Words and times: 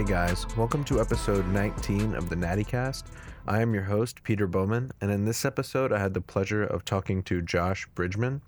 Hey 0.00 0.06
guys, 0.06 0.46
welcome 0.56 0.82
to 0.84 0.98
episode 0.98 1.46
19 1.48 2.14
of 2.14 2.30
the 2.30 2.34
Natty 2.34 2.64
Cast. 2.64 3.08
I 3.46 3.60
am 3.60 3.74
your 3.74 3.82
host, 3.82 4.22
Peter 4.22 4.46
Bowman, 4.46 4.92
and 5.02 5.10
in 5.10 5.26
this 5.26 5.44
episode, 5.44 5.92
I 5.92 5.98
had 5.98 6.14
the 6.14 6.22
pleasure 6.22 6.64
of 6.64 6.86
talking 6.86 7.22
to 7.24 7.42
Josh 7.42 7.86
Bridgman. 7.94 8.40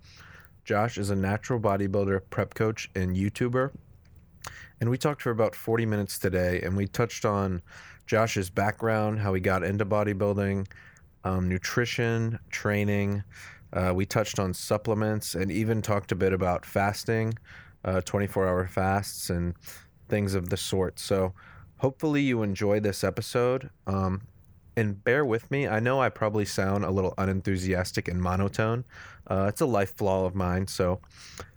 Josh 0.65 0.97
is 0.97 1.11
a 1.11 1.15
natural 1.15 1.59
bodybuilder, 1.59 2.21
prep 2.31 2.55
coach, 2.55 2.89
and 2.95 3.15
YouTuber. 3.15 3.69
And 4.81 4.89
we 4.89 4.97
talked 4.97 5.21
for 5.21 5.29
about 5.29 5.53
40 5.53 5.85
minutes 5.85 6.17
today, 6.17 6.59
and 6.63 6.75
we 6.75 6.87
touched 6.87 7.23
on 7.23 7.61
Josh's 8.07 8.49
background, 8.49 9.19
how 9.19 9.35
he 9.35 9.39
got 9.39 9.63
into 9.63 9.85
bodybuilding, 9.85 10.65
um, 11.23 11.47
nutrition, 11.47 12.39
training. 12.49 13.23
Uh, 13.71 13.93
we 13.95 14.07
touched 14.07 14.39
on 14.39 14.55
supplements 14.55 15.35
and 15.35 15.51
even 15.51 15.83
talked 15.83 16.11
a 16.11 16.15
bit 16.15 16.33
about 16.33 16.65
fasting, 16.65 17.37
24 18.05 18.47
uh, 18.47 18.49
hour 18.49 18.65
fasts, 18.65 19.29
and 19.29 19.53
things 20.13 20.35
of 20.35 20.49
the 20.51 20.57
sort. 20.57 20.99
So 20.99 21.33
hopefully 21.77 22.21
you 22.21 22.43
enjoy 22.43 22.79
this 22.79 23.03
episode. 23.03 23.71
Um, 23.87 24.21
and 24.77 25.03
bear 25.03 25.25
with 25.25 25.49
me. 25.49 25.67
I 25.67 25.79
know 25.79 25.99
I 25.99 26.09
probably 26.09 26.45
sound 26.45 26.85
a 26.85 26.91
little 26.91 27.15
unenthusiastic 27.17 28.07
and 28.07 28.21
monotone. 28.21 28.85
Uh, 29.25 29.47
it's 29.49 29.61
a 29.61 29.65
life 29.65 29.95
flaw 29.95 30.27
of 30.27 30.35
mine. 30.35 30.67
So 30.67 30.99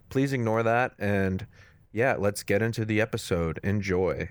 please 0.08 0.32
ignore 0.32 0.62
that. 0.62 0.92
And 0.98 1.46
yeah, 1.92 2.16
let's 2.18 2.42
get 2.42 2.62
into 2.62 2.86
the 2.86 2.98
episode. 2.98 3.60
Enjoy. 3.62 4.30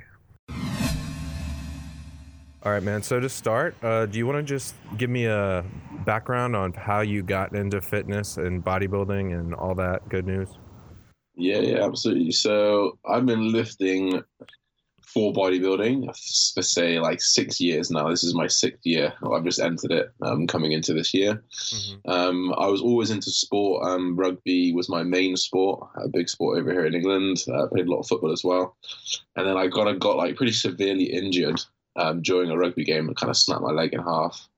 All 2.64 2.72
right, 2.72 2.82
man. 2.82 3.04
So 3.04 3.20
to 3.20 3.30
start, 3.30 3.76
uh, 3.84 4.08
do 4.08 4.18
you 4.18 4.26
want 4.26 4.40
to 4.40 4.44
just 4.44 4.74
give 4.98 5.12
me 5.12 5.26
a 5.26 5.64
background 6.04 6.56
on 6.56 6.74
how 6.74 7.02
you 7.02 7.22
got 7.22 7.54
into 7.54 7.80
fitness 7.80 8.38
and 8.38 8.66
bodybuilding 8.66 9.40
and 9.40 9.54
all 9.54 9.76
that 9.76 10.10
good 10.10 10.26
news? 10.26 10.50
Yeah, 11.38 11.60
yeah, 11.60 11.86
absolutely. 11.86 12.32
So 12.32 12.98
I've 13.06 13.26
been 13.26 13.52
lifting 13.52 14.24
for 15.16 15.32
bodybuilding 15.32 16.06
for 16.54 16.62
say 16.62 17.00
like 17.00 17.22
six 17.22 17.62
years 17.62 17.90
now. 17.90 18.10
This 18.10 18.24
is 18.26 18.36
my 18.36 18.48
sixth 18.48 18.86
year. 18.86 19.14
I've 19.32 19.46
just 19.46 19.62
entered 19.62 19.92
it 19.92 20.12
um, 20.22 20.46
coming 20.46 20.74
into 20.74 20.94
this 20.94 21.14
year. 21.14 21.42
Mm-hmm. 21.54 22.10
Um, 22.10 22.54
I 22.58 22.68
was 22.68 22.82
always 22.82 23.12
into 23.12 23.32
sport. 23.32 23.88
Um, 23.88 24.18
rugby 24.18 24.74
was 24.74 24.90
my 24.90 25.04
main 25.04 25.38
sport, 25.38 25.88
a 25.96 26.10
big 26.10 26.28
sport 26.28 26.60
over 26.60 26.70
here 26.70 26.86
in 26.86 26.96
England. 26.96 27.46
I 27.48 27.60
uh, 27.60 27.68
played 27.68 27.88
a 27.88 27.92
lot 27.92 28.00
of 28.00 28.08
football 28.08 28.34
as 28.34 28.44
well. 28.44 28.76
And 29.38 29.48
then 29.48 29.56
I 29.56 29.68
got, 29.68 30.00
got 30.00 30.18
like 30.18 30.36
pretty 30.36 30.52
severely 30.52 31.06
injured 31.06 31.62
um, 31.96 32.22
during 32.22 32.50
a 32.50 32.58
rugby 32.58 32.84
game 32.84 33.08
and 33.08 33.16
kind 33.16 33.30
of 33.30 33.38
snapped 33.38 33.62
my 33.62 33.72
leg 33.72 33.94
in 33.94 34.02
half, 34.02 34.50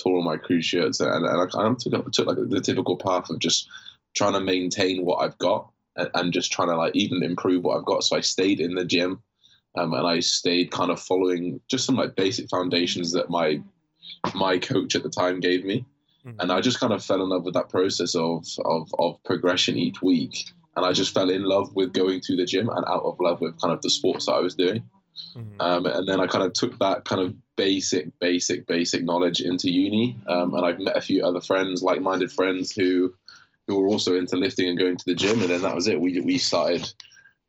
tore 0.00 0.16
all 0.16 0.24
my 0.24 0.38
cruciates. 0.38 0.98
And, 1.00 1.26
and 1.26 1.42
I 1.42 1.44
kind 1.44 1.68
of 1.68 1.78
took, 1.78 2.12
took 2.12 2.26
like 2.26 2.38
the 2.40 2.60
typical 2.62 2.96
path 2.96 3.28
of 3.28 3.38
just 3.38 3.68
trying 4.14 4.32
to 4.32 4.40
maintain 4.40 5.04
what 5.04 5.16
I've 5.16 5.36
got 5.36 5.70
and, 5.96 6.32
just 6.32 6.52
trying 6.52 6.68
to 6.68 6.76
like 6.76 6.94
even 6.94 7.22
improve 7.22 7.64
what 7.64 7.78
I've 7.78 7.84
got. 7.84 8.04
So 8.04 8.16
I 8.16 8.20
stayed 8.20 8.60
in 8.60 8.74
the 8.74 8.84
gym, 8.84 9.22
um, 9.76 9.92
and 9.94 10.06
I 10.06 10.20
stayed 10.20 10.70
kind 10.70 10.90
of 10.90 11.00
following 11.00 11.60
just 11.70 11.86
some 11.86 11.96
like 11.96 12.16
basic 12.16 12.48
foundations 12.48 13.12
that 13.12 13.30
my 13.30 13.60
my 14.34 14.58
coach 14.58 14.94
at 14.94 15.02
the 15.02 15.10
time 15.10 15.40
gave 15.40 15.64
me, 15.64 15.84
mm-hmm. 16.26 16.40
and 16.40 16.52
I 16.52 16.60
just 16.60 16.80
kind 16.80 16.92
of 16.92 17.04
fell 17.04 17.22
in 17.22 17.28
love 17.28 17.44
with 17.44 17.54
that 17.54 17.68
process 17.68 18.14
of 18.14 18.46
of 18.64 18.88
of 18.98 19.22
progression 19.24 19.76
each 19.76 20.02
week, 20.02 20.36
and 20.76 20.84
I 20.84 20.92
just 20.92 21.14
fell 21.14 21.30
in 21.30 21.44
love 21.44 21.74
with 21.74 21.92
going 21.92 22.20
to 22.22 22.36
the 22.36 22.46
gym 22.46 22.68
and 22.68 22.84
out 22.86 23.02
of 23.02 23.16
love 23.20 23.40
with 23.40 23.60
kind 23.60 23.72
of 23.72 23.82
the 23.82 23.90
sports 23.90 24.26
that 24.26 24.32
I 24.32 24.40
was 24.40 24.54
doing. 24.54 24.82
Mm-hmm. 25.34 25.60
Um, 25.60 25.86
and 25.86 26.06
then 26.06 26.20
I 26.20 26.26
kind 26.26 26.44
of 26.44 26.52
took 26.52 26.78
that 26.78 27.04
kind 27.04 27.22
of 27.22 27.34
basic, 27.56 28.18
basic, 28.20 28.66
basic 28.66 29.02
knowledge 29.02 29.40
into 29.40 29.70
uni. 29.70 30.18
Um, 30.28 30.54
and 30.54 30.64
I've 30.64 30.78
met 30.78 30.96
a 30.96 31.00
few 31.00 31.24
other 31.24 31.40
friends, 31.40 31.82
like-minded 31.82 32.30
friends 32.30 32.72
who 32.72 33.14
who 33.66 33.80
were 33.80 33.88
also 33.88 34.16
into 34.16 34.36
lifting 34.36 34.68
and 34.68 34.78
going 34.78 34.96
to 34.96 35.04
the 35.06 35.14
gym, 35.14 35.40
and 35.40 35.50
then 35.50 35.62
that 35.62 35.74
was 35.74 35.88
it. 35.88 36.00
We 36.00 36.20
we 36.20 36.38
started, 36.38 36.88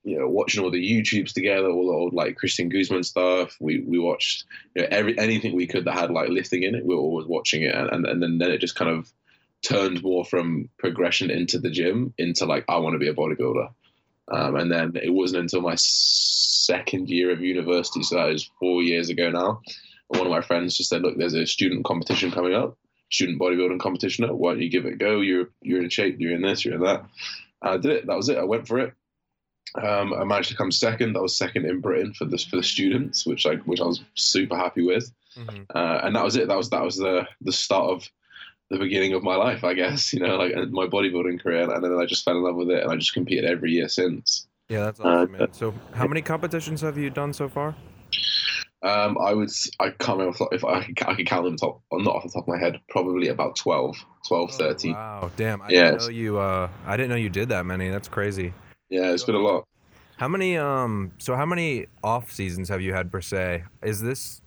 you 0.04 0.20
know, 0.20 0.28
watching 0.28 0.64
all 0.64 0.72
the 0.72 1.02
YouTubes 1.02 1.34
together, 1.34 1.70
all 1.70 1.88
the 1.88 1.94
old 1.94 2.14
like 2.14 2.38
Christian 2.38 2.70
Guzman 2.70 3.04
stuff. 3.04 3.56
We 3.60 3.84
we 3.88 4.00
watched 4.00 4.46
you 4.76 4.82
know, 4.82 4.88
every 4.92 5.18
anything 5.20 5.56
we 5.56 5.68
could 5.68 5.86
that 5.86 5.94
had 5.94 6.12
like 6.12 6.30
lifting 6.30 6.64
in 6.64 6.76
it. 6.76 6.86
We 6.86 6.96
were 6.96 7.02
always 7.02 7.28
watching 7.28 7.64
it, 7.64 7.76
and 7.76 8.06
and 8.06 8.22
then 8.22 8.38
then 8.40 8.52
it 8.52 8.60
just 8.60 8.76
kind 8.76 8.92
of 8.92 9.12
turned 9.64 10.04
more 10.04 10.24
from 10.24 10.70
progression 10.78 11.30
into 11.30 11.60
the 11.60 11.70
gym 11.70 12.14
into 12.18 12.46
like 12.46 12.66
I 12.70 12.78
want 12.78 12.94
to 12.94 13.00
be 13.00 13.10
a 13.10 13.14
bodybuilder. 13.14 13.70
Um, 14.30 14.56
and 14.58 14.72
then 14.72 14.94
it 15.02 15.10
wasn't 15.10 15.44
until 15.44 15.62
my 15.62 15.76
second 15.78 17.10
year 17.10 17.32
of 17.32 17.42
university, 17.42 18.04
so 18.04 18.16
that 18.16 18.30
is 18.30 18.50
four 18.60 18.84
years 18.84 19.10
ago 19.10 19.30
now. 19.30 19.62
One 20.10 20.26
of 20.26 20.32
my 20.32 20.42
friends 20.42 20.76
just 20.76 20.90
said, 20.90 21.02
"Look, 21.02 21.18
there's 21.18 21.34
a 21.34 21.46
student 21.46 21.86
competition 21.86 22.32
coming 22.32 22.54
up 22.54 22.78
student 23.10 23.40
bodybuilding 23.40 23.80
competition. 23.80 24.28
Why 24.28 24.54
don't 24.54 24.62
you 24.62 24.70
give 24.70 24.86
it 24.86 24.94
a 24.94 24.98
go? 24.98 25.22
You're 25.22 25.50
you're 25.62 25.84
in 25.84 25.90
shape. 25.90 26.18
You're 26.20 26.34
in 26.34 26.42
this. 26.42 26.66
You're 26.66 26.76
in 26.76 26.82
that. 26.82 27.06
And 27.62 27.74
I 27.74 27.78
did 27.78 27.92
it. 27.92 28.08
That 28.08 28.18
was 28.18 28.30
it. 28.30 28.38
I 28.38 28.44
went 28.44 28.68
for 28.68 28.80
it. 28.80 28.94
Um, 29.76 30.14
I 30.14 30.24
managed 30.24 30.50
to 30.50 30.56
come 30.56 30.72
second. 30.72 31.18
I 31.18 31.20
was 31.20 31.38
second 31.38 31.66
in 31.66 31.82
Britain 31.82 32.14
for 32.14 32.26
this 32.26 32.46
for 32.46 32.56
the 32.56 32.64
students, 32.64 33.26
which 33.26 33.46
I 33.46 33.56
which 33.56 33.82
I 33.82 33.86
was 33.86 34.02
super 34.16 34.56
happy 34.56 34.86
with. 34.86 35.12
Mm-hmm. 35.38 35.64
Uh, 35.76 36.00
and 36.04 36.16
that 36.16 36.24
was 36.24 36.36
it. 36.36 36.48
That 36.48 36.58
was 36.58 36.70
that 36.70 36.84
was 36.84 36.98
the 36.98 37.28
the 37.42 37.52
start 37.52 37.92
of 37.92 38.10
the 38.70 38.78
beginning 38.78 39.14
of 39.14 39.24
my 39.24 39.36
life, 39.36 39.64
I 39.64 39.74
guess. 39.74 40.14
You 40.14 40.22
know, 40.22 40.38
like 40.38 40.54
my 40.70 40.88
bodybuilding 40.88 41.42
career, 41.42 41.70
and 41.70 41.84
then 41.84 41.94
I 41.94 42.06
just 42.06 42.26
fell 42.26 42.38
in 42.38 42.44
love 42.44 42.56
with 42.56 42.70
it, 42.70 42.84
and 42.84 42.92
I 42.92 42.96
just 42.96 43.14
competed 43.14 43.46
every 43.46 43.72
year 43.72 43.88
since. 43.88 44.48
Yeah, 44.70 44.86
that's 44.86 45.00
awesome, 45.00 45.36
uh, 45.36 45.38
man. 45.38 45.54
So, 45.54 45.74
how 45.94 46.08
many 46.08 46.22
competitions 46.22 46.82
have 46.82 46.98
you 46.98 47.10
done 47.10 47.34
so 47.34 47.48
far? 47.48 47.76
Um, 48.84 49.18
I 49.18 49.34
would, 49.34 49.50
I 49.80 49.90
can't 49.90 50.20
remember 50.20 50.48
if 50.52 50.64
I, 50.64 50.88
I 51.08 51.16
could 51.16 51.26
count 51.26 51.46
them 51.46 51.58
top, 51.58 51.82
not 51.92 52.16
off 52.16 52.24
the 52.24 52.30
top 52.30 52.44
of 52.44 52.48
my 52.48 52.60
head, 52.60 52.80
probably 52.90 53.30
about 53.30 53.56
12, 53.56 53.96
12, 54.28 54.50
oh, 54.54 54.58
13. 54.58 54.94
Wow, 54.94 55.32
damn! 55.36 55.62
I 55.64 55.68
didn't 55.70 55.98
know 56.02 56.10
you. 56.10 56.38
Uh, 56.38 56.70
I 56.86 56.96
didn't 56.96 57.10
know 57.10 57.16
you 57.16 57.30
did 57.30 57.50
that 57.50 57.66
many. 57.66 57.90
That's 57.90 58.08
crazy. 58.08 58.54
Yeah, 58.90 59.12
it's 59.12 59.24
been 59.24 59.36
a 59.36 59.40
lot. 59.40 59.66
How 60.18 60.28
many? 60.28 60.58
Um, 60.58 61.12
so 61.18 61.36
how 61.36 61.46
many 61.46 61.88
off 62.04 62.32
seasons 62.32 62.70
have 62.70 62.82
you 62.82 62.94
had 62.94 63.12
per 63.12 63.22
se? 63.22 63.64
Is 63.82 64.02
this 64.02 64.42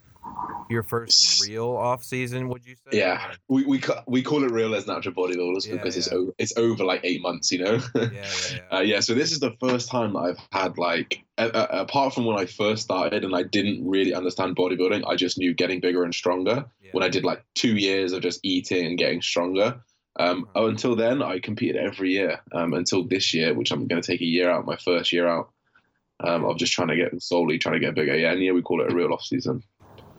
your 0.71 0.83
first 0.83 1.47
real 1.47 1.71
off 1.71 2.05
season? 2.05 2.49
Would 2.49 2.65
you 2.67 2.77
say? 2.77 2.99
Yeah, 2.99 3.33
we 3.49 3.65
we 3.65 3.83
we 4.07 4.23
call 4.23 4.45
it 4.45 4.51
real 4.51 4.75
as 4.75 4.87
natural 4.87 5.15
bodybuilders 5.15 5.67
yeah, 5.67 5.75
because 5.75 5.97
yeah. 5.97 6.01
it's 6.01 6.13
over 6.13 6.33
it's 6.39 6.57
over 6.57 6.85
like 6.85 7.01
eight 7.05 7.21
months, 7.21 7.51
you 7.51 7.65
know. 7.65 7.81
yeah, 7.95 8.09
yeah, 8.13 8.31
yeah. 8.53 8.77
Uh, 8.77 8.81
yeah. 8.81 9.01
So 9.01 9.15
this 9.15 9.33
is 9.33 9.41
the 9.41 9.57
first 9.61 9.91
time 9.91 10.13
that 10.13 10.21
I've 10.21 10.39
had 10.53 10.79
like 10.79 11.25
apart 11.39 12.15
from 12.15 12.27
when 12.27 12.39
I 12.39 12.47
first 12.47 12.83
started 12.83 13.25
and 13.25 13.35
I 13.35 13.43
didn't 13.43 13.89
really 13.89 14.15
understand 14.15 14.57
bodybuilding, 14.57 15.05
I 15.07 15.17
just 15.17 15.39
knew 15.39 15.55
getting 15.55 15.81
bigger 15.81 16.05
and 16.05 16.15
stronger. 16.15 16.67
When 16.93 17.05
I 17.05 17.09
did 17.09 17.25
like 17.25 17.45
two 17.55 17.77
years 17.77 18.13
of 18.13 18.23
just 18.23 18.41
eating 18.43 18.85
and 18.85 18.99
getting 18.99 19.23
stronger. 19.23 19.81
Um, 20.19 20.49
uh-huh. 20.57 20.67
until 20.67 20.97
then, 20.97 21.23
I 21.23 21.39
competed 21.39 21.77
every 21.77 22.11
year. 22.11 22.41
Um, 22.53 22.75
until 22.75 23.05
this 23.05 23.33
year, 23.33 23.55
which 23.55 23.71
I'm 23.71 23.87
going 23.87 24.03
to 24.03 24.07
take 24.07 24.21
a 24.21 24.27
year 24.27 24.51
out, 24.51 24.67
my 24.67 24.77
first 24.77 25.13
year 25.13 25.29
out. 25.29 25.51
Um, 26.23 26.45
of 26.45 26.59
just 26.59 26.75
trying 26.75 26.89
to 26.89 26.97
get 26.97 27.23
solely 27.23 27.59
trying 27.59 27.75
to 27.75 27.81
get 27.81 27.95
bigger. 27.95 28.15
Yeah, 28.15 28.33
and 28.33 28.43
yeah, 28.43 28.53
we 28.53 28.61
call 28.61 28.83
it 28.83 28.93
a 28.93 28.95
real 28.95 29.13
off 29.13 29.23
season. 29.23 29.63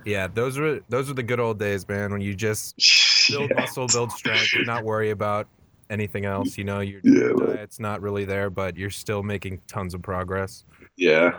Yeah, 0.05 0.27
those 0.27 0.57
were 0.57 0.81
those 0.89 1.07
were 1.07 1.13
the 1.13 1.23
good 1.23 1.39
old 1.39 1.59
days, 1.59 1.87
man. 1.87 2.11
When 2.11 2.21
you 2.21 2.33
just 2.33 2.75
build 3.29 3.49
yeah. 3.49 3.61
muscle, 3.61 3.87
build 3.87 4.11
strength, 4.11 4.53
and 4.53 4.65
not 4.65 4.83
worry 4.83 5.11
about 5.11 5.47
anything 5.89 6.25
else. 6.25 6.57
You 6.57 6.63
know, 6.63 6.79
your 6.79 7.01
yeah, 7.03 7.45
diet's 7.45 7.79
not 7.79 8.01
really 8.01 8.25
there, 8.25 8.49
but 8.49 8.77
you're 8.77 8.89
still 8.89 9.23
making 9.23 9.61
tons 9.67 9.93
of 9.93 10.01
progress. 10.01 10.65
Yeah, 10.97 11.31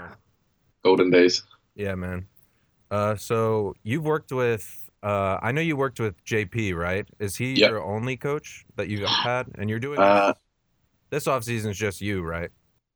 golden 0.84 1.10
days. 1.10 1.42
Yeah, 1.74 1.94
man. 1.94 2.26
Uh, 2.90 3.16
so 3.16 3.74
you've 3.82 4.04
worked 4.04 4.32
with. 4.32 4.78
Uh, 5.02 5.38
I 5.42 5.50
know 5.50 5.60
you 5.60 5.76
worked 5.76 5.98
with 5.98 6.22
JP, 6.24 6.76
right? 6.76 7.08
Is 7.18 7.34
he 7.34 7.54
yep. 7.54 7.70
your 7.70 7.82
only 7.82 8.16
coach 8.16 8.64
that 8.76 8.88
you've 8.88 9.08
had, 9.08 9.48
and 9.56 9.68
you're 9.68 9.80
doing 9.80 9.98
uh, 9.98 10.34
this 11.10 11.26
off 11.26 11.42
season 11.42 11.72
is 11.72 11.78
just 11.78 12.00
you, 12.00 12.22
right? 12.22 12.50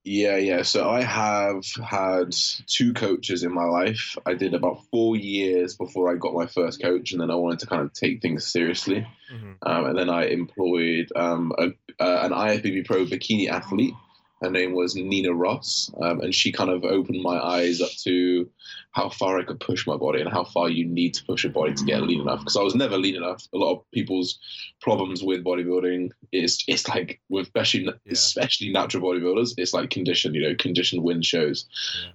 Yeah, 0.08 0.37
yeah. 0.37 0.62
So 0.62 0.88
I 0.88 1.03
have 1.03 1.64
had 1.85 2.32
two 2.69 2.94
coaches 2.94 3.43
in 3.43 3.53
my 3.53 3.64
life. 3.64 4.17
I 4.25 4.35
did 4.35 4.55
about 4.55 4.85
four 4.93 5.17
years 5.17 5.75
before 5.76 6.12
I 6.12 6.17
got 6.17 6.32
my 6.32 6.47
first 6.47 6.81
coach, 6.81 7.11
and 7.11 7.20
then 7.20 7.32
I 7.32 7.35
wanted 7.35 7.58
to 7.58 7.67
kind 7.67 7.82
of 7.82 7.93
take 7.93 8.23
things 8.23 8.47
seriously. 8.47 9.05
Mm-hmm. 9.35 9.69
Um, 9.69 9.87
and 9.87 9.99
then 9.99 10.08
I 10.08 10.26
employed 10.26 11.11
um, 11.17 11.53
a, 11.58 11.70
uh, 11.99 12.20
an 12.23 12.31
IFBB 12.31 12.87
Pro 12.87 13.05
bikini 13.05 13.49
athlete 13.50 13.94
her 14.43 14.50
name 14.50 14.75
was 14.75 14.94
Nina 14.94 15.33
Ross, 15.33 15.91
um, 16.00 16.21
and 16.21 16.35
she 16.35 16.53
kind 16.53 16.69
of 16.69 16.85
opened 16.85 17.23
my 17.23 17.38
eyes 17.38 17.81
up 17.81 17.91
to 18.03 18.50
how 18.91 19.09
far 19.09 19.38
I 19.38 19.44
could 19.44 19.61
push 19.61 19.87
my 19.87 19.97
body 19.97 20.21
and 20.21 20.31
how 20.31 20.44
far 20.44 20.69
you 20.69 20.85
need 20.85 21.15
to 21.15 21.25
push 21.25 21.44
your 21.44 21.53
body 21.53 21.73
to 21.73 21.85
get 21.85 22.03
lean 22.03 22.21
enough. 22.21 22.41
Because 22.41 22.56
I 22.56 22.62
was 22.62 22.75
never 22.75 22.99
lean 22.99 23.17
enough. 23.17 23.47
A 23.55 23.56
lot 23.56 23.73
of 23.73 23.91
people's 23.93 24.38
problems 24.81 25.23
with 25.23 25.43
bodybuilding 25.43 26.11
is 26.33 26.62
it's 26.69 26.87
like 26.87 27.21
with 27.31 27.47
especially 27.47 27.85
yeah. 27.85 27.93
especially 28.11 28.71
natural 28.71 29.03
bodybuilders, 29.03 29.55
it's 29.56 29.73
like 29.73 29.88
condition. 29.88 30.35
You 30.35 30.50
know, 30.50 30.55
condition 30.55 31.03
wins 31.03 31.27
shows. 31.27 31.67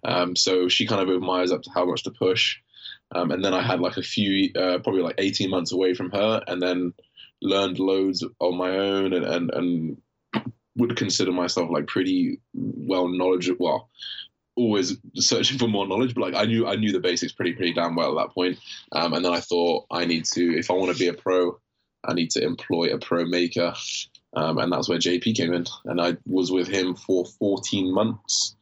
Yeah. 0.04 0.18
Um, 0.18 0.36
so 0.36 0.70
she 0.70 0.86
kind 0.86 1.02
of 1.02 1.10
opened 1.10 1.26
my 1.26 1.42
eyes 1.42 1.52
up 1.52 1.64
to 1.64 1.72
how 1.72 1.86
much 1.86 2.04
to 2.04 2.12
push. 2.12 2.58
Um, 3.14 3.32
and 3.32 3.44
then 3.44 3.54
I 3.54 3.62
had 3.62 3.82
like 3.82 3.98
a 3.98 4.04
few, 4.04 4.52
uh, 4.56 4.78
probably 4.78 5.02
like 5.02 5.16
18 5.18 5.50
months 5.50 5.72
away 5.72 5.96
from 5.96 6.12
her, 6.12 6.42
and 6.48 6.62
then 6.62 6.94
learned 7.42 7.80
loads 7.80 8.24
on 8.40 8.58
my 8.58 8.70
own 8.70 9.14
and, 9.14 9.26
and, 9.26 9.52
and 9.52 10.02
would 10.78 10.96
consider 10.96 11.32
myself 11.32 11.70
like 11.70 11.88
pretty 11.88 12.40
well 12.54 13.08
knowledgeable. 13.08 13.66
Well, 13.66 13.90
always 14.56 14.98
searching 15.16 15.58
for 15.58 15.68
more 15.68 15.88
knowledge, 15.88 16.14
but 16.14 16.22
like 16.22 16.36
I 16.36 16.46
knew 16.46 16.68
I 16.68 16.76
knew 16.76 16.92
the 16.92 17.00
basics 17.00 17.32
pretty 17.34 17.54
pretty 17.54 17.74
damn 17.74 17.96
well 17.96 18.18
at 18.18 18.28
that 18.28 18.34
point. 18.34 18.60
Um, 18.92 19.14
and 19.14 19.24
then 19.24 19.34
I 19.34 19.40
thought 19.40 19.86
I 19.92 20.06
need 20.06 20.26
to 20.34 20.58
if 20.58 20.70
I 20.70 20.74
want 20.74 20.92
to 20.92 21.00
be 21.00 21.08
a 21.08 21.14
pro, 21.14 21.60
I 22.04 22.14
need 22.14 22.32
to 22.32 22.44
employ 22.44 22.94
a 22.94 23.00
pro 23.00 23.26
maker, 23.26 23.74
um, 24.36 24.58
and 24.58 24.72
that's 24.72 24.90
where 24.90 25.00
JP 25.00 25.36
came 25.36 25.54
in. 25.54 25.66
And 25.86 26.02
I 26.02 26.18
was 26.26 26.52
with 26.52 26.68
him 26.68 26.96
for 26.96 27.26
14 27.26 27.94
months, 27.94 28.56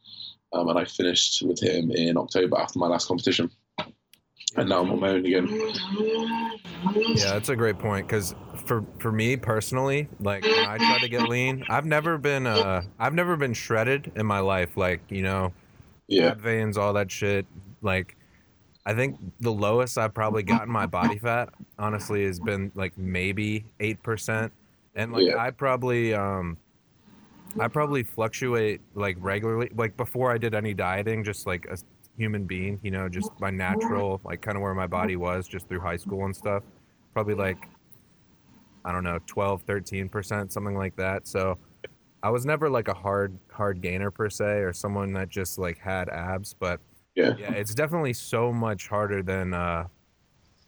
um, 0.52 0.68
and 0.68 0.78
I 0.78 0.84
finished 0.84 1.42
with 1.42 1.62
him 1.62 1.90
in 1.90 2.16
October 2.16 2.58
after 2.58 2.78
my 2.78 2.86
last 2.86 3.08
competition. 3.08 3.50
And 4.56 4.68
now 4.68 4.80
I'm 4.80 4.90
on 4.90 5.00
my 5.00 5.10
own 5.10 5.24
again. 5.24 5.46
Yeah, 7.12 7.32
that's 7.34 7.48
a 7.48 7.56
great 7.56 7.78
point 7.78 8.06
because 8.06 8.34
for 8.66 8.84
for 8.98 9.10
me 9.12 9.36
personally, 9.36 10.08
like 10.20 10.44
when 10.54 10.64
I 10.64 10.78
try 10.78 10.98
to 10.98 11.08
get 11.08 11.24
lean, 11.24 11.64
I've 11.68 11.84
never 11.86 12.18
been 12.18 12.46
uh 12.46 12.82
I've 12.98 13.14
never 13.14 13.36
been 13.36 13.52
shredded 13.54 14.12
in 14.16 14.26
my 14.26 14.40
life. 14.40 14.76
Like 14.76 15.00
you 15.10 15.22
know, 15.22 15.52
Yeah, 16.08 16.30
fat 16.30 16.38
veins, 16.38 16.76
all 16.76 16.92
that 16.94 17.10
shit. 17.10 17.46
Like, 17.82 18.16
I 18.86 18.94
think 18.94 19.18
the 19.40 19.52
lowest 19.52 19.98
I've 19.98 20.14
probably 20.14 20.42
gotten 20.42 20.70
my 20.72 20.86
body 20.86 21.18
fat, 21.18 21.50
honestly, 21.78 22.24
has 22.24 22.38
been 22.40 22.70
like 22.74 22.96
maybe 22.96 23.64
eight 23.80 24.02
percent, 24.02 24.52
and 24.94 25.12
like 25.12 25.26
Yeah. 25.26 25.36
I 25.36 25.50
probably 25.50 26.14
um, 26.14 26.58
I 27.58 27.68
probably 27.68 28.02
fluctuate 28.02 28.80
like 28.94 29.16
regularly. 29.20 29.70
Like 29.74 29.96
before 29.96 30.32
I 30.32 30.38
did 30.38 30.54
any 30.54 30.74
dieting, 30.74 31.24
just 31.24 31.46
like 31.46 31.66
a 31.66 31.76
human 32.20 32.44
being, 32.44 32.78
you 32.82 32.90
know, 32.90 33.08
just 33.08 33.30
my 33.40 33.50
natural, 33.50 34.20
like 34.24 34.42
kind 34.42 34.56
of 34.56 34.62
where 34.62 34.74
my 34.74 34.86
body 34.86 35.16
was, 35.16 35.48
just 35.48 35.66
through 35.68 35.80
high 35.80 35.96
school 35.96 36.26
and 36.26 36.36
stuff. 36.36 36.62
Probably 37.14 37.34
like, 37.34 37.58
I 38.84 38.92
don't 38.92 39.04
know, 39.04 39.18
12, 39.26 39.62
13 39.62 40.08
percent, 40.08 40.52
something 40.52 40.76
like 40.76 40.96
that. 40.96 41.26
So. 41.26 41.58
I 42.22 42.28
was 42.28 42.44
never 42.44 42.68
like 42.68 42.88
a 42.88 42.92
hard 42.92 43.38
hard 43.50 43.80
gainer 43.80 44.10
per 44.10 44.28
se 44.28 44.44
or 44.60 44.74
someone 44.74 45.14
that 45.14 45.30
just 45.30 45.58
like 45.58 45.78
had 45.78 46.10
abs, 46.10 46.52
but 46.52 46.78
yeah, 47.14 47.34
yeah, 47.38 47.52
it's 47.52 47.74
definitely 47.74 48.12
so 48.12 48.52
much 48.52 48.88
harder 48.88 49.22
than 49.22 49.54
uh 49.54 49.86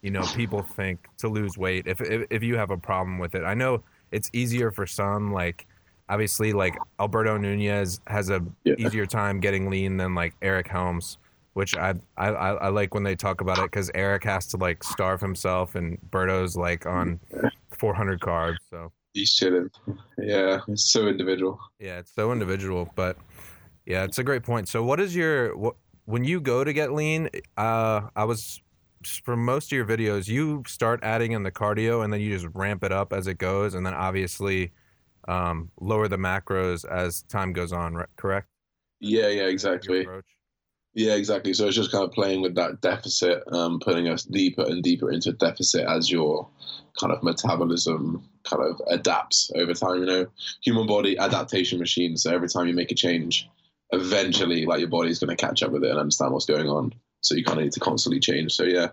you 0.00 0.10
know 0.10 0.22
people 0.34 0.62
think 0.62 1.06
to 1.18 1.28
lose 1.28 1.58
weight 1.58 1.86
if 1.86 2.00
if, 2.00 2.26
if 2.30 2.42
you 2.42 2.56
have 2.56 2.70
a 2.70 2.78
problem 2.78 3.18
with 3.18 3.34
it. 3.34 3.44
I 3.44 3.52
know 3.52 3.82
it's 4.12 4.30
easier 4.32 4.70
for 4.70 4.86
some 4.86 5.30
like 5.30 5.66
obviously 6.08 6.54
like 6.54 6.74
Alberto 6.98 7.36
Nunez 7.36 8.00
has 8.06 8.30
a 8.30 8.40
Yeah. 8.64 8.76
easier 8.78 9.04
time 9.04 9.38
getting 9.38 9.68
lean 9.68 9.98
than 9.98 10.14
like 10.14 10.32
Eric 10.40 10.68
Helms, 10.68 11.18
which 11.54 11.76
I 11.76 11.94
I 12.16 12.28
I 12.28 12.68
like 12.68 12.94
when 12.94 13.02
they 13.02 13.16
talk 13.16 13.40
about 13.40 13.58
it 13.58 13.70
cuz 13.70 13.90
Eric 13.94 14.24
has 14.24 14.46
to 14.48 14.56
like 14.56 14.82
starve 14.84 15.20
himself 15.20 15.74
and 15.74 15.98
Berto's 16.10 16.56
like 16.56 16.86
on 16.86 17.20
400 17.78 18.20
carbs, 18.20 18.58
so 18.70 18.92
he's 19.14 19.32
chilling. 19.34 19.70
Yeah, 20.18 20.60
it's 20.68 20.90
so 20.90 21.08
individual. 21.08 21.60
Yeah, 21.78 21.98
it's 21.98 22.14
so 22.14 22.32
individual, 22.32 22.90
but 22.94 23.16
yeah, 23.86 24.04
it's 24.04 24.18
a 24.18 24.24
great 24.24 24.42
point. 24.42 24.68
So, 24.68 24.82
what 24.82 25.00
is 25.00 25.14
your 25.14 25.56
what 25.56 25.76
when 26.04 26.24
you 26.24 26.40
go 26.40 26.64
to 26.64 26.72
get 26.72 26.92
lean? 26.92 27.28
Uh, 27.56 28.02
I 28.14 28.24
was 28.24 28.60
from 29.24 29.44
most 29.44 29.72
of 29.72 29.72
your 29.72 29.84
videos, 29.84 30.28
you 30.28 30.62
start 30.66 31.00
adding 31.02 31.32
in 31.32 31.42
the 31.42 31.50
cardio 31.50 32.04
and 32.04 32.12
then 32.12 32.20
you 32.20 32.32
just 32.32 32.46
ramp 32.54 32.84
it 32.84 32.92
up 32.92 33.12
as 33.12 33.26
it 33.26 33.38
goes, 33.38 33.74
and 33.74 33.84
then 33.84 33.94
obviously 33.94 34.72
um, 35.28 35.70
lower 35.80 36.08
the 36.08 36.16
macros 36.16 36.88
as 36.88 37.22
time 37.22 37.52
goes 37.52 37.72
on. 37.72 37.94
Right? 37.94 38.08
Correct? 38.16 38.48
Yeah, 39.00 39.28
yeah, 39.28 39.44
exactly. 39.44 40.02
approach? 40.02 40.26
Yeah, 40.94 41.14
exactly. 41.14 41.54
So 41.54 41.66
it's 41.66 41.76
just 41.76 41.90
kind 41.90 42.04
of 42.04 42.12
playing 42.12 42.42
with 42.42 42.54
that 42.56 42.82
deficit, 42.82 43.42
um, 43.50 43.80
putting 43.80 44.08
us 44.08 44.24
deeper 44.24 44.62
and 44.62 44.82
deeper 44.82 45.10
into 45.10 45.32
deficit 45.32 45.86
as 45.86 46.10
your 46.10 46.48
kind 47.00 47.12
of 47.12 47.22
metabolism 47.22 48.28
kind 48.44 48.62
of 48.62 48.80
adapts 48.88 49.50
over 49.54 49.72
time. 49.72 50.00
You 50.00 50.06
know, 50.06 50.26
human 50.62 50.86
body 50.86 51.16
adaptation 51.18 51.78
machine. 51.78 52.16
So 52.16 52.34
every 52.34 52.48
time 52.48 52.66
you 52.66 52.74
make 52.74 52.92
a 52.92 52.94
change, 52.94 53.48
eventually, 53.92 54.66
like 54.66 54.80
your 54.80 54.88
body's 54.90 55.18
going 55.18 55.34
to 55.34 55.46
catch 55.46 55.62
up 55.62 55.72
with 55.72 55.82
it 55.84 55.90
and 55.90 55.98
understand 55.98 56.32
what's 56.32 56.46
going 56.46 56.68
on. 56.68 56.92
So 57.22 57.36
you 57.36 57.44
kind 57.44 57.58
of 57.58 57.64
need 57.64 57.72
to 57.72 57.80
constantly 57.80 58.20
change. 58.20 58.52
So 58.52 58.64
yeah, 58.64 58.88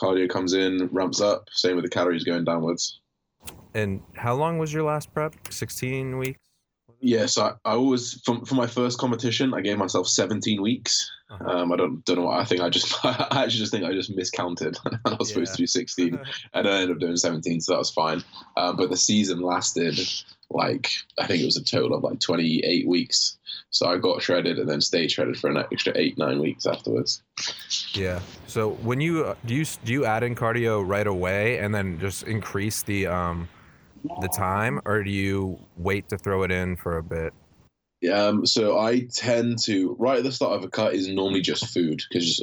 cardio 0.00 0.28
comes 0.28 0.52
in, 0.52 0.88
ramps 0.92 1.20
up. 1.20 1.48
Same 1.50 1.74
with 1.74 1.84
the 1.84 1.90
calories 1.90 2.22
going 2.22 2.44
downwards. 2.44 3.00
And 3.74 4.02
how 4.14 4.34
long 4.34 4.58
was 4.58 4.72
your 4.72 4.84
last 4.84 5.12
prep? 5.12 5.34
Sixteen 5.50 6.16
weeks. 6.16 6.38
Yes, 7.00 7.36
I, 7.36 7.50
I 7.64 7.72
always 7.72 8.20
from 8.24 8.44
for 8.46 8.54
my 8.54 8.66
first 8.66 8.98
competition, 8.98 9.52
I 9.52 9.60
gave 9.60 9.76
myself 9.76 10.08
17 10.08 10.62
weeks. 10.62 11.10
Uh-huh. 11.40 11.58
Um, 11.58 11.72
I 11.72 11.76
don't 11.76 12.04
don't 12.04 12.16
know 12.16 12.24
what 12.24 12.40
I 12.40 12.44
think. 12.44 12.60
I 12.60 12.68
just 12.68 12.94
I 13.04 13.44
actually 13.44 13.58
just 13.58 13.72
think 13.72 13.84
I 13.84 13.92
just 13.92 14.14
miscounted. 14.14 14.78
I 15.04 15.14
was 15.14 15.28
supposed 15.28 15.52
to 15.52 15.58
do 15.58 15.66
16, 15.66 16.18
and 16.54 16.68
I 16.68 16.80
ended 16.80 16.92
up 16.92 17.00
doing 17.00 17.16
17, 17.16 17.60
so 17.60 17.72
that 17.72 17.78
was 17.78 17.90
fine. 17.90 18.22
Um, 18.56 18.76
but 18.76 18.90
the 18.90 18.96
season 18.96 19.40
lasted 19.40 19.98
like 20.50 20.90
I 21.18 21.26
think 21.26 21.42
it 21.42 21.46
was 21.46 21.56
a 21.56 21.64
total 21.64 21.96
of 21.96 22.02
like 22.02 22.20
28 22.20 22.86
weeks. 22.86 23.38
So 23.70 23.88
I 23.88 23.98
got 23.98 24.22
shredded 24.22 24.58
and 24.58 24.68
then 24.68 24.80
stayed 24.80 25.10
shredded 25.10 25.36
for 25.36 25.50
an 25.50 25.56
extra 25.56 25.92
eight 25.96 26.16
nine 26.16 26.38
weeks 26.38 26.64
afterwards. 26.64 27.22
Yeah. 27.92 28.20
So 28.46 28.70
when 28.70 29.00
you 29.00 29.24
uh, 29.24 29.34
do 29.46 29.54
you 29.54 29.64
do 29.84 29.92
you 29.92 30.04
add 30.04 30.22
in 30.22 30.34
cardio 30.34 30.86
right 30.86 31.06
away 31.06 31.58
and 31.58 31.74
then 31.74 31.98
just 31.98 32.22
increase 32.24 32.82
the 32.82 33.08
um 33.08 33.48
the 34.20 34.28
time, 34.28 34.80
or 34.84 35.02
do 35.02 35.10
you 35.10 35.58
wait 35.76 36.08
to 36.10 36.18
throw 36.18 36.42
it 36.42 36.50
in 36.50 36.76
for 36.76 36.98
a 36.98 37.02
bit? 37.02 37.32
Um, 38.12 38.44
so 38.44 38.78
I 38.78 39.06
tend 39.12 39.58
to 39.64 39.96
right 39.98 40.18
at 40.18 40.24
the 40.24 40.32
start 40.32 40.52
of 40.52 40.64
a 40.64 40.68
cut 40.68 40.94
is 40.94 41.08
normally 41.08 41.40
just 41.40 41.66
food 41.72 42.02
because 42.10 42.42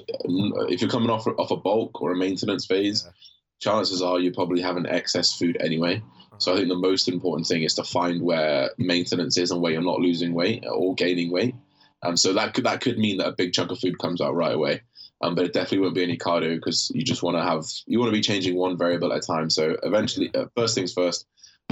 if 0.69 0.81
you're 0.81 0.89
coming 0.89 1.09
off 1.09 1.27
off 1.27 1.51
a 1.51 1.57
bulk 1.57 2.01
or 2.01 2.12
a 2.12 2.15
maintenance 2.18 2.65
phase, 2.65 3.03
Yeah. 3.06 3.12
chances 3.59 4.01
are 4.01 4.19
you 4.19 4.31
probably 4.31 4.62
have 4.62 4.77
an 4.77 4.88
excess 4.88 5.33
food 5.38 5.57
anyway. 5.59 6.01
So 6.39 6.53
I 6.53 6.56
think 6.56 6.69
the 6.69 6.75
most 6.75 7.07
important 7.07 7.48
thing 7.48 7.62
is 7.62 7.75
to 7.75 7.83
find 7.83 8.24
where 8.24 8.71
maintenance 8.80 9.38
is 9.38 9.51
and 9.51 9.62
where 9.62 9.71
you're 9.74 9.83
not 9.83 10.00
losing 10.00 10.33
weight 10.33 10.65
or 10.68 10.95
gaining 10.95 11.30
weight. 11.31 11.53
Um, 12.01 12.18
so 12.18 12.33
that 12.33 12.56
could 12.56 12.63
that 12.63 12.81
could 12.81 12.98
mean 12.98 13.18
that 13.18 13.27
a 13.27 13.33
big 13.33 13.53
chunk 13.53 13.69
of 13.71 13.80
food 13.80 14.00
comes 14.00 14.19
out 14.21 14.33
right 14.33 14.56
away. 14.56 14.81
Um, 15.21 15.36
but 15.36 15.45
it 15.45 15.53
definitely 15.53 15.80
won't 15.81 15.94
be 15.94 16.01
any 16.01 16.18
cardio 16.18 16.56
because 16.56 16.92
you 16.95 17.03
just 17.03 17.21
want 17.21 17.38
to 17.38 17.44
have 17.44 17.65
you 17.86 18.00
want 18.00 18.09
to 18.09 18.18
be 18.18 18.21
changing 18.21 18.56
one 18.56 18.75
variable 18.75 19.13
at 19.13 19.19
a 19.19 19.21
time. 19.21 19.51
So 19.51 19.77
eventually, 19.83 20.33
uh, 20.33 20.45
first 20.56 20.74
things 20.74 20.92
first, 20.94 21.27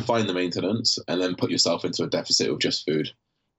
find 0.06 0.30
the 0.30 0.36
maintenance 0.36 1.00
and 1.08 1.20
then 1.20 1.34
put 1.36 1.50
yourself 1.50 1.84
into 1.84 2.04
a 2.04 2.08
deficit 2.08 2.52
of 2.52 2.60
just 2.60 2.86
food. 2.86 3.10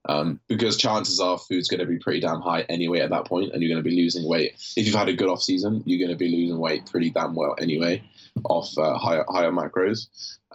Um, 0.08 0.41
because 0.49 0.79
chances 0.79 1.20
are 1.20 1.37
food's 1.37 1.69
going 1.69 1.81
to 1.81 1.87
be 1.87 1.99
pretty 1.99 2.20
damn 2.20 2.41
high 2.41 2.62
anyway 2.62 3.00
at 3.00 3.11
that 3.11 3.26
point, 3.26 3.52
and 3.52 3.62
you're 3.62 3.73
going 3.73 3.85
to 3.85 3.88
be 3.88 3.97
losing 3.97 4.26
weight. 4.26 4.55
If 4.76 4.87
you've 4.87 4.94
had 4.94 5.08
a 5.08 5.12
good 5.12 5.29
off 5.29 5.43
season, 5.43 5.82
you're 5.85 5.99
going 5.99 6.17
to 6.17 6.17
be 6.17 6.35
losing 6.35 6.58
weight 6.58 6.87
pretty 6.87 7.11
damn 7.11 7.35
well 7.35 7.55
anyway, 7.61 8.02
off 8.44 8.76
uh, 8.79 8.97
higher 8.97 9.25
higher 9.29 9.52
macros. 9.52 10.06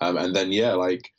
Um, 0.01 0.17
and 0.17 0.35
then 0.35 0.51
yeah, 0.51 0.73
like 0.73 1.13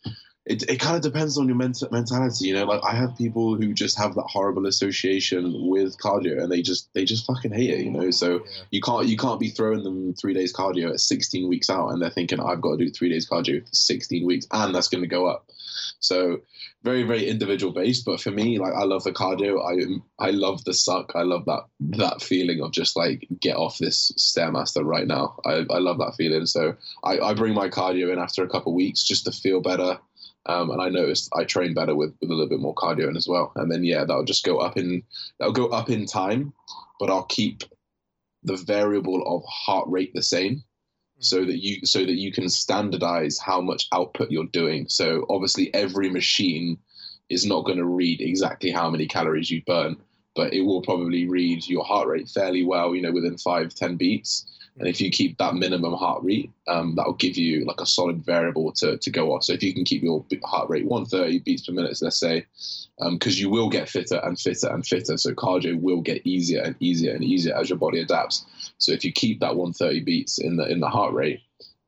it, 0.47 0.63
it 0.71 0.79
kind 0.79 0.95
of 0.95 1.03
depends 1.03 1.37
on 1.39 1.49
your 1.49 1.57
ment- 1.57 1.91
mentality. 1.91 2.47
You 2.47 2.55
know, 2.55 2.65
like 2.65 2.81
I 2.85 2.95
have 2.95 3.17
people 3.17 3.57
who 3.57 3.75
just 3.75 3.99
have 3.99 4.15
that 4.15 4.27
horrible 4.29 4.67
association 4.67 5.69
with 5.69 5.99
cardio, 5.99 6.41
and 6.41 6.51
they 6.51 6.63
just 6.63 6.93
they 6.95 7.05
just 7.05 7.27
fucking 7.27 7.53
hate 7.53 7.71
it. 7.71 7.81
You 7.81 7.91
know, 7.91 8.11
so 8.13 8.45
you 8.71 8.81
can't 8.81 9.07
you 9.07 9.17
can't 9.17 9.41
be 9.41 9.49
throwing 9.49 9.83
them 9.83 10.15
three 10.15 10.35
days 10.35 10.53
cardio 10.53 10.91
at 10.91 11.01
16 11.01 11.49
weeks 11.49 11.69
out, 11.69 11.89
and 11.89 12.01
they're 12.01 12.11
thinking 12.11 12.41
I've 12.41 12.61
got 12.61 12.79
to 12.79 12.85
do 12.85 12.91
three 12.91 13.09
days 13.09 13.29
cardio 13.29 13.67
for 13.67 13.75
16 13.75 14.25
weeks, 14.25 14.47
and 14.53 14.75
that's 14.75 14.89
going 14.89 15.03
to 15.03 15.09
go 15.09 15.27
up. 15.27 15.51
So 16.01 16.41
very 16.83 17.03
very 17.03 17.29
individual 17.29 17.73
based. 17.73 18.05
But 18.05 18.21
for 18.21 18.31
me, 18.31 18.59
like 18.59 18.75
I 18.75 18.85
love 18.85 19.05
the 19.05 19.13
cardio. 19.13 19.61
I 19.61 20.25
I 20.25 20.31
love 20.31 20.65
the 20.65 20.75
suck. 20.75 21.13
I 21.15 21.23
love 21.23 21.45
that 21.47 21.65
that 21.99 22.23
feeling 22.23 22.61
of 22.61 22.73
just 22.73 22.97
like 22.97 23.27
get 23.41 23.57
off 23.57 23.79
this 23.79 24.13
stairmaster 24.19 24.85
right 24.85 25.07
now. 25.07 25.39
I 25.45 25.65
I 25.71 25.79
love 25.79 25.99
that 25.99 26.15
feeling. 26.17 26.47
So 26.47 26.77
I 27.05 27.19
I 27.19 27.35
bring 27.35 27.55
my 27.55 27.69
cardio 27.69 28.13
in 28.13 28.19
after 28.19 28.43
a 28.43 28.49
couple 28.49 28.75
weeks 28.75 29.05
just 29.05 29.25
to 29.25 29.33
feel 29.33 29.61
better. 29.61 29.99
Um, 30.49 30.71
and 30.71 30.81
I 30.81 30.89
noticed 30.91 31.29
I 31.37 31.43
train 31.43 31.75
better 31.75 31.97
with, 31.97 32.15
with 32.21 32.31
a 32.31 32.33
little 32.33 32.49
bit 32.49 32.61
more 32.61 32.75
cardio 32.75 33.09
in 33.09 33.17
as 33.17 33.27
well. 33.27 33.51
And 33.57 33.71
then 33.71 33.83
yeah, 33.83 34.05
that'll 34.05 34.25
just 34.25 34.45
go 34.45 34.59
up 34.59 34.77
in 34.77 35.03
that'll 35.39 35.53
go 35.53 35.67
up 35.69 35.91
in 35.91 36.07
time, 36.07 36.53
but 37.01 37.11
I'll 37.11 37.25
keep 37.25 37.65
the 38.45 38.57
variable 38.57 39.23
of 39.27 39.43
heart 39.49 39.89
rate 39.89 40.13
the 40.15 40.23
same 40.23 40.63
so 41.19 41.45
that 41.45 41.63
you 41.63 41.85
so 41.87 42.01
that 42.01 42.17
you 42.17 42.33
can 42.33 42.49
standardize 42.49 43.39
how 43.39 43.61
much 43.61 43.89
output 43.93 44.31
you're 44.31 44.45
doing. 44.45 44.89
So 44.89 45.27
obviously 45.29 45.73
every 45.75 46.11
machine 46.11 46.79
is 47.29 47.47
not 47.47 47.65
going 47.65 47.79
to 47.79 47.87
read 47.87 48.21
exactly 48.21 48.71
how 48.71 48.91
many 48.91 49.07
calories 49.07 49.51
you 49.51 49.63
burn, 49.67 49.97
but 50.35 50.53
it 50.53 50.63
will 50.63 50.83
probably 50.83 51.27
read 51.29 51.67
your 51.67 51.85
heart 51.85 52.09
rate 52.09 52.29
fairly 52.29 52.65
well, 52.65 52.95
you 52.95 53.03
know, 53.03 53.13
within 53.13 53.39
five, 53.39 53.75
ten 53.75 53.97
beats. 53.97 54.47
And 54.79 54.87
if 54.87 55.01
you 55.01 55.11
keep 55.11 55.39
that 55.39 55.55
minimum 55.55 55.95
heart 55.95 56.23
rate, 56.23 56.51
um, 56.69 56.95
that'll 56.97 57.15
give 57.15 57.39
you 57.39 57.65
like 57.65 57.81
a 57.81 57.87
solid 57.87 58.25
variable 58.25 58.73
to, 58.73 58.99
to 58.99 59.11
go 59.11 59.33
off. 59.33 59.45
So 59.45 59.55
if 59.55 59.63
you 59.63 59.73
can 59.73 59.85
keep 59.85 60.03
your 60.03 60.23
heart 60.45 60.69
rate 60.69 60.85
130 60.85 61.39
beats 61.41 61.67
per 61.67 61.73
minute, 61.73 61.97
let's 62.03 62.21
say, 62.21 62.45
because 62.99 63.35
um, 63.35 63.41
you 63.41 63.49
will 63.49 63.71
get 63.71 63.89
fitter 63.89 64.21
and 64.23 64.39
fitter 64.39 64.69
and 64.69 64.87
fitter. 64.87 65.17
So 65.17 65.33
cardio 65.33 65.81
will 65.81 66.03
get 66.03 66.27
easier 66.27 66.63
and 66.63 66.77
easier 66.79 67.15
and 67.15 67.25
easier 67.25 67.57
as 67.57 67.71
your 67.71 67.79
body 67.79 68.01
adapts. 68.01 68.45
So 68.79 68.93
if 68.93 69.05
you 69.05 69.13
keep 69.13 69.41
that 69.41 69.57
130 69.57 70.01
beats 70.01 70.39
in 70.39 70.57
the 70.57 70.67
in 70.69 70.81
the 70.81 70.89
heart 70.89 71.15
rate, 71.15 71.41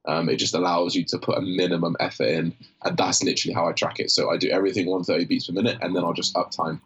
um, 0.06 0.28
it 0.28 0.36
just 0.36 0.54
allows 0.54 0.94
you 0.94 1.04
to 1.04 1.18
put 1.18 1.38
a 1.38 1.42
minimum 1.42 1.96
effort 2.00 2.28
in, 2.28 2.54
and 2.84 2.96
that's 2.96 3.22
literally 3.22 3.54
how 3.54 3.68
I 3.68 3.72
track 3.72 4.00
it. 4.00 4.10
So 4.10 4.30
I 4.30 4.36
do 4.36 4.48
everything 4.48 4.86
130 4.86 5.26
beats 5.26 5.46
per 5.46 5.52
minute, 5.52 5.78
and 5.82 5.94
then 5.94 6.04
I'll 6.04 6.14
just 6.14 6.36
up 6.36 6.50
time. 6.50 6.80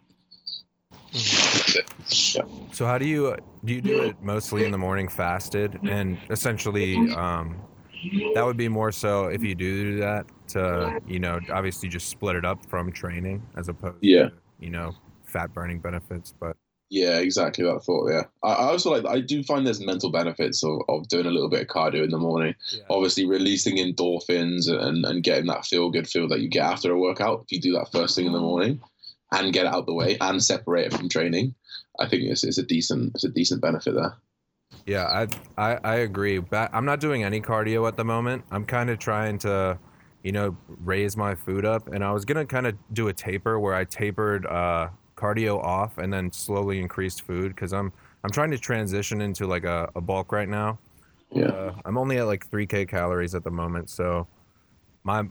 Yeah. 1.13 2.41
So 2.71 2.85
how 2.85 2.97
do 2.97 3.05
you 3.05 3.35
do 3.63 3.73
you 3.73 3.81
do 3.81 4.01
it 4.03 4.21
mostly 4.21 4.65
in 4.65 4.71
the 4.71 4.79
morning 4.79 5.07
fasted 5.07 5.79
and 5.83 6.17
essentially 6.31 6.95
um, 7.11 7.61
that 8.33 8.43
would 8.43 8.57
be 8.57 8.67
more 8.67 8.91
so 8.91 9.25
if 9.25 9.43
you 9.43 9.53
do 9.53 9.91
do 9.91 9.99
that 9.99 10.25
to 10.49 10.99
you 11.07 11.19
know 11.19 11.39
obviously 11.51 11.87
just 11.87 12.09
split 12.09 12.35
it 12.35 12.45
up 12.45 12.65
from 12.67 12.91
training 12.91 13.43
as 13.55 13.69
opposed 13.69 13.97
yeah. 14.01 14.29
to 14.29 14.31
you 14.59 14.71
know 14.71 14.95
fat 15.23 15.53
burning 15.53 15.79
benefits 15.79 16.33
but 16.39 16.57
Yeah, 16.93 17.17
exactly 17.17 17.65
that 17.65 17.83
thought. 17.83 18.11
Yeah, 18.11 18.25
I, 18.43 18.53
I 18.53 18.65
also 18.65 18.91
like. 18.91 19.03
I 19.07 19.19
do 19.19 19.41
find 19.41 19.65
there's 19.65 19.83
mental 19.83 20.11
benefits 20.11 20.63
of, 20.63 20.79
of 20.87 21.07
doing 21.07 21.25
a 21.25 21.31
little 21.31 21.49
bit 21.49 21.61
of 21.63 21.67
cardio 21.67 22.03
in 22.03 22.11
the 22.11 22.19
morning. 22.19 22.53
Yeah. 22.71 22.83
Obviously, 22.87 23.25
releasing 23.25 23.77
endorphins 23.77 24.69
and, 24.69 25.03
and 25.03 25.23
getting 25.23 25.47
that 25.47 25.65
feel 25.65 25.89
good 25.89 26.07
feel 26.07 26.27
that 26.27 26.41
you 26.41 26.49
get 26.49 26.65
after 26.65 26.91
a 26.91 26.99
workout. 26.99 27.45
If 27.45 27.51
you 27.51 27.59
do 27.59 27.73
that 27.73 27.91
first 27.91 28.15
thing 28.15 28.27
in 28.27 28.31
the 28.31 28.39
morning, 28.39 28.79
and 29.31 29.51
get 29.51 29.65
it 29.65 29.73
out 29.73 29.87
the 29.87 29.93
way 29.95 30.17
and 30.21 30.43
separate 30.43 30.85
it 30.85 30.93
from 30.93 31.09
training, 31.09 31.55
I 31.99 32.07
think 32.07 32.25
it's, 32.25 32.43
it's 32.43 32.59
a 32.59 32.63
decent 32.63 33.13
it's 33.15 33.23
a 33.23 33.29
decent 33.29 33.59
benefit 33.59 33.95
there. 33.95 34.13
Yeah, 34.85 35.05
I 35.05 35.27
I, 35.57 35.79
I 35.83 35.95
agree. 35.95 36.37
But 36.37 36.69
I'm 36.73 36.85
not 36.85 36.99
doing 36.99 37.23
any 37.23 37.41
cardio 37.41 37.87
at 37.87 37.97
the 37.97 38.05
moment. 38.05 38.43
I'm 38.51 38.65
kind 38.65 38.91
of 38.91 38.99
trying 38.99 39.39
to, 39.39 39.79
you 40.21 40.31
know, 40.31 40.55
raise 40.67 41.17
my 41.17 41.33
food 41.33 41.65
up, 41.65 41.87
and 41.87 42.03
I 42.03 42.11
was 42.11 42.23
gonna 42.23 42.45
kind 42.45 42.67
of 42.67 42.75
do 42.93 43.07
a 43.07 43.13
taper 43.13 43.59
where 43.59 43.73
I 43.73 43.83
tapered 43.83 44.45
uh, 44.45 44.89
cardio 45.23 45.59
off 45.63 45.97
and 45.97 46.11
then 46.11 46.31
slowly 46.31 46.79
increased 46.79 47.21
food 47.25 47.55
because 47.55 47.73
I'm 47.73 47.91
I'm 48.23 48.31
trying 48.31 48.51
to 48.51 48.57
transition 48.57 49.21
into 49.21 49.47
like 49.47 49.63
a, 49.65 49.89
a 49.95 50.01
bulk 50.01 50.31
right 50.31 50.49
now. 50.49 50.79
Yeah, 51.35 51.51
Uh, 51.51 51.73
I'm 51.85 51.97
only 51.97 52.17
at 52.19 52.25
like 52.25 52.49
3k 52.49 52.87
calories 52.87 53.35
at 53.35 53.43
the 53.43 53.51
moment, 53.51 53.89
so 53.89 54.27
my 55.03 55.23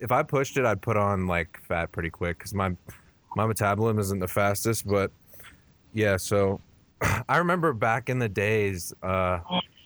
if 0.00 0.12
I 0.12 0.22
pushed 0.22 0.56
it, 0.56 0.64
I'd 0.64 0.82
put 0.82 0.96
on 0.96 1.26
like 1.26 1.58
fat 1.66 1.92
pretty 1.92 2.10
quick 2.10 2.38
because 2.38 2.54
my 2.54 2.76
my 3.36 3.46
metabolism 3.46 3.98
isn't 3.98 4.18
the 4.20 4.28
fastest. 4.28 4.86
But 4.86 5.10
yeah, 5.92 6.16
so 6.16 6.60
I 7.28 7.38
remember 7.38 7.72
back 7.72 8.08
in 8.08 8.18
the 8.18 8.28
days, 8.28 8.92
uh, 9.02 9.40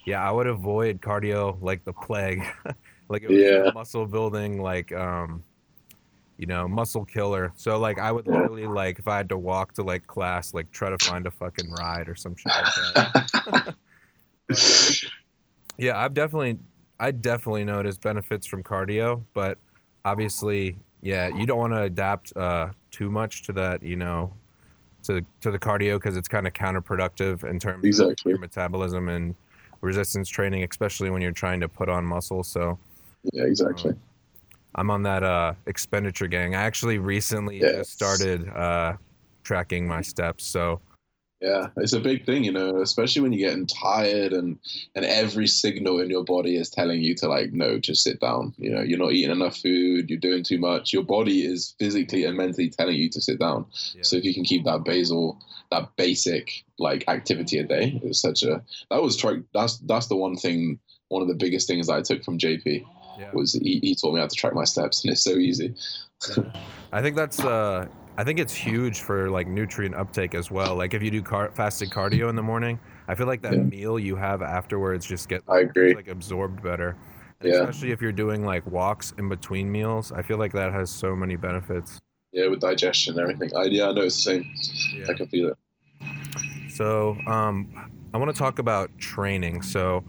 yeah, 0.05 0.27
I 0.27 0.31
would 0.31 0.47
avoid 0.47 1.01
cardio 1.01 1.57
like 1.61 1.83
the 1.85 1.93
plague, 1.93 2.43
like 3.09 3.23
it 3.23 3.29
was 3.29 3.39
Yeah. 3.39 3.71
muscle 3.73 4.05
building, 4.05 4.61
like 4.61 4.91
um, 4.91 5.43
you 6.37 6.45
know, 6.45 6.67
muscle 6.67 7.05
killer. 7.05 7.51
So 7.55 7.77
like 7.79 7.99
I 7.99 8.11
would 8.11 8.27
literally 8.27 8.67
like 8.67 8.99
if 8.99 9.07
I 9.07 9.17
had 9.17 9.29
to 9.29 9.37
walk 9.37 9.73
to 9.73 9.83
like 9.83 10.07
class, 10.07 10.53
like 10.53 10.71
try 10.71 10.89
to 10.89 10.97
find 11.05 11.25
a 11.27 11.31
fucking 11.31 11.71
ride 11.71 12.09
or 12.09 12.15
some 12.15 12.35
shit 12.35 12.51
like 12.51 13.13
that. 13.13 13.75
Yeah, 15.77 15.97
I've 15.97 16.13
definitely, 16.13 16.59
I 16.99 17.11
definitely 17.11 17.65
noticed 17.65 18.01
benefits 18.01 18.45
from 18.45 18.63
cardio, 18.63 19.23
but 19.33 19.57
obviously, 20.05 20.77
yeah, 21.01 21.27
you 21.27 21.45
don't 21.45 21.57
want 21.57 21.73
to 21.73 21.81
adapt 21.83 22.35
uh, 22.37 22.69
too 22.91 23.09
much 23.09 23.43
to 23.43 23.53
that, 23.53 23.81
you 23.81 23.95
know, 23.95 24.31
to 25.03 25.21
to 25.41 25.51
the 25.51 25.59
cardio 25.59 25.95
because 25.95 26.15
it's 26.15 26.27
kind 26.27 26.47
of 26.47 26.53
counterproductive 26.53 27.43
in 27.43 27.59
terms 27.59 27.99
of 27.99 28.15
your 28.25 28.37
metabolism 28.37 29.09
and 29.09 29.35
resistance 29.81 30.29
training, 30.29 30.63
especially 30.63 31.09
when 31.09 31.21
you're 31.21 31.31
trying 31.31 31.59
to 31.59 31.67
put 31.67 31.89
on 31.89 32.05
muscle. 32.05 32.43
So 32.43 32.77
yeah, 33.33 33.43
exactly. 33.43 33.93
I'm 34.75 34.89
on 34.89 35.03
that 35.03 35.23
uh, 35.23 35.53
expenditure 35.67 36.27
gang. 36.27 36.55
I 36.55 36.63
actually 36.63 36.97
recently 36.97 37.59
Yes. 37.61 37.89
started 37.89 38.49
uh, 38.49 38.97
tracking 39.43 39.87
my 39.87 40.01
steps. 40.01 40.45
So 40.45 40.81
Yeah, 41.41 41.67
it's 41.77 41.93
a 41.93 41.99
big 41.99 42.25
thing, 42.25 42.43
you 42.45 42.51
know, 42.53 42.81
especially 42.81 43.21
when 43.21 43.33
you're 43.33 43.49
getting 43.49 43.67
tired 43.67 44.33
and 44.33 44.57
and 44.95 45.05
every 45.05 45.45
signal 45.47 45.99
in 45.99 46.09
your 46.09 46.23
body 46.23 46.55
is 46.55 46.69
telling 46.69 47.01
you 47.03 47.13
to 47.15 47.27
like, 47.27 47.51
no, 47.53 47.77
just 47.79 48.03
sit 48.03 48.19
down. 48.19 48.53
You 48.57 48.71
know, 48.71 48.81
you're 48.81 48.97
not 48.97 49.11
eating 49.11 49.31
enough 49.31 49.57
food, 49.57 50.09
you're 50.09 50.19
doing 50.19 50.43
too 50.43 50.57
much. 50.57 50.93
Your 50.93 51.03
body 51.03 51.45
is 51.45 51.75
physically 51.79 52.23
and 52.23 52.37
mentally 52.37 52.69
telling 52.69 52.95
you 52.95 53.09
to 53.09 53.21
sit 53.21 53.39
down. 53.39 53.65
yeah, 53.93 54.01
So 54.03 54.15
if 54.15 54.23
you 54.23 54.33
can 54.33 54.43
keep 54.45 54.63
that 54.65 54.85
basal, 54.85 55.37
that 55.69 55.95
basic 55.97 56.63
like 56.79 57.03
activity 57.07 57.59
a 57.59 57.63
day, 57.63 57.99
it's 58.03 58.21
such 58.21 58.43
a 58.43 58.63
that 58.89 59.03
was 59.03 59.17
try 59.17 59.35
that's 59.53 59.77
that's 59.79 60.07
the 60.07 60.15
one 60.15 60.35
thing, 60.37 60.79
one 61.09 61.21
of 61.21 61.27
the 61.27 61.35
biggest 61.35 61.67
things 61.67 61.87
that 61.87 61.93
I 61.97 62.01
took 62.01 62.23
from 62.23 62.39
JP 62.39 62.85
yeah. 63.19 63.31
was 63.33 63.53
he, 63.53 63.79
he 63.81 63.95
taught 63.95 64.13
me 64.13 64.19
how 64.19 64.27
to 64.27 64.35
track 64.35 64.53
my 64.53 64.63
steps, 64.63 65.03
and 65.03 65.11
it's 65.11 65.23
so 65.23 65.31
easy. 65.31 65.73
I 66.91 67.01
think 67.01 67.15
that's 67.15 67.39
uh 67.43 67.87
I 68.17 68.23
think 68.23 68.39
it's 68.39 68.53
huge 68.53 69.01
for 69.01 69.29
like 69.29 69.47
nutrient 69.47 69.95
uptake 69.95 70.35
as 70.35 70.51
well. 70.51 70.75
Like 70.75 70.93
if 70.93 71.01
you 71.01 71.09
do 71.11 71.21
car- 71.21 71.51
fasted 71.53 71.89
cardio 71.89 72.29
in 72.29 72.35
the 72.35 72.43
morning, 72.43 72.79
I 73.07 73.15
feel 73.15 73.25
like 73.27 73.41
that 73.41 73.53
Yeah. 73.53 73.63
meal 73.63 73.97
you 73.99 74.15
have 74.15 74.41
afterwards 74.41 75.05
just 75.05 75.27
get 75.29 75.41
I 75.49 75.59
agree. 75.61 75.95
like 75.95 76.07
absorbed 76.07 76.61
better. 76.61 76.95
And 77.39 77.49
Yeah. 77.51 77.59
Especially 77.61 77.91
if 77.91 78.01
you're 78.01 78.11
doing 78.11 78.45
like 78.45 78.65
walks 78.67 79.13
in 79.17 79.29
between 79.29 79.71
meals, 79.71 80.11
I 80.11 80.21
feel 80.21 80.37
like 80.37 80.53
that 80.53 80.71
has 80.71 80.89
so 80.91 81.15
many 81.15 81.35
benefits. 81.35 81.99
Yeah, 82.31 82.47
with 82.47 82.61
digestion 82.61 83.13
and 83.13 83.21
everything. 83.21 83.55
I, 83.55 83.65
yeah, 83.65 83.89
I 83.89 83.93
know 83.93 84.01
it's 84.01 84.23
the 84.23 84.43
same. 84.43 85.05
I 85.09 85.13
can 85.13 85.27
feel 85.27 85.49
it. 85.49 85.57
So, 86.69 87.15
um, 87.27 87.69
I 88.13 88.17
want 88.17 88.33
to 88.33 88.37
talk 88.37 88.57
about 88.59 88.89
training. 88.97 89.61
So, 89.61 90.03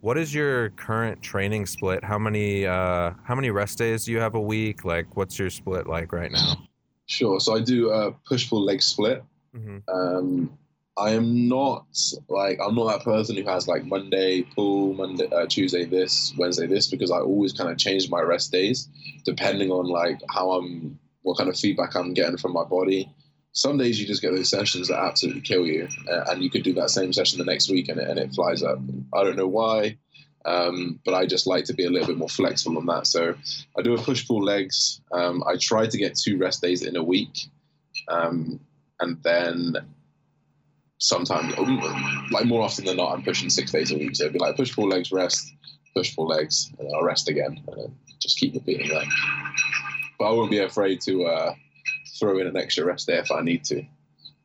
what 0.00 0.16
is 0.16 0.34
your 0.34 0.70
current 0.70 1.22
training 1.22 1.66
split? 1.66 2.04
How 2.04 2.18
many 2.18 2.66
uh, 2.66 3.12
how 3.24 3.34
many 3.34 3.50
rest 3.50 3.78
days 3.78 4.04
do 4.04 4.12
you 4.12 4.20
have 4.20 4.34
a 4.34 4.40
week? 4.40 4.84
Like, 4.84 5.16
what's 5.16 5.38
your 5.38 5.50
split 5.50 5.86
like 5.86 6.12
right 6.12 6.30
now? 6.30 6.56
Sure. 7.06 7.40
So 7.40 7.56
I 7.56 7.60
do 7.60 7.90
a 7.90 8.12
push 8.12 8.48
pull 8.48 8.64
leg 8.64 8.82
split. 8.82 9.24
hmm 9.54 9.78
Um, 9.88 10.58
I 10.98 11.10
am 11.10 11.48
not 11.48 11.86
like 12.28 12.58
I'm 12.64 12.74
not 12.74 12.86
that 12.92 13.04
person 13.04 13.36
who 13.36 13.44
has 13.44 13.68
like 13.68 13.84
Monday 13.84 14.42
pull, 14.42 14.94
Monday 14.94 15.26
uh, 15.30 15.46
Tuesday 15.46 15.84
this, 15.84 16.34
Wednesday 16.36 16.66
this 16.66 16.88
because 16.88 17.10
I 17.10 17.18
always 17.18 17.52
kind 17.52 17.70
of 17.70 17.78
change 17.78 18.10
my 18.10 18.20
rest 18.20 18.50
days 18.50 18.88
depending 19.24 19.70
on 19.70 19.86
like 19.86 20.20
how 20.28 20.50
I'm, 20.52 20.98
what 21.22 21.38
kind 21.38 21.48
of 21.48 21.56
feedback 21.56 21.94
I'm 21.94 22.14
getting 22.14 22.36
from 22.36 22.52
my 22.52 22.64
body. 22.64 23.08
Some 23.58 23.76
days 23.76 24.00
you 24.00 24.06
just 24.06 24.22
get 24.22 24.32
those 24.32 24.50
sessions 24.50 24.86
that 24.86 25.00
absolutely 25.00 25.40
kill 25.40 25.66
you, 25.66 25.88
uh, 26.08 26.26
and 26.28 26.44
you 26.44 26.48
could 26.48 26.62
do 26.62 26.74
that 26.74 26.90
same 26.90 27.12
session 27.12 27.40
the 27.40 27.44
next 27.44 27.68
week 27.68 27.88
and 27.88 27.98
it, 27.98 28.08
and 28.08 28.16
it 28.16 28.32
flies 28.32 28.62
up. 28.62 28.78
I 29.12 29.24
don't 29.24 29.34
know 29.34 29.48
why, 29.48 29.96
um, 30.44 31.00
but 31.04 31.14
I 31.14 31.26
just 31.26 31.44
like 31.48 31.64
to 31.64 31.74
be 31.74 31.84
a 31.84 31.90
little 31.90 32.06
bit 32.06 32.18
more 32.18 32.28
flexible 32.28 32.78
on 32.78 32.86
that. 32.86 33.08
So 33.08 33.34
I 33.76 33.82
do 33.82 33.94
a 33.94 33.98
push 33.98 34.28
pull 34.28 34.44
legs. 34.44 35.00
Um, 35.10 35.42
I 35.44 35.56
try 35.56 35.88
to 35.88 35.98
get 35.98 36.16
two 36.16 36.38
rest 36.38 36.62
days 36.62 36.82
in 36.82 36.94
a 36.94 37.02
week, 37.02 37.48
um, 38.06 38.60
and 39.00 39.20
then 39.24 39.74
sometimes, 40.98 41.52
like 42.30 42.44
more 42.44 42.62
often 42.62 42.84
than 42.84 42.98
not, 42.98 43.12
I'm 43.12 43.24
pushing 43.24 43.50
six 43.50 43.72
days 43.72 43.90
a 43.90 43.98
week. 43.98 44.14
So 44.14 44.22
it'd 44.22 44.34
be 44.34 44.38
like 44.38 44.54
push 44.54 44.72
pull 44.72 44.88
legs, 44.88 45.10
rest, 45.10 45.52
push 45.96 46.14
pull 46.14 46.28
legs, 46.28 46.70
and 46.78 46.86
then 46.86 46.94
I'll 46.94 47.02
rest 47.02 47.28
again, 47.28 47.60
and 47.66 47.92
just 48.20 48.38
keep 48.38 48.54
repeating 48.54 48.90
that. 48.90 49.06
But 50.16 50.26
I 50.26 50.30
won't 50.30 50.52
be 50.52 50.58
afraid 50.60 51.00
to 51.00 51.24
uh, 51.24 51.54
throw 52.18 52.38
in 52.38 52.46
an 52.46 52.56
extra 52.56 52.84
rest 52.84 53.06
day 53.06 53.18
if 53.18 53.30
I 53.30 53.40
need 53.42 53.64
to. 53.64 53.84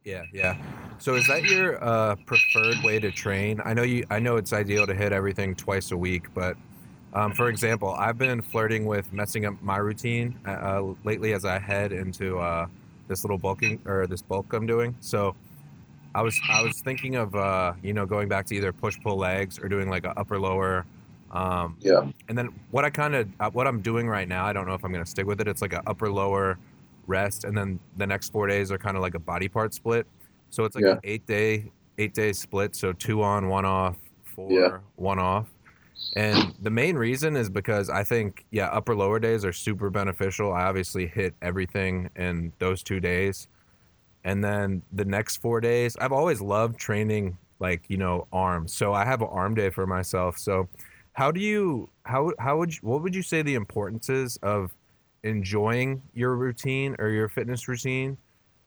Yeah, 0.04 0.24
yeah. 0.34 0.58
So 1.00 1.16
is 1.16 1.28
that 1.28 1.44
your 1.44 1.84
uh, 1.84 2.16
preferred 2.26 2.78
way 2.84 3.00
to 3.00 3.12
train? 3.12 3.62
I 3.64 3.74
know 3.74 3.84
you. 3.84 4.06
I 4.10 4.20
know 4.20 4.36
it's 4.36 4.54
ideal 4.54 4.86
to 4.86 4.94
hit 4.94 5.14
everything 5.14 5.56
twice 5.56 5.92
a 5.92 5.98
week, 5.98 6.34
but 6.34 6.58
um, 7.14 7.32
for 7.34 7.48
example, 7.48 7.90
I've 7.98 8.18
been 8.18 8.42
flirting 8.42 8.86
with 8.86 9.12
messing 9.14 9.46
up 9.46 9.62
my 9.62 9.78
routine 9.78 10.38
uh, 10.46 10.52
uh, 10.52 10.94
lately 11.04 11.34
as 11.34 11.46
I 11.46 11.60
head 11.60 11.92
into 11.92 12.40
uh, 12.40 12.68
this 13.08 13.24
little 13.24 13.38
bulking 13.38 13.80
or 13.86 14.08
this 14.08 14.22
bulk 14.22 14.52
I'm 14.54 14.66
doing. 14.66 14.96
So 15.00 15.36
I 16.16 16.22
was 16.22 16.40
I 16.50 16.62
was 16.64 16.82
thinking 16.82 17.16
of 17.16 17.36
uh, 17.36 17.74
you 17.82 17.94
know 17.94 18.06
going 18.06 18.28
back 18.28 18.46
to 18.48 18.56
either 18.56 18.74
push 18.74 18.98
pull 19.02 19.18
legs 19.18 19.60
or 19.60 19.70
doing 19.70 19.90
like 19.90 20.06
an 20.06 20.14
upper 20.18 20.40
lower. 20.40 20.86
Um, 21.32 21.78
Yeah, 21.80 22.12
and 22.30 22.38
then 22.38 22.50
what 22.72 22.86
I 22.86 22.90
kind 22.90 23.16
of 23.16 23.28
uh, 23.40 23.50
what 23.52 23.68
I'm 23.68 23.82
doing 23.82 24.08
right 24.08 24.28
now, 24.28 24.46
I 24.46 24.54
don't 24.54 24.68
know 24.68 24.74
if 24.74 24.84
I'm 24.84 24.92
gonna 24.92 25.06
stick 25.06 25.26
with 25.26 25.40
it. 25.40 25.48
It's 25.48 25.62
like 25.62 25.74
an 25.74 25.82
upper 25.88 26.10
lower 26.10 26.58
rest, 27.08 27.44
and 27.44 27.58
then 27.58 27.80
the 27.98 28.08
next 28.08 28.32
four 28.32 28.48
days 28.48 28.72
are 28.72 28.78
kind 28.78 28.96
of 28.98 29.02
like 29.04 29.16
a 29.16 29.20
body 29.20 29.48
part 29.50 29.74
split. 29.74 30.08
So 30.50 30.66
it's 30.66 30.76
like 30.76 30.86
Yeah. 30.86 30.92
an 30.92 31.00
eight 31.04 31.26
day 31.26 31.72
eight 31.98 32.14
day 32.14 32.34
split. 32.34 32.76
So 32.76 32.94
two 32.94 33.22
on, 33.22 33.48
one 33.50 33.66
off, 33.66 33.98
four, 34.24 34.50
Yeah. 34.52 34.78
one 34.96 35.20
off. 35.20 35.54
And 36.16 36.54
the 36.60 36.70
main 36.72 36.96
reason 36.98 37.36
is 37.36 37.50
because 37.50 37.90
I 37.90 38.04
think 38.04 38.46
yeah, 38.52 38.68
upper 38.68 38.96
lower 38.96 39.20
days 39.20 39.46
are 39.46 39.54
super 39.54 39.90
beneficial. 39.90 40.54
I 40.54 40.64
obviously 40.64 41.08
hit 41.08 41.36
everything 41.42 42.10
in 42.16 42.54
those 42.60 42.84
two 42.84 43.00
days. 43.00 43.48
And 44.24 44.44
then 44.44 44.84
the 44.92 45.06
next 45.06 45.38
four 45.38 45.60
days, 45.62 45.98
I've 45.98 46.12
always 46.14 46.42
loved 46.42 46.80
training 46.80 47.38
like, 47.60 47.84
you 47.90 47.98
know, 47.98 48.28
arms. 48.32 48.74
So 48.74 48.94
I 48.94 49.06
have 49.06 49.22
an 49.22 49.28
arm 49.32 49.56
day 49.56 49.70
for 49.70 49.86
myself. 49.88 50.38
So 50.38 50.70
how 51.14 51.32
do 51.32 51.40
you 51.42 51.90
how 52.06 52.32
how 52.40 52.58
would 52.58 52.74
you, 52.76 52.80
what 52.84 53.02
would 53.04 53.16
you 53.16 53.24
say 53.24 53.42
the 53.42 53.56
importance 53.56 54.10
is 54.10 54.38
of 54.38 54.76
enjoying 55.24 56.02
your 56.14 56.36
routine 56.36 56.96
or 57.00 57.10
your 57.10 57.30
fitness 57.30 57.68
routine 57.68 58.18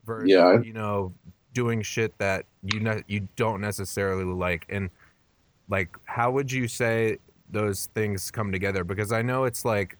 versus 0.04 0.28
Yeah. 0.30 0.60
you 0.62 0.72
know 0.72 1.12
doing 1.52 1.82
shit 1.82 2.16
that 2.18 2.46
you 2.62 2.80
ne- 2.80 3.02
you 3.06 3.26
don't 3.36 3.60
necessarily 3.60 4.24
like 4.24 4.66
and 4.68 4.90
like 5.68 5.96
how 6.04 6.30
would 6.30 6.50
you 6.52 6.68
say 6.68 7.18
those 7.50 7.86
things 7.94 8.30
come 8.30 8.52
together 8.52 8.84
because 8.84 9.12
I 9.12 9.22
know 9.22 9.44
it's 9.44 9.64
like 9.64 9.96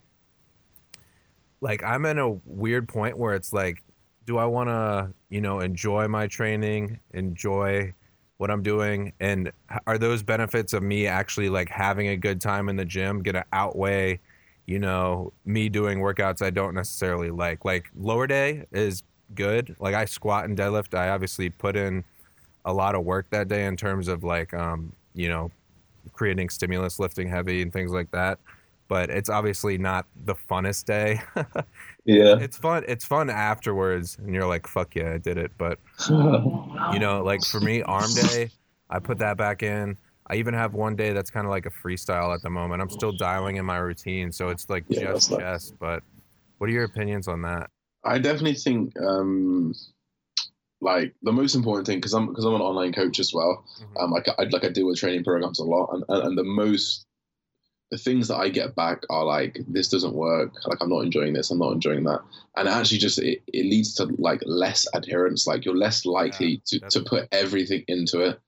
like 1.61 1.83
I'm 1.83 2.05
in 2.05 2.19
a 2.19 2.29
weird 2.45 2.87
point 2.87 3.17
where 3.17 3.33
it's 3.35 3.53
like 3.53 3.83
do 4.25 4.37
I 4.37 4.45
want 4.45 4.69
to 4.69 5.11
you 5.29 5.41
know 5.41 5.59
enjoy 5.59 6.07
my 6.07 6.27
training 6.27 6.99
enjoy 7.13 7.93
what 8.37 8.51
I'm 8.51 8.61
doing 8.61 9.13
and 9.19 9.51
are 9.87 9.97
those 9.97 10.21
benefits 10.21 10.73
of 10.73 10.83
me 10.83 11.07
actually 11.07 11.49
like 11.49 11.69
having 11.69 12.09
a 12.09 12.17
good 12.17 12.39
time 12.39 12.69
in 12.69 12.75
the 12.75 12.85
gym 12.85 13.23
gonna 13.23 13.45
outweigh 13.51 14.19
you 14.67 14.77
know 14.77 15.33
me 15.45 15.69
doing 15.69 15.99
workouts 15.99 16.41
I 16.41 16.51
don't 16.51 16.75
necessarily 16.75 17.31
like 17.31 17.65
like 17.65 17.87
lower 17.95 18.27
day 18.27 18.65
is 18.71 19.01
good 19.33 19.75
like 19.79 19.95
I 19.95 20.05
squat 20.05 20.45
and 20.45 20.57
deadlift 20.57 20.95
I 20.95 21.09
obviously 21.09 21.49
put 21.49 21.75
in 21.75 22.03
a 22.65 22.73
lot 22.73 22.93
of 22.95 23.03
work 23.03 23.27
that 23.31 23.47
day 23.47 23.65
in 23.65 23.75
terms 23.77 24.07
of 24.07 24.23
like 24.23 24.53
um 24.53 24.93
you 25.15 25.29
know 25.29 25.49
creating 26.13 26.49
stimulus 26.49 26.99
lifting 26.99 27.27
heavy 27.27 27.61
and 27.61 27.73
things 27.73 27.91
like 27.91 28.11
that 28.11 28.39
but 28.87 29.09
it's 29.09 29.29
obviously 29.29 29.77
not 29.77 30.05
the 30.25 30.35
funnest 30.35 30.85
day. 30.85 31.21
Yeah. 32.09 32.37
it's 32.39 32.57
fun. 32.57 32.85
It's 32.87 33.03
fun 33.03 33.29
afterwards, 33.29 34.17
and 34.17 34.33
you're 34.33 34.47
like, 34.47 34.65
"Fuck 34.65 34.95
yeah, 34.95 35.11
I 35.15 35.17
did 35.17 35.37
it." 35.37 35.51
But 35.57 35.77
you 36.09 36.99
know, 36.99 37.21
like 37.21 37.43
for 37.43 37.59
me, 37.59 37.81
arm 37.81 38.09
day, 38.13 38.49
I 38.89 38.99
put 38.99 39.17
that 39.17 39.35
back 39.35 39.61
in. 39.61 39.97
I 40.29 40.35
even 40.35 40.53
have 40.53 40.73
one 40.73 40.95
day 40.95 41.13
that's 41.13 41.29
kind 41.29 41.45
of 41.45 41.51
like 41.51 41.65
a 41.65 41.69
freestyle 41.71 42.33
at 42.33 42.41
the 42.41 42.49
moment. 42.49 42.81
I'm 42.81 42.89
still 42.89 43.11
dialing 43.13 43.55
in 43.55 43.65
my 43.65 43.77
routine, 43.77 44.31
so 44.31 44.49
it's 44.49 44.69
like 44.69 44.83
Yeah, 44.89 45.13
just 45.13 45.29
that's 45.29 45.41
nice. 45.41 45.71
But 45.79 46.03
what 46.57 46.69
are 46.69 46.73
your 46.73 46.83
opinions 46.83 47.27
on 47.27 47.41
that? 47.43 47.69
I 48.03 48.19
definitely 48.19 48.55
think 48.55 48.93
um, 48.99 49.73
like 50.81 51.13
the 51.23 51.31
most 51.31 51.55
important 51.55 51.87
thing 51.87 51.97
because 51.97 52.13
I'm 52.13 52.27
because 52.27 52.45
I'm 52.45 52.55
an 52.55 52.61
online 52.61 52.93
coach 52.93 53.19
as 53.19 53.33
well. 53.33 53.65
Um, 53.99 54.11
like 54.11 54.27
I 54.37 54.43
like 54.43 54.63
I 54.63 54.69
deal 54.69 54.87
with 54.87 54.99
training 54.99 55.23
programs 55.23 55.59
a 55.59 55.63
lot, 55.63 55.89
and, 55.93 56.03
and 56.09 56.23
and 56.27 56.37
the 56.37 56.43
most 56.43 57.05
the 57.89 57.97
things 57.97 58.27
that 58.27 58.35
I 58.35 58.49
get 58.49 58.75
back 58.75 59.01
are 59.09 59.23
like 59.23 59.59
this 59.67 59.87
doesn't 59.87 60.13
work. 60.13 60.51
Like 60.65 60.79
I'm 60.81 60.89
not 60.89 61.05
enjoying 61.05 61.33
this. 61.33 61.51
I'm 61.51 61.59
not 61.59 61.71
enjoying 61.71 62.03
that, 62.03 62.19
and 62.55 62.67
actually 62.67 62.97
just 62.97 63.17
it, 63.19 63.41
it 63.47 63.65
leads 63.65 63.95
to 63.95 64.05
like 64.17 64.41
less 64.45 64.85
adherence. 64.93 65.47
Like 65.47 65.63
you're 65.65 65.75
less 65.75 66.05
likely 66.05 66.61
to 66.67 66.79
that's- 66.79 66.93
to 66.93 67.01
put 67.01 67.27
everything 67.31 67.83
into 67.87 68.19
it. 68.21 68.39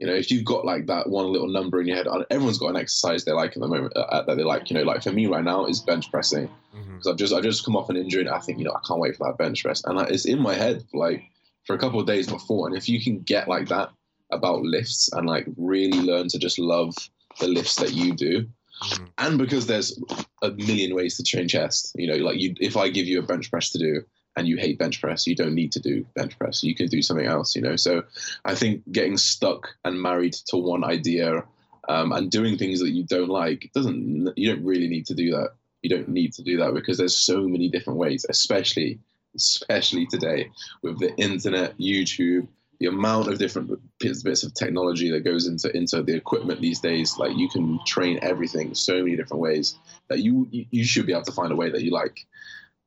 You 0.00 0.08
know, 0.08 0.14
if 0.14 0.30
you've 0.30 0.44
got 0.44 0.64
like 0.64 0.86
that 0.86 1.08
one 1.08 1.32
little 1.32 1.48
number 1.48 1.80
in 1.80 1.86
your 1.86 1.96
head, 1.96 2.06
everyone's 2.30 2.58
got 2.58 2.70
an 2.70 2.76
exercise 2.76 3.24
they 3.24 3.32
like 3.32 3.52
at 3.52 3.60
the 3.60 3.68
moment 3.68 3.92
uh, 3.96 4.22
that 4.22 4.36
they 4.36 4.42
like. 4.42 4.68
You 4.70 4.76
know, 4.76 4.82
like 4.82 5.02
for 5.02 5.12
me 5.12 5.26
right 5.26 5.44
now 5.44 5.66
is 5.66 5.80
bench 5.80 6.10
pressing 6.10 6.50
because 6.94 7.06
I've 7.06 7.16
just 7.16 7.32
I've 7.32 7.42
just 7.44 7.64
come 7.64 7.76
off 7.76 7.88
an 7.90 7.96
injury 7.96 8.22
and 8.22 8.30
I 8.30 8.40
think 8.40 8.58
you 8.58 8.64
know 8.64 8.72
I 8.72 8.80
can't 8.86 9.00
wait 9.00 9.16
for 9.16 9.26
that 9.28 9.38
bench 9.38 9.62
press 9.62 9.84
and 9.84 10.00
it's 10.10 10.24
in 10.26 10.40
my 10.40 10.54
head 10.54 10.82
like 10.92 11.22
for 11.64 11.74
a 11.74 11.78
couple 11.78 12.00
of 12.00 12.06
days 12.06 12.26
before 12.28 12.66
and 12.66 12.76
if 12.76 12.88
you 12.88 13.00
can 13.00 13.20
get 13.20 13.46
like 13.48 13.68
that 13.68 13.90
about 14.32 14.62
lifts 14.62 15.08
and 15.12 15.28
like 15.28 15.46
really 15.56 16.00
learn 16.00 16.26
to 16.28 16.38
just 16.38 16.58
love 16.58 16.94
the 17.38 17.46
lifts 17.48 17.76
that 17.76 17.92
you 17.92 18.14
do 18.14 18.46
Mhm. 18.82 19.08
and 19.18 19.38
because 19.38 19.66
there's 19.68 19.96
a 20.42 20.50
million 20.50 20.96
ways 20.96 21.16
to 21.16 21.22
train 21.22 21.46
chest 21.46 21.92
you 21.94 22.08
know 22.08 22.16
like 22.16 22.40
you 22.40 22.54
if 22.60 22.76
I 22.76 22.88
give 22.88 23.06
you 23.06 23.20
a 23.20 23.22
bench 23.22 23.48
press 23.48 23.70
to 23.70 23.78
do 23.78 24.02
and 24.36 24.48
you 24.48 24.56
hate 24.56 24.78
bench 24.78 25.00
press 25.00 25.26
you 25.26 25.34
don't 25.34 25.54
need 25.54 25.72
to 25.72 25.80
do 25.80 26.04
bench 26.14 26.36
press. 26.38 26.62
You 26.62 26.74
can 26.74 26.88
do 26.88 27.02
something 27.02 27.26
else 27.26 27.54
you 27.54 27.62
know? 27.62 27.76
So 27.76 28.04
I 28.44 28.54
think 28.54 28.82
getting 28.90 29.16
stuck 29.16 29.68
and 29.84 30.00
married 30.00 30.34
to 30.48 30.56
one 30.56 30.84
idea 30.84 31.44
um, 31.88 32.12
and 32.12 32.30
doing 32.30 32.56
things 32.56 32.80
that 32.80 32.90
you 32.90 33.04
don't 33.04 33.28
like 33.28 33.70
doesn't 33.74 34.32
you 34.36 34.52
don't 34.52 34.64
really 34.64 34.88
need 34.88 35.06
to 35.06 35.14
do 35.14 35.30
that. 35.32 35.50
You 35.82 35.90
don't 35.90 36.08
need 36.08 36.32
to 36.34 36.42
do 36.42 36.56
that 36.58 36.74
because 36.74 36.98
there's 36.98 37.16
so 37.16 37.46
many 37.46 37.68
different 37.68 37.98
ways 37.98 38.24
especially 38.28 38.98
especially 39.36 40.06
today 40.06 40.48
with 40.82 40.98
the 41.00 41.12
internet 41.16 41.76
youtube 41.76 42.46
the 42.80 42.86
amount 42.86 43.28
of 43.28 43.38
different 43.38 43.70
bits, 43.98 44.42
of 44.42 44.54
technology 44.54 45.10
that 45.10 45.20
goes 45.20 45.46
into 45.46 45.74
into 45.76 46.02
the 46.02 46.14
equipment 46.14 46.60
these 46.60 46.80
days. 46.80 47.16
Like 47.18 47.36
you 47.36 47.48
can 47.48 47.78
train 47.86 48.18
everything 48.22 48.74
so 48.74 48.98
many 49.02 49.16
different 49.16 49.42
ways 49.42 49.76
that 50.08 50.20
you 50.20 50.48
you 50.50 50.84
should 50.84 51.06
be 51.06 51.12
able 51.12 51.24
to 51.24 51.32
find 51.32 51.52
a 51.52 51.56
way 51.56 51.70
that 51.70 51.82
you 51.82 51.92
like 51.92 52.26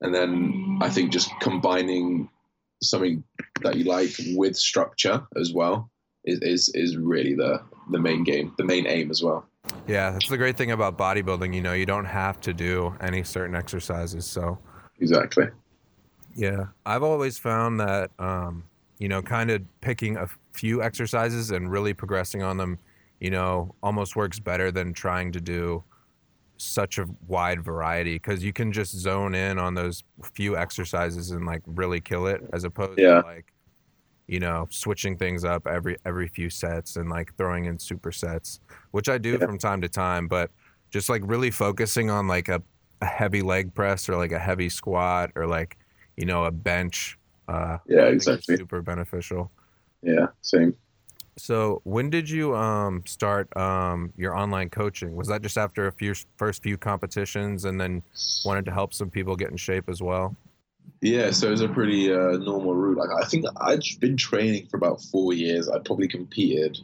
and 0.01 0.13
then 0.13 0.79
i 0.81 0.89
think 0.89 1.11
just 1.11 1.31
combining 1.39 2.29
something 2.81 3.23
that 3.61 3.75
you 3.75 3.83
like 3.83 4.11
with 4.35 4.55
structure 4.55 5.25
as 5.39 5.53
well 5.53 5.89
is 6.25 6.39
is, 6.41 6.71
is 6.75 6.97
really 6.97 7.33
the 7.33 7.61
the 7.91 7.99
main 7.99 8.23
game 8.23 8.53
the 8.57 8.63
main 8.63 8.85
aim 8.87 9.09
as 9.11 9.21
well 9.23 9.45
Yeah, 9.85 10.11
that's 10.11 10.29
the 10.29 10.37
great 10.37 10.55
thing 10.55 10.71
about 10.71 10.97
bodybuilding. 10.97 11.53
You 11.53 11.61
know, 11.61 11.73
you 11.73 11.85
don't 11.85 12.05
have 12.05 12.39
to 12.41 12.53
do 12.53 12.95
any 13.01 13.23
certain 13.23 13.53
exercises. 13.53 14.25
So, 14.25 14.57
exactly 15.01 15.47
yeah, 16.37 16.67
I've 16.85 17.01
always 17.01 17.39
found 17.39 17.79
that, 17.79 18.11
um, 18.19 18.63
you 18.99 19.09
know, 19.09 19.23
kind 19.23 19.49
of 19.49 19.63
picking 19.81 20.17
a 20.17 20.27
few 20.53 20.83
exercises 20.83 21.49
and 21.49 21.69
really 21.69 21.95
progressing 21.95 22.43
on 22.43 22.57
them, 22.57 22.77
you 23.19 23.31
know, 23.31 23.73
almost 23.81 24.15
works 24.15 24.39
better 24.39 24.71
than 24.71 24.93
trying 24.93 25.31
to 25.31 25.41
do 25.41 25.83
such 26.57 26.97
a 26.97 27.05
wide 27.27 27.63
variety 27.63 28.15
because 28.15 28.43
you 28.43 28.51
can 28.51 28.71
just 28.71 28.91
zone 28.95 29.35
in 29.35 29.57
on 29.59 29.73
those 29.73 30.03
few 30.33 30.57
exercises 30.57 31.31
and 31.31 31.45
like 31.45 31.61
really 31.65 32.01
kill 32.01 32.27
it 32.27 32.41
as 32.53 32.63
opposed 32.63 32.97
Yeah. 32.99 33.21
to 33.21 33.27
like 33.27 33.53
you 34.27 34.39
know 34.39 34.67
switching 34.69 35.17
things 35.17 35.45
up 35.45 35.67
every 35.67 35.97
every 36.05 36.27
few 36.27 36.49
sets 36.49 36.95
and 36.97 37.09
like 37.09 37.33
throwing 37.37 37.65
in 37.65 37.77
supersets 37.77 38.59
which 38.91 39.07
i 39.07 39.17
do 39.17 39.33
Yeah. 39.39 39.45
from 39.45 39.57
time 39.57 39.79
to 39.81 39.87
time 39.87 40.27
but 40.27 40.51
just 40.89 41.07
like 41.09 41.21
really 41.25 41.51
focusing 41.51 42.09
on 42.09 42.27
like 42.27 42.49
a, 42.49 42.61
a 43.01 43.05
heavy 43.05 43.41
leg 43.41 43.73
press 43.73 44.09
or 44.09 44.17
like 44.17 44.31
a 44.33 44.39
heavy 44.39 44.67
squat 44.67 45.31
or 45.35 45.47
like 45.47 45.77
you 46.17 46.25
know 46.25 46.43
a 46.45 46.51
bench 46.51 47.17
uh 47.47 47.77
Yeah, 47.87 47.99
I 47.99 48.05
think 48.09 48.15
is 48.17 48.27
exactly. 48.27 48.57
super 48.57 48.81
beneficial 48.81 49.51
yeah 50.01 50.27
same 50.41 50.75
so 51.37 51.81
when 51.83 52.09
did 52.09 52.29
you 52.29 52.55
um 52.55 53.03
start 53.05 53.55
um 53.55 54.11
your 54.17 54.35
online 54.35 54.69
coaching? 54.69 55.15
Was 55.15 55.27
that 55.27 55.41
just 55.41 55.57
after 55.57 55.87
a 55.87 55.91
few 55.91 56.13
first 56.35 56.63
few 56.63 56.77
competitions 56.77 57.65
and 57.65 57.79
then 57.79 58.03
wanted 58.45 58.65
to 58.65 58.71
help 58.71 58.93
some 58.93 59.09
people 59.09 59.35
get 59.35 59.51
in 59.51 59.57
shape 59.57 59.89
as 59.89 60.01
well? 60.01 60.35
Yeah, 61.01 61.31
so 61.31 61.51
it's 61.51 61.61
a 61.61 61.67
pretty 61.67 62.11
uh, 62.11 62.37
normal 62.37 62.73
route. 62.73 62.97
Like 62.97 63.09
I 63.23 63.27
think 63.27 63.45
I'd 63.61 63.83
been 63.99 64.17
training 64.17 64.67
for 64.67 64.77
about 64.77 65.01
four 65.01 65.33
years. 65.33 65.69
I'd 65.69 65.85
probably 65.85 66.07
competed 66.07 66.79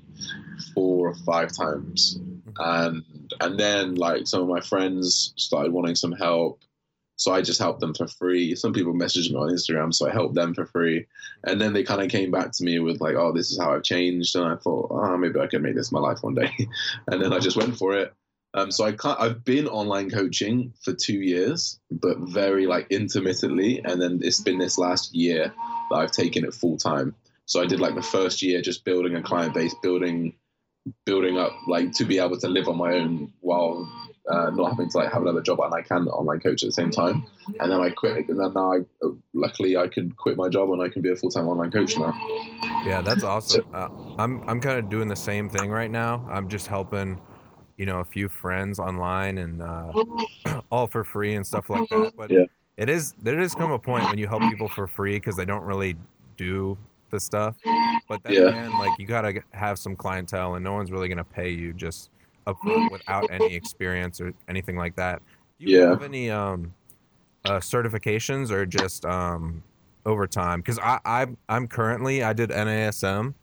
four 0.74 1.10
or 1.10 1.16
five 1.26 1.52
times, 1.52 2.20
and 2.58 3.04
and 3.42 3.60
then 3.60 3.96
like 3.96 4.28
some 4.28 4.42
of 4.42 4.48
my 4.48 4.62
friends 4.62 5.34
started 5.38 5.74
wanting 5.74 5.96
some 5.96 6.12
help, 6.12 6.60
so 7.24 7.32
I 7.32 7.42
just 7.42 7.62
helped 7.62 7.80
them 7.80 7.94
for 7.94 8.06
free. 8.06 8.54
Some 8.54 8.74
people 8.74 8.94
messaged 8.94 9.30
me 9.32 9.38
on 9.38 9.48
Instagram, 9.48 9.94
so 9.94 10.10
I 10.10 10.12
helped 10.12 10.36
them 10.36 10.54
for 10.54 10.66
free, 10.66 11.08
and 11.46 11.60
then 11.62 11.72
they 11.72 11.84
kind 11.84 12.02
of 12.02 12.10
came 12.10 12.32
back 12.32 12.52
to 12.52 12.66
me 12.66 12.80
with 12.80 13.00
like, 13.00 13.16
"Oh, 13.16 13.32
this 13.32 13.50
is 13.50 13.58
how 13.58 13.74
I've 13.74 13.84
changed," 13.84 14.36
and 14.36 14.44
I 14.44 14.58
thought, 14.58 14.90
"Oh, 14.92 15.16
maybe 15.16 15.40
I 15.40 15.48
can 15.48 15.62
make 15.62 15.74
this 15.74 15.94
my 15.94 16.02
life 16.02 16.22
one 16.22 16.36
day," 16.36 16.52
and 17.08 17.22
then 17.22 17.32
I 17.32 17.40
just 17.40 17.56
went 17.56 17.78
for 17.78 17.94
it. 17.94 18.14
Um, 18.54 18.72
so 18.72 18.84
I 18.84 18.92
can't, 18.92 19.18
I've 19.22 19.46
been 19.46 19.68
online 19.68 20.10
coaching 20.10 20.74
for 20.84 20.92
two 20.92 21.22
years, 21.22 21.80
but 21.90 22.18
very 22.18 22.68
like 22.68 22.88
intermittently, 22.90 23.82
and 23.86 24.02
then 24.02 24.20
it's 24.22 24.42
been 24.42 24.60
this 24.60 24.78
last 24.78 25.16
year 25.16 25.54
that 25.92 25.96
I've 25.96 26.12
taken 26.12 26.44
it 26.44 26.54
full 26.54 26.76
time. 26.76 27.16
So 27.46 27.62
I 27.62 27.66
did 27.68 27.80
like 27.80 27.96
the 27.96 28.02
first 28.02 28.42
year 28.42 28.62
just 28.62 28.84
building 28.84 29.16
a 29.16 29.24
client 29.24 29.54
base, 29.54 29.74
building, 29.82 30.36
building 31.06 31.38
up 31.38 31.54
like 31.68 31.94
to 31.94 32.04
be 32.04 32.20
able 32.20 32.38
to 32.42 32.50
live 32.50 32.68
on 32.68 32.78
my 32.78 32.96
own 32.96 33.32
while 33.40 33.90
uh, 34.30 34.50
not 34.52 34.70
having 34.72 34.90
to 34.90 34.98
like 34.98 35.12
have 35.12 35.22
another 35.22 35.42
job, 35.42 35.60
and 35.62 35.74
I 35.74 35.82
can 35.82 36.08
online 36.08 36.40
coach 36.40 36.64
at 36.64 36.68
the 36.68 36.74
same 36.74 36.92
time. 36.92 37.26
And 37.60 37.72
then 37.72 37.80
I 37.82 37.90
quit, 37.90 38.30
and 38.30 38.40
then 38.40 38.54
now 38.54 38.74
I 38.74 38.80
luckily 39.34 39.76
I 39.78 39.88
can 39.88 40.12
quit 40.12 40.38
my 40.38 40.50
job 40.50 40.72
and 40.72 40.82
I 40.82 40.90
can 40.90 41.02
be 41.02 41.12
a 41.12 41.16
full 41.16 41.30
time 41.30 41.48
online 41.48 41.72
coach 41.72 41.98
now. 41.98 42.14
yeah 42.86 43.02
that's 43.02 43.24
awesome 43.24 43.66
uh, 43.74 43.88
i'm 44.20 44.42
i'm 44.48 44.60
kind 44.60 44.78
of 44.78 44.90
doing 44.90 45.08
the 45.08 45.16
same 45.16 45.50
thing 45.50 45.70
right 45.72 45.90
now 45.92 46.26
i'm 46.30 46.50
just 46.50 46.68
helping 46.68 47.20
you 47.78 47.86
know 47.86 48.00
a 48.00 48.04
few 48.06 48.28
friends 48.28 48.78
online 48.80 49.38
and 49.38 49.62
uh 49.62 49.94
all 50.72 50.86
for 50.88 51.04
free 51.04 51.36
and 51.36 51.46
stuff 51.48 51.70
like 51.70 51.88
that 51.90 52.12
but 52.18 52.30
Yeah. 52.30 52.44
it 52.78 52.90
is 52.90 53.14
there 53.22 53.36
does 53.38 53.56
come 53.56 53.72
a 53.72 53.80
point 53.80 54.10
when 54.10 54.18
you 54.18 54.28
help 54.28 54.48
people 54.50 54.68
for 54.68 54.86
free 54.88 55.16
because 55.16 55.36
they 55.38 55.46
don't 55.46 55.64
really 55.64 55.96
do 56.36 56.78
the 57.10 57.20
stuff 57.20 57.56
but 58.10 58.22
then 58.24 58.34
Yeah. 58.34 58.48
again 58.50 58.78
like 58.78 58.98
you 59.00 59.06
gotta 59.06 59.42
have 59.52 59.80
some 59.80 59.96
clientele 59.96 60.56
and 60.56 60.64
no 60.64 60.74
one's 60.74 60.92
really 60.92 61.08
gonna 61.08 61.24
pay 61.24 61.50
you 61.50 61.72
just 61.74 62.10
up 62.48 62.58
without 62.92 63.30
any 63.30 63.56
experience 63.56 64.20
or 64.22 64.34
anything 64.48 64.76
like 64.78 64.96
that. 64.96 65.22
Do 65.60 65.66
you 65.66 65.72
Yeah. 65.72 65.90
have 65.90 66.04
any 66.04 66.30
um 66.30 66.74
uh, 67.46 67.60
certifications 67.60 68.52
or 68.52 68.66
just 68.66 69.06
um 69.06 69.64
over 70.06 70.28
time 70.28 70.60
because 70.62 70.80
I, 70.80 71.00
I 71.06 71.28
i'm 71.50 71.68
currently 71.68 72.24
i 72.24 72.34
did 72.34 72.50
nasm 72.50 73.34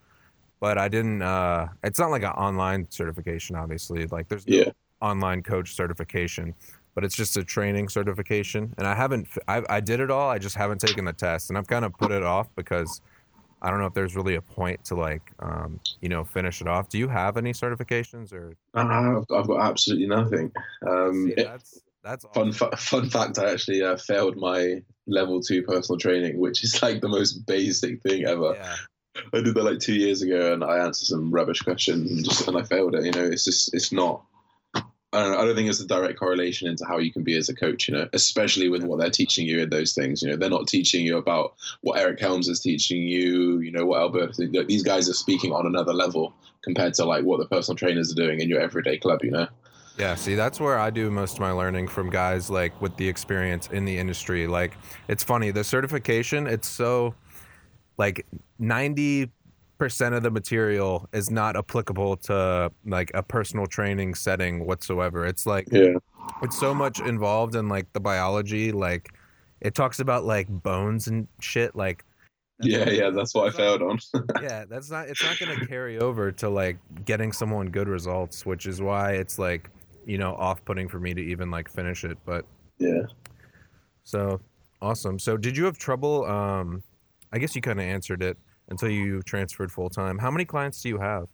but 0.61 0.79
i 0.79 0.89
didn't 0.89 1.23
uh 1.23 1.69
it's 1.85 1.99
not 1.99 2.11
like 2.11 2.23
an 2.23 2.31
online 2.31 2.87
certification 2.91 3.57
obviously. 3.57 4.07
Like 4.07 4.29
there's 4.29 4.47
no 4.47 4.57
Yeah. 4.59 4.73
online 5.01 5.43
coach 5.43 5.75
certification 5.75 6.55
but 6.95 7.05
it's 7.05 7.15
just 7.17 7.37
a 7.37 7.45
training 7.45 7.89
certification. 7.89 8.75
And 8.79 8.87
i 8.87 8.95
haven't 8.95 9.29
I 9.49 9.63
I 9.69 9.81
did 9.81 10.01
it 10.01 10.11
all 10.11 10.29
i 10.31 10.39
just 10.39 10.57
haven't 10.57 10.79
taken 10.81 11.05
the 11.05 11.13
test. 11.13 11.51
And 11.51 11.59
i've 11.59 11.67
kind 11.67 11.85
of 11.85 11.97
put 11.97 12.11
it 12.13 12.23
off 12.23 12.49
because 12.57 13.01
i 13.63 13.71
don't 13.71 13.79
know 13.81 13.87
if 13.87 13.95
there's 13.95 14.17
really 14.17 14.35
a 14.37 14.43
point 14.43 14.83
to 14.85 14.95
like 14.95 15.31
um 15.41 15.79
you 16.01 16.09
know 16.09 16.25
finish 16.25 16.61
it 16.61 16.67
off. 16.69 16.89
Do 16.89 16.99
you 16.99 17.09
have 17.09 17.37
any 17.37 17.53
certifications 17.53 18.33
or 18.33 18.55
Uh, 18.75 18.81
I've, 19.21 19.25
I've 19.37 19.47
got 19.47 19.61
absolutely 19.61 20.07
nothing. 20.07 20.53
Um, 20.89 21.27
See, 21.29 21.33
it- 21.41 21.45
that's 21.45 21.81
that's 22.03 22.25
fun 22.35 22.49
awesome. 22.49 22.71
fa- 22.71 22.77
fun 22.79 23.11
fact 23.11 23.39
i 23.39 23.53
actually 23.53 23.83
uh, 23.83 23.95
failed 23.97 24.35
my 24.39 24.83
level 25.07 25.41
two 25.43 25.63
personal 25.63 25.99
training 25.99 26.39
which 26.39 26.65
is 26.65 26.83
like 26.83 27.01
the 27.03 27.09
most 27.09 27.45
basic 27.47 28.03
thing 28.03 28.25
ever. 28.25 28.55
Yeah. 28.55 28.77
I 29.35 29.41
did 29.43 29.55
that 29.55 29.65
like 29.65 29.81
two 29.81 29.95
years 29.95 30.23
ago 30.23 30.53
and 30.55 30.65
i 30.65 30.79
answered 30.79 31.07
some 31.07 31.31
rubbish 31.31 31.61
questions 31.61 32.11
and 32.11 32.25
just 32.25 32.47
and 32.49 32.57
i 32.57 32.63
failed 32.63 32.95
it 32.95 33.05
you 33.05 33.11
know? 33.13 33.25
It's 33.25 33.45
just 33.45 33.75
it's 33.75 33.93
not 33.93 34.23
I 35.13 35.23
don't, 35.23 35.33
know, 35.33 35.39
I 35.39 35.45
don't 35.45 35.57
think 35.57 35.69
it's 35.69 35.81
a 35.81 35.87
direct 35.87 36.19
correlation 36.19 36.69
into 36.69 36.85
how 36.85 36.99
you 36.99 37.13
can 37.13 37.25
be 37.25 37.37
as 37.37 37.49
a 37.49 37.55
coach, 37.55 37.89
you 37.89 37.95
know, 37.95 38.09
especially 38.13 38.69
with 38.69 38.85
what 38.85 39.01
they're 39.01 39.11
teaching 39.11 39.45
you 39.45 39.61
in 39.61 39.69
those 39.69 39.93
things. 39.93 40.23
You 40.23 40.31
know, 40.31 40.37
they're 40.37 40.49
not 40.49 40.69
teaching 40.69 41.05
you 41.05 41.17
about 41.17 41.55
what 41.81 41.99
Eric 41.99 42.21
Helms 42.21 42.47
is 42.47 42.61
teaching 42.61 43.03
you, 43.03 43.59
you 43.59 43.73
know, 43.73 43.85
what 43.87 44.01
Albert, 44.01 44.37
these 44.37 44.85
guys 44.85 45.09
are 45.09 45.15
speaking 45.15 45.53
on 45.53 45.67
another 45.67 45.93
level 45.93 46.33
compared 46.63 46.95
to 46.95 47.05
like 47.05 47.25
what 47.25 47.41
the 47.41 47.47
personal 47.47 47.77
trainers 47.77 48.13
are 48.13 48.15
doing 48.15 48.41
in 48.41 48.49
your 48.49 48.61
everyday 48.61 48.99
club, 48.99 49.25
you 49.25 49.33
know? 49.33 49.49
Yeah, 49.99 50.15
see, 50.15 50.37
that's 50.37 50.61
where 50.61 50.79
I 50.79 50.91
do 50.91 51.11
most 51.11 51.35
of 51.35 51.41
my 51.41 51.51
learning 51.51 51.89
from 51.89 52.09
guys 52.09 52.49
like 52.49 52.81
with 52.81 52.97
the 52.97 53.09
experience 53.09 53.69
in 53.73 53.85
the 53.85 53.99
industry. 53.99 54.47
Like, 54.47 54.77
it's 55.09 55.25
funny, 55.25 55.51
the 55.51 55.65
certification, 55.65 56.47
it's 56.47 56.69
so 56.69 57.17
like 57.99 58.25
90% 58.61 59.31
of 59.81 60.23
the 60.23 60.31
material 60.31 61.09
is 61.13 61.31
not 61.31 61.57
applicable 61.57 62.17
to 62.17 62.71
like 62.85 63.11
a 63.15 63.23
personal 63.23 63.67
training 63.67 64.15
setting 64.15 64.67
whatsoever. 64.67 65.25
It's 65.27 65.47
like 65.47 65.69
Yeah. 65.73 65.95
it's 66.43 66.59
so 66.59 66.75
much 66.75 67.01
involved 67.01 67.55
in 67.55 67.69
like 67.69 67.93
the 67.93 68.01
biology. 68.01 68.73
Like 68.73 69.09
it 69.61 69.75
talks 69.75 70.01
about 70.01 70.25
like 70.25 70.49
bones 70.49 71.09
and 71.09 71.27
shit. 71.41 71.75
Like 71.75 72.05
Yeah, 72.61 72.91
yeah, 72.91 73.11
that's 73.11 73.35
what 73.35 73.49
I 73.49 73.57
failed 73.57 73.83
on. 73.83 73.99
yeah, 74.43 74.65
that's 74.69 74.91
not. 74.91 75.09
It's 75.09 75.23
not 75.23 75.39
going 75.39 75.59
to 75.59 75.67
carry 75.67 75.99
over 75.99 76.31
to 76.33 76.49
like 76.51 76.79
getting 77.07 77.33
someone 77.33 77.71
good 77.71 77.89
results, 77.89 78.45
which 78.45 78.67
is 78.67 78.83
why 78.83 79.13
it's 79.13 79.39
like 79.39 79.71
you 80.07 80.19
know 80.19 80.35
off-putting 80.35 80.89
for 80.89 81.01
me 81.01 81.15
to 81.15 81.21
even 81.23 81.51
like 81.51 81.69
finish 81.71 82.05
it. 82.05 82.19
But 82.27 82.45
yeah. 82.79 83.03
so 84.05 84.41
awesome. 84.83 85.19
So 85.19 85.37
did 85.37 85.57
you 85.57 85.65
have 85.65 85.79
trouble? 85.79 86.27
Um, 86.27 86.83
I 87.33 87.39
guess 87.39 87.55
you 87.55 87.63
kind 87.63 87.79
of 87.81 87.87
answered 87.87 88.23
it 88.23 88.37
until 88.71 88.89
you 88.89 89.23
transferred 89.23 89.71
full 89.71 89.91
time. 89.91 90.19
How 90.19 90.31
many 90.31 90.45
clients 90.45 90.81
do 90.83 90.89
you 90.89 90.99
have? 90.99 91.25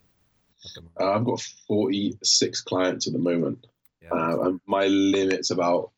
at 0.64 0.70
the 0.74 0.80
moment? 0.80 0.96
Uh, 1.00 1.12
I've 1.12 1.24
got 1.24 1.40
46 1.68 2.60
clients 2.62 3.06
at 3.06 3.12
the 3.12 3.18
moment. 3.18 3.66
Yeah, 4.02 4.10
Uh, 4.12 4.40
and 4.42 4.60
my 4.66 4.86
limit's 4.86 5.50
about. 5.50 5.90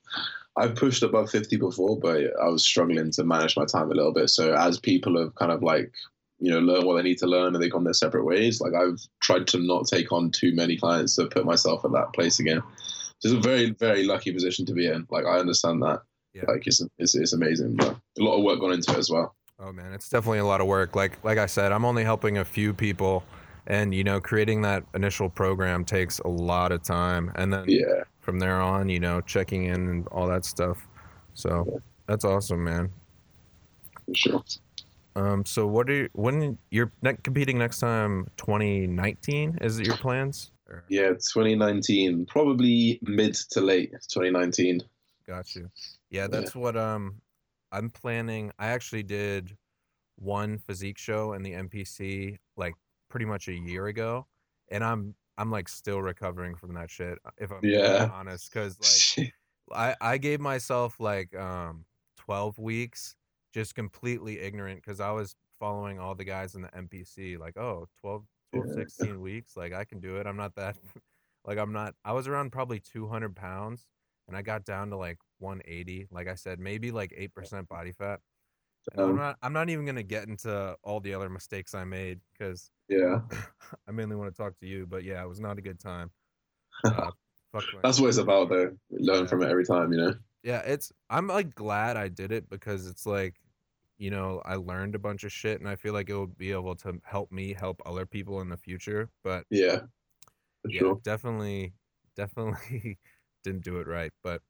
I've 0.56 0.74
pushed 0.74 1.04
above 1.04 1.30
50 1.30 1.56
before, 1.56 1.98
but 2.00 2.20
I 2.42 2.48
was 2.48 2.64
struggling 2.64 3.12
to 3.12 3.24
manage 3.24 3.56
my 3.56 3.64
time 3.64 3.92
a 3.92 3.94
little 3.94 4.12
bit. 4.12 4.28
So 4.28 4.54
as 4.54 4.80
people 4.80 5.16
have 5.20 5.34
kind 5.36 5.52
of 5.52 5.62
like, 5.62 5.92
you 6.40 6.50
know, 6.50 6.58
learn 6.58 6.84
what 6.84 6.96
they 6.96 7.02
need 7.02 7.18
to 7.18 7.28
learn 7.28 7.54
and 7.54 7.62
they've 7.62 7.70
gone 7.70 7.84
their 7.84 7.92
separate 7.92 8.24
ways, 8.24 8.60
like 8.60 8.74
I've 8.74 8.98
tried 9.20 9.46
to 9.48 9.58
not 9.60 9.86
take 9.86 10.10
on 10.10 10.32
too 10.32 10.52
many 10.56 10.76
clients 10.76 11.14
to 11.14 11.26
put 11.26 11.44
myself 11.44 11.84
at 11.84 11.92
that 11.92 12.12
place 12.12 12.40
again. 12.40 12.60
It's 13.22 13.32
a 13.32 13.38
very, 13.38 13.70
very 13.70 14.04
lucky 14.04 14.32
position 14.32 14.66
to 14.66 14.72
be 14.72 14.86
in. 14.88 15.06
Like 15.10 15.26
I 15.26 15.38
understand 15.38 15.80
that. 15.82 16.02
Yeah. 16.34 16.44
Like 16.48 16.66
it's, 16.66 16.80
it's 16.98 17.14
it's 17.14 17.32
amazing, 17.32 17.76
but 17.76 17.96
a 18.18 18.22
lot 18.22 18.36
of 18.36 18.44
work 18.44 18.58
gone 18.60 18.72
into 18.72 18.92
it 18.92 18.98
as 18.98 19.10
well. 19.10 19.36
Oh 19.60 19.72
man, 19.72 19.92
it's 19.92 20.08
definitely 20.08 20.38
a 20.38 20.44
lot 20.44 20.60
of 20.60 20.66
work. 20.66 20.94
Like 20.94 21.22
like 21.24 21.38
I 21.38 21.46
said, 21.46 21.72
I'm 21.72 21.84
only 21.84 22.04
helping 22.04 22.38
a 22.38 22.44
few 22.44 22.72
people, 22.72 23.24
and 23.66 23.92
you 23.94 24.04
know, 24.04 24.20
creating 24.20 24.62
that 24.62 24.84
initial 24.94 25.28
program 25.28 25.84
takes 25.84 26.20
a 26.20 26.28
lot 26.28 26.70
of 26.70 26.82
time, 26.82 27.32
and 27.34 27.52
then 27.52 27.64
Yeah. 27.66 28.04
from 28.20 28.38
there 28.38 28.60
on, 28.60 28.88
you 28.88 29.00
know, 29.00 29.20
checking 29.20 29.64
in 29.64 29.88
and 29.88 30.06
all 30.08 30.28
that 30.28 30.44
stuff. 30.44 30.86
So 31.34 31.82
that's 32.06 32.24
awesome, 32.24 32.62
man. 32.62 32.90
For 34.06 34.14
sure. 34.14 34.44
Um, 35.16 35.44
so 35.44 35.66
what 35.66 35.90
are 35.90 35.94
you, 35.94 36.08
when 36.12 36.56
you're 36.70 36.92
ne- 37.02 37.16
competing 37.24 37.58
next 37.58 37.80
time? 37.80 38.28
2019 38.36 39.58
is 39.60 39.80
it 39.80 39.86
your 39.86 39.96
plans? 39.96 40.52
Or- 40.68 40.84
Yeah, 40.88 41.08
2019, 41.08 42.26
probably 42.26 43.00
mid 43.02 43.34
to 43.50 43.60
late 43.60 43.90
2019. 44.08 44.82
Got 45.26 45.54
you. 45.56 45.68
Yeah, 46.10 46.28
that's 46.28 46.54
what 46.54 46.76
um 46.76 47.20
I'm 47.72 47.90
planning. 47.90 48.52
I 48.58 48.68
actually 48.68 49.02
did 49.02 49.58
one 50.16 50.58
physique 50.58 50.98
show 50.98 51.32
in 51.34 51.42
the 51.42 51.54
NPC 51.54 52.38
like 52.56 52.74
pretty 53.10 53.26
much 53.26 53.48
a 53.48 53.54
year 53.54 53.86
ago, 53.88 54.26
and 54.70 54.84
I'm 54.84 55.16
I'm 55.38 55.50
like 55.50 55.68
still 55.68 56.02
recovering 56.02 56.56
from 56.56 56.74
that 56.74 56.90
shit. 56.90 57.18
uh, 57.24 57.30
If 57.38 57.50
I'm 57.52 57.74
being 57.82 58.04
Yeah. 58.04 58.08
honest, 58.08 58.52
because 58.52 58.80
like 58.80 59.06
I 59.72 59.96
I 60.00 60.18
gave 60.18 60.40
myself 60.40 61.00
like 61.00 61.34
um 61.34 61.86
12 62.16 62.58
weeks 62.58 63.16
just 63.52 63.74
completely 63.74 64.38
ignorant 64.40 64.82
because 64.82 65.00
I 65.00 65.10
was 65.12 65.36
following 65.60 65.98
all 65.98 66.14
the 66.14 66.24
guys 66.24 66.54
in 66.54 66.62
the 66.62 66.74
NPC 66.76 67.36
like 67.36 67.56
oh 67.56 67.88
12 68.00 68.26
12 68.52 68.70
Yeah. 68.70 68.70
16 68.70 69.20
weeks 69.20 69.56
like 69.56 69.72
I 69.72 69.84
can 69.84 70.00
do 70.00 70.16
it. 70.18 70.26
I'm 70.26 70.36
not 70.36 70.54
that 70.56 70.78
like 71.44 71.58
I'm 71.58 71.72
not 71.72 71.94
I 72.04 72.12
was 72.12 72.28
around 72.28 72.50
probably 72.52 72.80
200 72.80 73.36
pounds 73.36 73.86
and 74.28 74.36
I 74.36 74.42
got 74.42 74.64
down 74.66 74.90
to 74.90 74.96
like 74.96 75.18
180 75.38 76.08
like 76.10 76.28
I 76.28 76.36
said 76.36 76.60
maybe 76.60 76.92
like 76.92 77.12
8% 77.16 77.68
body 77.68 77.92
fat. 77.92 78.20
And 78.94 79.02
I'm 79.10 79.16
Um, 79.16 79.18
not 79.18 79.38
I'm 79.42 79.52
not 79.54 79.70
even 79.70 79.84
going 79.86 79.96
to 79.96 80.02
get 80.04 80.28
into 80.28 80.76
all 80.84 81.00
the 81.00 81.14
other 81.14 81.30
mistakes 81.30 81.74
I 81.74 81.84
made 81.84 82.20
cuz 82.38 82.70
yeah, 82.88 83.20
I 83.88 83.92
mainly 83.92 84.16
want 84.16 84.34
to 84.34 84.42
talk 84.42 84.58
to 84.60 84.66
you 84.66 84.86
but 84.86 85.04
yeah, 85.04 85.22
it 85.22 85.28
was 85.28 85.40
not 85.40 85.58
a 85.58 85.62
good 85.62 85.80
time. 85.80 86.12
Uh, 86.92 87.12
fuck 87.52 87.66
that's 87.82 88.00
what 88.00 88.08
it's 88.08 88.18
about, 88.18 88.48
though. 88.48 88.76
Learn 88.90 89.26
Yeah. 89.26 89.28
from 89.28 89.42
it 89.42 89.50
every 89.50 89.64
time, 89.64 89.92
you 89.92 89.98
know. 89.98 90.14
yeah 90.42 90.60
it's 90.60 90.92
i'm 91.10 91.26
like 91.26 91.54
glad 91.54 91.96
i 91.96 92.08
did 92.08 92.32
it 92.32 92.48
because 92.48 92.86
it's 92.86 93.06
like 93.06 93.40
you 93.98 94.10
know 94.10 94.40
i 94.44 94.54
learned 94.54 94.94
a 94.94 94.98
bunch 94.98 95.24
of 95.24 95.32
shit 95.32 95.60
and 95.60 95.68
i 95.68 95.76
feel 95.76 95.92
like 95.92 96.08
it 96.08 96.14
will 96.14 96.26
be 96.26 96.52
able 96.52 96.76
to 96.76 97.00
help 97.04 97.32
me 97.32 97.52
help 97.52 97.82
other 97.86 98.06
people 98.06 98.40
in 98.40 98.48
the 98.48 98.56
future 98.56 99.10
but 99.24 99.46
Yeah, 99.50 99.86
yeah 100.68 100.82
sure. 100.82 101.02
definitely 101.02 101.74
definitely 102.16 102.98
didn't 103.48 103.64
do 103.64 103.78
it 103.78 103.86
right 103.86 104.12
but 104.22 104.42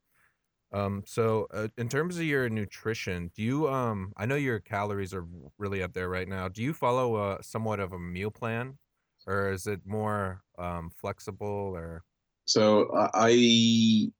um 0.73 1.03
so 1.07 1.47
uh, 1.53 1.69
in 1.79 1.89
terms 1.89 2.17
of 2.19 2.25
your 2.25 2.49
nutrition 2.49 3.31
do 3.35 3.43
you 3.43 3.69
um 3.69 4.13
i 4.17 4.27
know 4.27 4.35
your 4.37 4.61
calories 4.61 5.15
are 5.15 5.27
really 5.59 5.83
up 5.83 5.93
there 5.95 6.09
right 6.09 6.29
now 6.29 6.49
do 6.49 6.63
you 6.63 6.73
follow 6.75 7.15
uh 7.15 7.39
somewhat 7.43 7.81
of 7.81 7.93
a 7.93 7.99
meal 7.99 8.31
plan 8.31 8.79
or 9.27 9.51
is 9.51 9.67
it 9.67 9.81
more 9.87 10.43
um 10.59 10.91
flexible 10.91 11.73
or 11.77 12.05
So 12.47 12.91
I, 12.95 13.11
I 13.15 14.13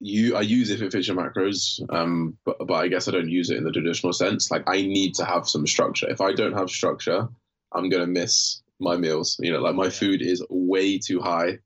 you 0.00 0.36
I 0.36 0.40
use 0.42 0.70
it 0.70 0.76
if 0.76 0.82
it 0.82 0.92
fits 0.92 1.08
your 1.08 1.16
macros, 1.16 1.80
um, 1.94 2.36
but 2.44 2.58
but 2.66 2.74
I 2.74 2.88
guess 2.88 3.08
I 3.08 3.12
don't 3.12 3.30
use 3.30 3.50
it 3.50 3.58
in 3.58 3.64
the 3.64 3.72
traditional 3.72 4.12
sense. 4.12 4.50
Like 4.50 4.64
I 4.66 4.82
need 4.82 5.14
to 5.16 5.24
have 5.24 5.48
some 5.48 5.66
structure. 5.66 6.10
If 6.10 6.20
I 6.20 6.32
don't 6.32 6.54
have 6.58 6.70
structure, 6.70 7.28
I'm 7.72 7.88
gonna 7.88 8.06
miss 8.06 8.62
my 8.80 8.96
meals. 8.96 9.36
You 9.40 9.52
know, 9.52 9.60
like 9.60 9.76
my 9.76 9.90
food 9.90 10.22
is 10.22 10.44
way 10.50 10.98
too 10.98 11.20
high 11.20 11.58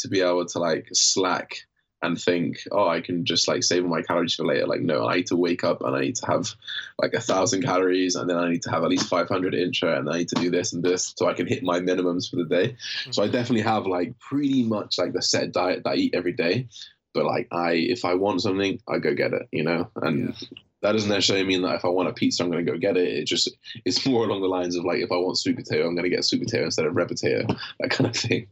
to 0.00 0.08
be 0.08 0.20
able 0.20 0.46
to 0.46 0.58
like 0.58 0.88
slack 0.92 1.58
and 2.02 2.20
think, 2.20 2.66
oh, 2.72 2.88
I 2.88 3.00
can 3.00 3.24
just 3.24 3.46
like 3.46 3.62
save 3.62 3.84
all 3.84 3.90
my 3.90 4.02
calories 4.02 4.34
for 4.34 4.44
later. 4.44 4.66
Like, 4.66 4.80
no, 4.80 5.06
I 5.06 5.16
need 5.16 5.28
to 5.28 5.36
wake 5.36 5.62
up 5.62 5.82
and 5.82 5.94
I 5.94 6.00
need 6.00 6.16
to 6.16 6.26
have 6.26 6.54
like 7.00 7.14
a 7.14 7.20
thousand 7.20 7.62
calories, 7.62 8.16
and 8.16 8.28
then 8.28 8.36
I 8.36 8.50
need 8.50 8.62
to 8.62 8.70
have 8.70 8.82
at 8.82 8.90
least 8.90 9.08
500 9.08 9.54
intra, 9.54 9.98
and 9.98 10.10
I 10.10 10.18
need 10.18 10.28
to 10.30 10.34
do 10.36 10.50
this 10.50 10.72
and 10.72 10.82
this 10.82 11.14
so 11.16 11.28
I 11.28 11.34
can 11.34 11.46
hit 11.46 11.62
my 11.62 11.80
minimums 11.80 12.28
for 12.28 12.36
the 12.36 12.44
day. 12.44 12.76
So 13.10 13.22
I 13.22 13.26
mm-hmm. 13.26 13.32
definitely 13.32 13.62
have 13.62 13.86
like 13.86 14.18
pretty 14.18 14.64
much 14.64 14.98
like 14.98 15.12
the 15.12 15.22
set 15.22 15.52
diet 15.52 15.84
that 15.84 15.90
I 15.90 15.94
eat 15.94 16.14
every 16.14 16.32
day. 16.32 16.68
But 17.14 17.26
like 17.26 17.48
I, 17.52 17.72
if 17.72 18.04
I 18.04 18.14
want 18.14 18.42
something, 18.42 18.80
I 18.88 18.98
go 18.98 19.14
get 19.14 19.32
it, 19.32 19.48
you 19.52 19.64
know. 19.64 19.90
And 19.96 20.34
that 20.82 20.92
doesn't 20.92 21.08
necessarily 21.08 21.46
mean 21.46 21.62
that 21.62 21.76
if 21.76 21.84
I 21.84 21.88
want 21.88 22.08
a 22.08 22.12
pizza, 22.12 22.42
I'm 22.42 22.50
going 22.50 22.64
to 22.64 22.70
go 22.70 22.76
get 22.76 22.96
it. 22.96 23.08
It 23.08 23.26
just 23.26 23.50
it's 23.84 24.04
more 24.04 24.24
along 24.24 24.42
the 24.42 24.48
lines 24.48 24.76
of 24.76 24.84
like 24.84 24.98
if 24.98 25.12
I 25.12 25.16
want 25.16 25.38
sweet 25.38 25.56
potato, 25.56 25.86
I'm 25.86 25.94
going 25.94 26.08
to 26.08 26.14
get 26.14 26.24
sweet 26.24 26.42
potato 26.42 26.64
instead 26.64 26.86
of 26.86 26.94
red 26.96 27.08
potato, 27.08 27.46
that 27.80 27.90
kind 27.90 28.10
of 28.10 28.16
thing, 28.16 28.48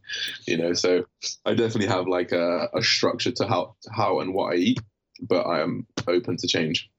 you 0.47 0.57
know. 0.57 0.73
So 0.73 1.05
I 1.45 1.53
definitely 1.53 1.87
have 1.87 2.07
like 2.07 2.31
a, 2.31 2.69
a 2.73 2.81
structure 2.81 3.31
to 3.31 3.47
how 3.47 3.75
how 3.93 4.21
and 4.21 4.33
what 4.33 4.53
I 4.53 4.55
eat, 4.57 4.79
but 5.21 5.41
I 5.45 5.61
am 5.61 5.87
open 6.07 6.37
to 6.37 6.47
change. 6.47 6.89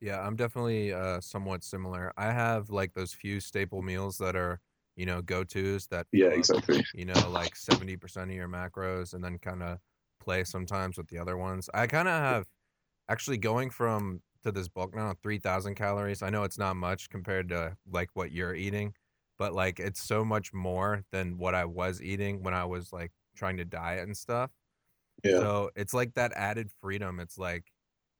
Yeah, 0.00 0.20
I'm 0.20 0.36
definitely 0.36 0.92
uh, 0.92 1.20
somewhat 1.20 1.62
similar. 1.62 2.12
I 2.16 2.32
have 2.32 2.70
like 2.70 2.92
those 2.92 3.12
few 3.14 3.38
staple 3.38 3.82
meals 3.82 4.18
that 4.18 4.34
are, 4.34 4.60
you 4.96 5.06
know, 5.06 5.22
go 5.22 5.44
tos 5.44 5.86
that 5.88 6.08
Yeah, 6.12 6.26
up, 6.26 6.38
exactly. 6.38 6.84
you 6.92 7.04
know, 7.04 7.28
like 7.30 7.54
70% 7.54 8.24
of 8.24 8.30
your 8.30 8.48
macros 8.48 9.14
and 9.14 9.22
then 9.22 9.38
kind 9.38 9.62
of 9.62 9.78
play 10.20 10.42
sometimes 10.44 10.98
with 10.98 11.06
the 11.08 11.18
other 11.18 11.36
ones. 11.36 11.70
I 11.72 11.86
kind 11.86 12.08
of 12.08 12.14
have 12.14 12.46
actually 13.08 13.38
going 13.38 13.70
from 13.70 14.22
to 14.42 14.52
this 14.52 14.68
bulk 14.68 14.94
now 14.94 15.14
3000 15.22 15.74
calories. 15.74 16.22
I 16.22 16.30
know 16.30 16.44
it's 16.44 16.58
not 16.58 16.76
much 16.76 17.08
compared 17.10 17.48
to 17.50 17.76
like 17.90 18.10
what 18.14 18.32
you're 18.32 18.54
eating, 18.54 18.94
but 19.38 19.52
like 19.52 19.80
it's 19.80 20.02
so 20.02 20.24
much 20.24 20.52
more 20.52 21.04
than 21.12 21.38
what 21.38 21.54
I 21.54 21.64
was 21.64 22.02
eating 22.02 22.42
when 22.42 22.54
I 22.54 22.64
was 22.64 22.92
like 22.92 23.12
trying 23.36 23.56
to 23.58 23.64
diet 23.64 24.04
and 24.06 24.16
stuff. 24.16 24.50
Yeah. 25.24 25.38
So 25.38 25.70
it's 25.76 25.94
like 25.94 26.14
that 26.14 26.32
added 26.34 26.70
freedom. 26.80 27.20
It's 27.20 27.38
like 27.38 27.64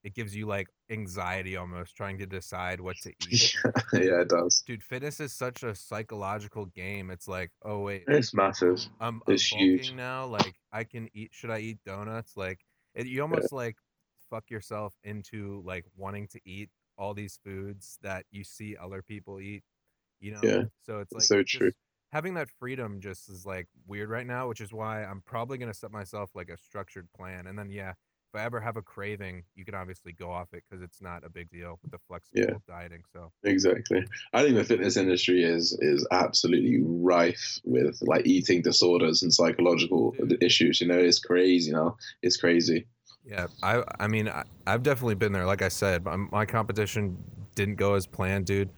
it 0.04 0.14
gives 0.14 0.34
you 0.34 0.46
like 0.46 0.66
anxiety 0.90 1.56
almost 1.56 1.96
trying 1.96 2.18
to 2.18 2.26
decide 2.26 2.80
what 2.80 2.96
to 3.02 3.10
eat. 3.30 3.54
yeah, 3.92 4.20
it 4.22 4.28
does. 4.28 4.62
Dude, 4.66 4.82
fitness 4.82 5.20
is 5.20 5.32
such 5.32 5.62
a 5.62 5.74
psychological 5.74 6.66
game. 6.66 7.10
It's 7.10 7.28
like, 7.28 7.50
oh 7.64 7.80
wait, 7.80 8.04
It's 8.08 8.34
massive. 8.34 8.80
I'm, 9.00 9.22
I'm 9.26 9.34
it's 9.34 9.44
huge. 9.46 9.92
now. 9.92 10.26
Like 10.26 10.54
I 10.72 10.84
can 10.84 11.08
eat. 11.14 11.30
Should 11.32 11.50
I 11.50 11.58
eat 11.60 11.78
donuts? 11.86 12.36
Like 12.36 12.60
it, 12.94 13.06
you 13.06 13.22
almost 13.22 13.52
like 13.52 13.76
fuck 14.32 14.50
yourself 14.50 14.94
into 15.04 15.62
like 15.66 15.86
wanting 15.96 16.28
to 16.30 16.40
eat 16.46 16.70
all 16.98 17.14
these 17.14 17.38
foods 17.44 17.98
that 18.02 18.26
you 18.32 18.44
see 18.44 18.76
other 18.78 19.02
people 19.02 19.40
eat. 19.40 19.64
You 20.20 20.32
know. 20.32 20.48
Yeah, 20.48 20.64
So 20.82 21.00
it's 21.00 21.14
like 21.14 21.30
so 21.30 21.42
true. 21.42 21.72
having 22.12 22.34
that 22.34 22.48
freedom 22.50 23.00
just 23.00 23.28
is 23.28 23.46
like 23.46 23.68
weird 23.86 24.10
right 24.10 24.26
now, 24.26 24.48
which 24.48 24.60
is 24.60 24.72
why 24.72 25.04
I'm 25.04 25.22
probably 25.22 25.58
gonna 25.58 25.74
set 25.74 25.90
myself 25.90 26.30
like 26.34 26.50
a 26.50 26.58
structured 26.58 27.08
plan, 27.16 27.46
and 27.46 27.58
then 27.58 27.70
yeah, 27.70 27.90
if 27.90 28.34
I 28.40 28.42
ever 28.44 28.60
have 28.60 28.76
a 28.76 28.82
craving, 28.82 29.44
you 29.54 29.64
can 29.64 29.74
obviously 29.74 30.12
go 30.12 30.30
off 30.30 30.54
it 30.54 30.64
because 30.68 30.82
it's 30.82 31.00
not 31.02 31.24
a 31.24 31.30
big 31.30 31.50
deal 31.50 31.78
with 31.82 31.90
the 31.92 31.98
flexible 32.08 32.62
dieting. 32.66 33.02
So 33.12 33.32
Exactly. 33.44 34.04
I 34.32 34.42
think 34.44 34.54
the 34.54 34.62
fitness 34.64 34.96
industry 34.96 35.42
is 35.42 35.76
is 35.80 36.06
absolutely 36.12 36.80
rife 36.80 37.58
with 37.64 37.98
like 38.02 38.24
eating 38.24 38.62
disorders 38.62 39.22
and 39.22 39.34
psychological 39.34 40.14
Dude. 40.14 40.32
issues. 40.40 40.80
You 40.80 40.86
know, 40.86 40.98
it's 40.98 41.18
crazy 41.18 41.72
now. 41.72 41.96
It's 42.22 42.36
crazy. 42.36 42.86
Yeah, 43.24 43.46
I 43.62 43.82
I 44.00 44.06
mean 44.08 44.28
I, 44.28 44.44
I've 44.66 44.82
definitely 44.82 45.14
been 45.14 45.32
there. 45.32 45.46
Like 45.46 45.62
I 45.62 45.68
said, 45.68 46.04
my, 46.04 46.16
my 46.16 46.46
competition 46.46 47.16
didn't 47.54 47.76
go 47.76 47.94
as 47.94 48.06
planned, 48.06 48.46
dude. 48.46 48.70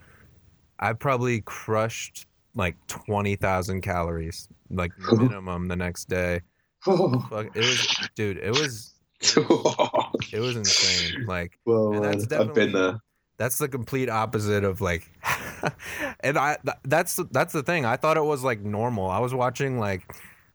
I 0.78 0.92
probably 0.92 1.40
crushed 1.42 2.26
like 2.54 2.76
twenty 2.86 3.36
thousand 3.36 3.80
calories, 3.82 4.48
like 4.70 4.92
minimum 5.12 5.68
the 5.68 5.76
next 5.76 6.08
day. 6.08 6.40
Fuck, 6.84 7.46
it 7.54 7.60
was, 7.60 8.08
dude. 8.14 8.38
It 8.38 8.50
was. 8.50 8.90
It 9.20 9.36
was, 9.48 10.10
it 10.32 10.40
was 10.40 10.56
insane. 10.56 11.24
Like 11.26 11.58
well, 11.64 12.00
that's 12.02 12.30
uh, 12.30 12.40
I've 12.42 12.52
been 12.52 12.72
there. 12.72 12.98
that's 13.38 13.56
the 13.58 13.68
complete 13.68 14.10
opposite 14.10 14.64
of 14.64 14.80
like 14.82 15.10
and 16.20 16.36
i 16.36 16.56
th- 16.64 16.76
that's 16.84 17.16
the- 17.16 17.28
that's 17.30 17.52
the 17.52 17.62
thing 17.62 17.84
i 17.86 17.96
thought 17.96 18.16
it 18.18 18.24
was 18.24 18.44
like 18.44 18.60
normal 18.60 19.08
i 19.08 19.18
was 19.18 19.32
watching 19.34 19.78
like 19.78 20.02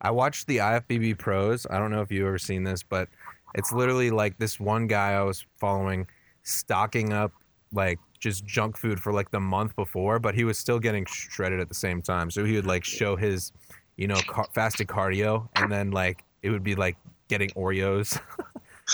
i 0.01 0.11
watched 0.11 0.45
the 0.47 0.57
ifbb 0.57 1.17
pros 1.17 1.65
i 1.71 1.79
don't 1.79 1.89
know 1.91 2.01
if 2.01 2.11
you've 2.11 2.27
ever 2.27 2.37
seen 2.37 2.63
this 2.63 2.83
but 2.83 3.09
It's 3.55 3.71
literally 3.71 4.11
like 4.11 4.37
this 4.37 4.59
one 4.59 4.87
guy 4.87 5.13
I 5.13 5.21
was 5.23 5.45
following 5.57 6.07
stocking 6.43 7.13
up 7.13 7.31
like 7.71 7.99
just 8.19 8.45
junk 8.45 8.77
food 8.77 8.99
for 8.99 9.13
like 9.13 9.31
the 9.31 9.39
month 9.39 9.75
before, 9.75 10.19
but 10.19 10.35
he 10.35 10.43
was 10.43 10.57
still 10.57 10.79
getting 10.79 11.05
shredded 11.05 11.59
at 11.59 11.69
the 11.69 11.75
same 11.75 12.01
time. 12.01 12.29
So 12.29 12.43
he 12.43 12.55
would 12.55 12.65
like 12.65 12.83
show 12.83 13.15
his, 13.15 13.51
you 13.97 14.07
know, 14.07 14.19
car- 14.27 14.47
fasted 14.53 14.87
cardio, 14.87 15.47
and 15.55 15.71
then 15.71 15.91
like 15.91 16.23
it 16.41 16.49
would 16.49 16.63
be 16.63 16.75
like 16.75 16.97
getting 17.27 17.49
Oreos, 17.51 18.19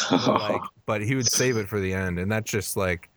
but, 0.09 0.27
like, 0.51 0.61
but 0.85 1.01
he 1.01 1.15
would 1.15 1.27
save 1.27 1.57
it 1.57 1.67
for 1.67 1.79
the 1.79 1.93
end, 1.93 2.19
and 2.19 2.31
that's 2.31 2.51
just 2.51 2.77
like, 2.77 3.09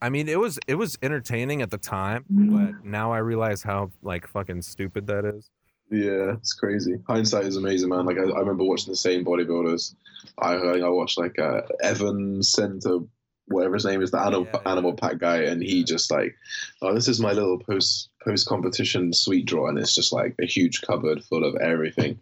I 0.00 0.08
mean, 0.08 0.28
it 0.28 0.38
was 0.38 0.58
it 0.66 0.76
was 0.76 0.96
entertaining 1.02 1.62
at 1.62 1.70
the 1.70 1.78
time, 1.78 2.24
but 2.30 2.84
now 2.84 3.12
I 3.12 3.18
realize 3.18 3.62
how 3.62 3.90
like 4.02 4.26
fucking 4.26 4.62
stupid 4.62 5.06
that 5.08 5.24
is. 5.24 5.50
Yeah, 5.90 6.34
it's 6.34 6.52
crazy. 6.52 6.96
Hindsight 7.06 7.46
is 7.46 7.56
amazing, 7.56 7.88
man. 7.88 8.04
Like 8.04 8.18
I, 8.18 8.22
I 8.22 8.40
remember 8.40 8.64
watching 8.64 8.92
the 8.92 8.96
same 8.96 9.24
bodybuilders. 9.24 9.94
I 10.38 10.54
I 10.54 10.88
watched 10.88 11.18
like 11.18 11.38
uh, 11.38 11.62
Evan 11.82 12.42
Center, 12.42 12.98
whatever 13.46 13.74
his 13.74 13.86
name 13.86 14.02
is, 14.02 14.10
the 14.10 14.20
animal 14.20 14.48
Yeah, 14.52 14.60
yeah. 14.64 14.70
Animal 14.70 14.92
Pak 14.94 15.18
guy, 15.18 15.44
and 15.44 15.62
he 15.62 15.84
just 15.84 16.10
like, 16.10 16.36
oh, 16.82 16.94
this 16.94 17.08
is 17.08 17.20
my 17.20 17.32
little 17.32 17.58
post 17.58 18.10
post 18.22 18.46
competition 18.46 19.12
sweet 19.14 19.46
drawer, 19.46 19.70
and 19.70 19.78
it's 19.78 19.94
just 19.94 20.12
like 20.12 20.34
a 20.40 20.46
huge 20.46 20.82
cupboard 20.82 21.24
full 21.24 21.44
of 21.44 21.56
everything. 21.56 22.20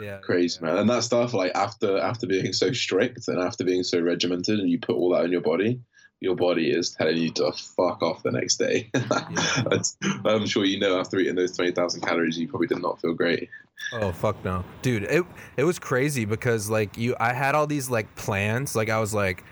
Yeah, 0.00 0.18
Crazy, 0.18 0.60
man. 0.60 0.76
And 0.76 0.90
that 0.90 1.04
stuff, 1.04 1.34
like 1.34 1.52
after 1.54 1.98
after 1.98 2.26
being 2.26 2.52
so 2.52 2.72
strict 2.72 3.28
and 3.28 3.40
after 3.40 3.64
being 3.64 3.84
so 3.84 4.00
regimented, 4.00 4.58
and 4.58 4.68
you 4.68 4.80
put 4.80 4.96
all 4.96 5.10
that 5.10 5.24
in 5.24 5.32
your 5.32 5.40
body. 5.40 5.80
Your 6.24 6.34
body 6.34 6.70
is 6.70 6.90
telling 6.90 7.18
you 7.18 7.30
to 7.32 7.52
fuck 7.52 8.02
off 8.02 8.22
the 8.22 8.32
next 8.32 8.56
day. 8.56 8.88
That's- 8.94 9.96
I'm 10.24 10.46
sure 10.46 10.64
you 10.64 10.78
know 10.80 10.98
after 10.98 11.18
eating 11.18 11.34
those 11.34 11.52
20,000 11.52 12.00
calories, 12.00 12.38
you 12.38 12.48
probably 12.48 12.66
did 12.66 12.80
not 12.80 12.98
feel 12.98 13.12
great. 13.12 13.50
Oh 13.92 14.10
fuck 14.12 14.42
no, 14.44 14.64
dude! 14.82 15.02
It 15.04 15.24
it 15.58 15.64
was 15.64 15.78
crazy 15.78 16.24
because 16.24 16.70
like 16.70 16.96
you, 16.96 17.14
I 17.20 17.34
had 17.34 17.54
all 17.54 17.66
these 17.66 17.90
like 17.90 18.12
plans. 18.16 18.74
Like 18.74 18.88
I 18.88 18.98
was 18.98 19.12
like, 19.12 19.44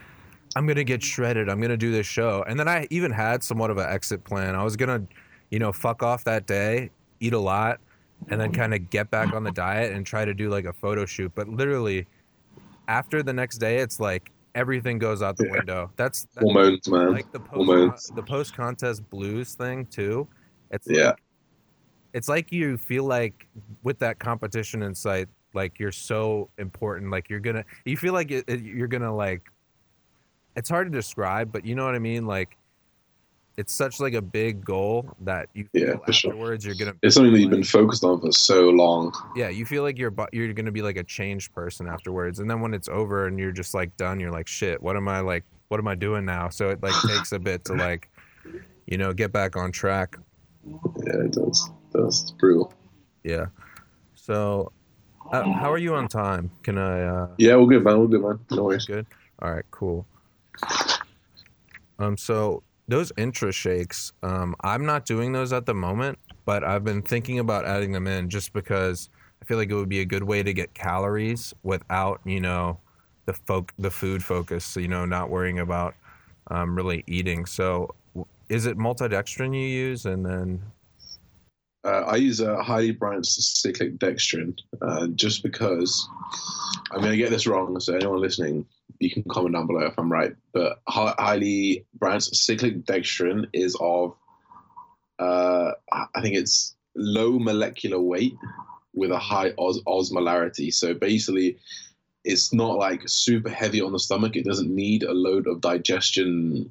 I'm 0.57 0.67
gonna 0.67 0.85
get 0.85 1.03
shredded. 1.03 1.51
I'm 1.51 1.61
gonna 1.61 1.77
do 1.77 1.93
this 1.93 2.07
show, 2.07 2.43
and 2.49 2.59
then 2.59 2.67
I 2.67 2.87
even 2.89 3.11
had 3.11 3.45
somewhat 3.45 3.71
of 3.71 3.77
an 3.77 3.91
exit 3.91 4.25
plan. 4.25 4.55
I 4.55 4.65
was 4.65 4.77
gonna, 4.77 5.03
you 5.51 5.59
know, 5.59 5.71
fuck 5.71 6.03
off 6.03 6.25
that 6.25 6.47
day, 6.47 6.91
eat 7.21 7.35
a 7.35 7.39
lot, 7.39 7.81
and 8.29 8.41
then 8.41 8.53
kind 8.53 8.73
of 8.73 8.89
get 8.89 9.11
back 9.11 9.35
on 9.35 9.45
the 9.45 9.53
diet 9.53 9.93
and 9.93 10.07
try 10.07 10.25
to 10.25 10.33
do 10.33 10.49
like 10.49 10.65
a 10.65 10.73
photo 10.73 11.05
shoot. 11.05 11.33
But 11.35 11.49
literally, 11.49 12.07
after 12.89 13.23
the 13.23 13.35
next 13.35 13.59
day, 13.59 13.79
it's 13.79 14.01
like 14.01 14.32
everything 14.55 14.99
goes 14.99 15.23
out 15.23 15.37
the 15.37 15.47
Yeah. 15.47 15.53
window. 15.53 15.91
That's, 15.97 16.27
that's 16.35 16.45
Hormones, 16.45 16.89
man. 16.89 17.13
like 17.13 17.31
the 17.33 17.41
post 17.41 17.55
hormones. 17.55 18.07
the 18.15 18.23
post 18.23 18.55
contest 18.55 19.09
blues 19.11 19.55
thing 19.55 19.87
too. 19.87 20.29
It's 20.71 20.87
Yeah. 20.89 21.07
like, 21.09 21.23
it's 22.13 22.29
like 22.29 22.53
you 22.53 22.77
feel 22.77 23.05
like 23.05 23.49
with 23.83 23.99
that 24.01 24.19
competition 24.19 24.83
in 24.83 24.95
sight, 24.95 25.29
like 25.55 25.79
you're 25.79 25.93
so 25.93 26.51
important. 26.59 27.11
Like 27.11 27.31
you're 27.31 27.41
gonna, 27.41 27.65
you 27.85 27.97
feel 27.97 28.13
like 28.13 28.31
it, 28.31 28.45
it- 28.49 28.61
you're 28.63 28.89
gonna 28.89 29.15
like. 29.15 29.49
It's 30.55 30.69
hard 30.69 30.93
to 30.93 30.97
describe, 30.99 31.51
but 31.51 31.65
you 31.65 31.75
know 31.75 31.87
what 31.87 31.95
I 31.95 31.99
mean. 31.99 32.27
Like, 32.27 32.59
it's 33.57 33.73
such 33.73 34.01
like 34.01 34.15
a 34.15 34.23
big 34.23 34.65
goal 34.65 35.15
that 35.21 35.49
you 35.53 35.67
feel 35.73 35.89
Yeah, 35.89 35.97
for 36.05 36.13
sure. 36.13 36.31
afterwards 36.33 36.65
you're 36.65 36.75
gonna. 36.75 36.95
It's 37.03 37.15
something 37.15 37.33
that 37.33 37.41
you've 37.41 37.51
been 37.51 37.63
focused 37.65 38.03
on 38.05 38.21
for 38.21 38.33
so 38.33 38.71
long. 38.71 39.13
yeah, 39.37 39.49
you 39.51 39.67
feel 39.67 39.83
like 39.83 39.99
you're 39.99 40.13
you're 40.33 40.53
gonna 40.55 40.73
be 40.73 40.83
like 40.83 40.97
a 40.97 41.05
changed 41.05 41.55
person 41.55 41.87
afterwards, 41.87 42.39
and 42.39 42.51
then 42.51 42.61
when 42.61 42.73
it's 42.75 42.89
over 42.89 43.27
and 43.27 43.39
you're 43.39 43.53
just 43.53 43.75
like 43.75 43.95
done, 43.97 44.19
you're 44.21 44.31
like, 44.33 44.49
shit, 44.49 44.83
what 44.83 44.97
am 44.97 45.07
I 45.09 45.21
like? 45.21 45.45
What 45.69 45.79
am 45.81 45.89
I 45.89 45.95
doing 45.95 46.25
now? 46.25 46.49
So 46.49 46.71
it 46.71 46.83
like 46.83 46.95
takes 47.07 47.33
a 47.33 47.39
bit 47.39 47.65
to 47.67 47.75
like, 47.75 48.09
you 48.87 48.99
know, 48.99 49.13
get 49.13 49.33
back 49.33 49.57
on 49.57 49.71
track. 49.73 50.17
Yeah, 50.67 51.25
it 51.25 51.33
does. 51.33 51.71
It's 51.95 52.31
brutal. 52.33 52.73
Yeah. 53.25 53.47
So, 54.15 54.73
uh, 55.33 55.43
how 55.53 55.71
are 55.73 55.79
you 55.79 55.95
on 55.95 56.09
time? 56.09 56.51
Can 56.63 56.79
I? 56.79 57.03
Uh, 57.03 57.29
Yeah, 57.39 57.57
we're 57.57 57.67
good, 57.67 57.85
man. 57.85 57.99
We're 58.01 58.07
good, 58.07 58.23
man. 58.23 58.39
No 58.51 58.65
worries. 58.65 58.87
good. 58.87 59.07
All 59.41 59.51
right. 59.53 59.65
Cool. 59.71 60.07
Um. 61.99 62.17
So 62.17 62.63
those 62.89 63.13
intra 63.17 63.53
shakes, 63.53 64.13
um, 64.23 64.55
I'm 64.63 64.85
not 64.85 65.05
doing 65.05 65.33
those 65.33 65.53
at 65.53 65.67
the 65.67 65.75
moment, 65.75 66.19
but 66.45 66.65
I've 66.65 66.85
been 66.85 67.03
thinking 67.03 67.39
about 67.39 67.65
adding 67.65 67.93
them 67.93 68.07
in 68.07 68.29
just 68.29 68.53
because 68.53 69.09
I 69.41 69.45
feel 69.45 69.57
like 69.57 69.71
it 69.71 69.75
would 69.75 69.89
be 69.89 70.01
a 70.01 70.05
good 70.05 70.25
way 70.25 70.43
to 70.43 70.53
get 70.53 70.75
calories 70.75 71.55
without, 71.63 72.21
you 72.25 72.41
know, 72.41 72.79
the 73.27 73.33
folk 73.33 73.73
the 73.79 73.91
food 73.91 74.23
focus. 74.23 74.65
So, 74.65 74.81
you 74.81 74.89
know, 74.89 75.05
not 75.05 75.31
worrying 75.31 75.61
about 75.61 75.95
um, 76.51 76.75
really 76.75 77.05
eating. 77.07 77.47
So, 77.47 77.95
is 78.49 78.67
it 78.67 78.77
maltodextrin 78.77 79.55
you 79.55 79.67
use, 79.67 80.07
and 80.07 80.27
then 80.27 80.61
Uh, 81.85 82.05
I 82.07 82.17
use 82.17 82.41
a 82.41 82.63
highly 82.63 82.93
branched 82.93 83.33
cyclic 83.33 83.99
dextrin 83.99 84.57
uh, 84.83 85.09
just 85.09 85.43
because 85.43 86.09
I'm 86.93 87.01
going 87.01 87.11
to 87.11 87.17
get 87.17 87.31
this 87.31 87.47
wrong. 87.47 87.79
So, 87.81 87.95
anyone 87.95 88.21
listening, 88.21 88.67
you 89.03 89.11
can 89.11 89.25
comment 89.25 89.55
down 89.55 89.67
below 89.67 89.87
if 89.87 89.99
I'm 89.99 90.11
right. 90.11 90.35
But 90.53 90.81
highly 90.89 91.85
branched 91.95 92.35
cyclic 92.35 92.85
dextrin 92.85 93.47
is 93.53 93.77
of, 93.81 94.15
uh, 95.19 95.73
I 95.93 96.21
think 96.21 96.37
it's 96.37 96.75
low 96.95 97.39
molecular 97.39 98.01
weight 98.01 98.35
with 98.95 99.11
a 99.11 99.19
high 99.19 99.53
os- 99.59 99.83
osmolarity. 99.83 100.73
So, 100.73 100.95
basically, 100.95 101.59
it's 102.25 102.53
not 102.53 102.79
like 102.79 103.03
super 103.07 103.51
heavy 103.51 103.81
on 103.81 103.93
the 103.93 103.99
stomach. 103.99 104.37
It 104.37 104.45
doesn't 104.45 104.73
need 104.73 105.03
a 105.03 105.13
load 105.13 105.47
of 105.47 105.61
digestion 105.61 106.71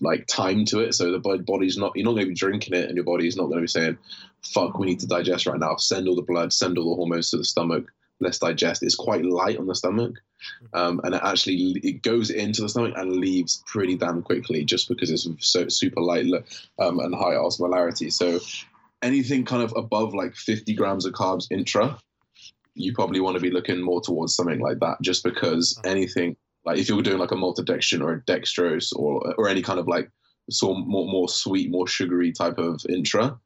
like 0.00 0.26
time 0.26 0.64
to 0.66 0.80
it. 0.80 0.94
So 0.94 1.12
the 1.12 1.42
body's 1.46 1.76
not 1.76 1.92
you're 1.94 2.04
not 2.04 2.12
going 2.12 2.24
to 2.24 2.30
be 2.30 2.34
drinking 2.34 2.74
it, 2.74 2.86
and 2.86 2.96
your 2.96 3.04
body's 3.04 3.36
not 3.36 3.44
going 3.44 3.58
to 3.58 3.62
be 3.62 3.68
saying, 3.68 3.98
"Fuck, 4.42 4.78
we 4.78 4.86
need 4.86 5.00
to 5.00 5.06
digest 5.06 5.46
right 5.46 5.58
now. 5.58 5.76
Send 5.76 6.08
all 6.08 6.16
the 6.16 6.22
blood, 6.22 6.52
send 6.52 6.78
all 6.78 6.90
the 6.90 6.96
hormones 6.96 7.30
to 7.30 7.36
the 7.36 7.44
stomach. 7.44 7.92
Let's 8.20 8.38
digest." 8.38 8.82
It's 8.82 8.94
quite 8.94 9.24
light 9.24 9.58
on 9.58 9.66
the 9.66 9.74
stomach, 9.74 10.14
um, 10.72 11.00
and 11.04 11.14
it 11.14 11.20
actually 11.24 11.80
it 11.82 12.02
goes 12.02 12.30
into 12.30 12.62
the 12.62 12.68
stomach 12.68 12.94
and 12.96 13.16
leaves 13.16 13.62
pretty 13.66 13.96
damn 13.96 14.22
quickly, 14.22 14.64
just 14.64 14.88
because 14.88 15.10
it's 15.10 15.26
so 15.40 15.68
super 15.68 16.00
light 16.00 16.26
um, 16.78 17.00
and 17.00 17.14
high 17.14 17.34
osmolarity. 17.34 18.12
So 18.12 18.40
anything 19.02 19.44
kind 19.44 19.62
of 19.62 19.72
above 19.76 20.14
like 20.14 20.34
50 20.34 20.74
grams 20.74 21.06
of 21.06 21.14
carbs 21.14 21.46
intra 21.50 21.98
you 22.74 22.92
probably 22.94 23.20
want 23.20 23.36
to 23.36 23.40
be 23.40 23.50
looking 23.50 23.80
more 23.80 24.00
towards 24.00 24.34
something 24.34 24.60
like 24.60 24.78
that 24.80 24.96
just 25.02 25.24
because 25.24 25.78
anything 25.84 26.36
like 26.64 26.78
if 26.78 26.88
you're 26.88 27.02
doing 27.02 27.18
like 27.18 27.32
a 27.32 27.36
maltodextrin 27.36 28.02
or 28.02 28.12
a 28.12 28.20
dextrose 28.22 28.92
or 28.94 29.34
or 29.38 29.48
any 29.48 29.62
kind 29.62 29.78
of 29.78 29.88
like 29.88 30.10
of 30.62 30.86
more 30.86 31.06
more 31.06 31.28
sweet 31.28 31.70
more 31.70 31.86
sugary 31.86 32.32
type 32.32 32.58
of 32.58 32.80
intra 32.88 33.38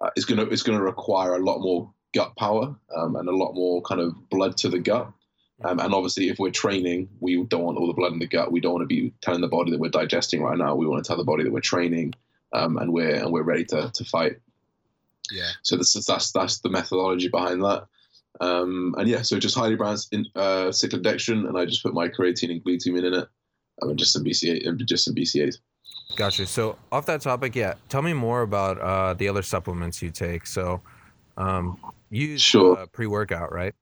uh, 0.00 0.10
it's 0.16 0.24
gonna 0.24 0.44
it's 0.44 0.62
gonna 0.62 0.82
require 0.82 1.34
a 1.34 1.44
lot 1.44 1.60
more 1.60 1.92
gut 2.16 2.34
power 2.36 2.74
um, 2.96 3.16
and 3.16 3.28
a 3.28 3.36
lot 3.36 3.52
more 3.54 3.82
kind 3.82 4.00
of 4.00 4.14
blood 4.30 4.56
to 4.56 4.68
the 4.68 4.78
gut 4.78 5.12
um, 5.64 5.78
and 5.80 5.94
obviously 5.94 6.28
if 6.28 6.38
we're 6.38 6.50
training 6.50 7.08
we 7.20 7.42
don't 7.44 7.62
want 7.62 7.78
all 7.78 7.86
the 7.86 7.92
blood 7.92 8.12
in 8.12 8.18
the 8.18 8.26
gut 8.26 8.52
we 8.52 8.60
don't 8.60 8.74
want 8.74 8.82
to 8.82 8.94
be 8.94 9.12
telling 9.22 9.40
the 9.40 9.48
body 9.48 9.70
that 9.70 9.80
we're 9.80 9.88
digesting 9.90 10.42
right 10.42 10.58
now 10.58 10.74
we 10.74 10.86
want 10.86 11.02
to 11.02 11.08
tell 11.08 11.16
the 11.16 11.24
body 11.24 11.44
that 11.44 11.52
we're 11.52 11.60
training 11.60 12.12
um, 12.52 12.78
and 12.78 12.92
we're 12.92 13.16
and 13.16 13.32
we're 13.32 13.42
ready 13.42 13.64
to, 13.64 13.90
to 13.92 14.04
fight 14.04 14.36
yeah, 15.30 15.50
so 15.62 15.76
this 15.76 15.96
is, 15.96 16.04
that's 16.06 16.32
that's 16.32 16.60
the 16.60 16.68
methodology 16.68 17.28
behind 17.28 17.62
that. 17.62 17.86
Um, 18.40 18.94
and 18.98 19.08
yeah, 19.08 19.22
so 19.22 19.38
just 19.38 19.56
highly 19.56 19.76
branched 19.76 20.08
in 20.12 20.26
uh, 20.34 20.68
cyclodextrin, 20.68 21.48
and 21.48 21.58
I 21.58 21.64
just 21.64 21.82
put 21.82 21.94
my 21.94 22.08
creatine 22.08 22.50
and 22.50 22.62
glutamine 22.62 23.06
in 23.06 23.14
it, 23.14 23.28
and 23.80 23.98
just 23.98 24.12
some 24.12 24.24
BCA 24.24 24.66
and 24.66 24.86
just 24.86 25.04
some 25.04 25.14
BCAs. 25.14 25.58
Gotcha. 26.16 26.46
So 26.46 26.76
off 26.92 27.06
that 27.06 27.20
topic, 27.22 27.56
yeah, 27.56 27.74
tell 27.88 28.02
me 28.02 28.12
more 28.12 28.42
about 28.42 28.78
uh, 28.78 29.14
the 29.14 29.28
other 29.28 29.42
supplements 29.42 30.02
you 30.02 30.10
take. 30.10 30.46
So, 30.46 30.80
um, 31.36 31.78
use 32.10 32.40
Sure. 32.40 32.78
uh, 32.78 32.86
pre-workout, 32.86 33.52
right? 33.52 33.74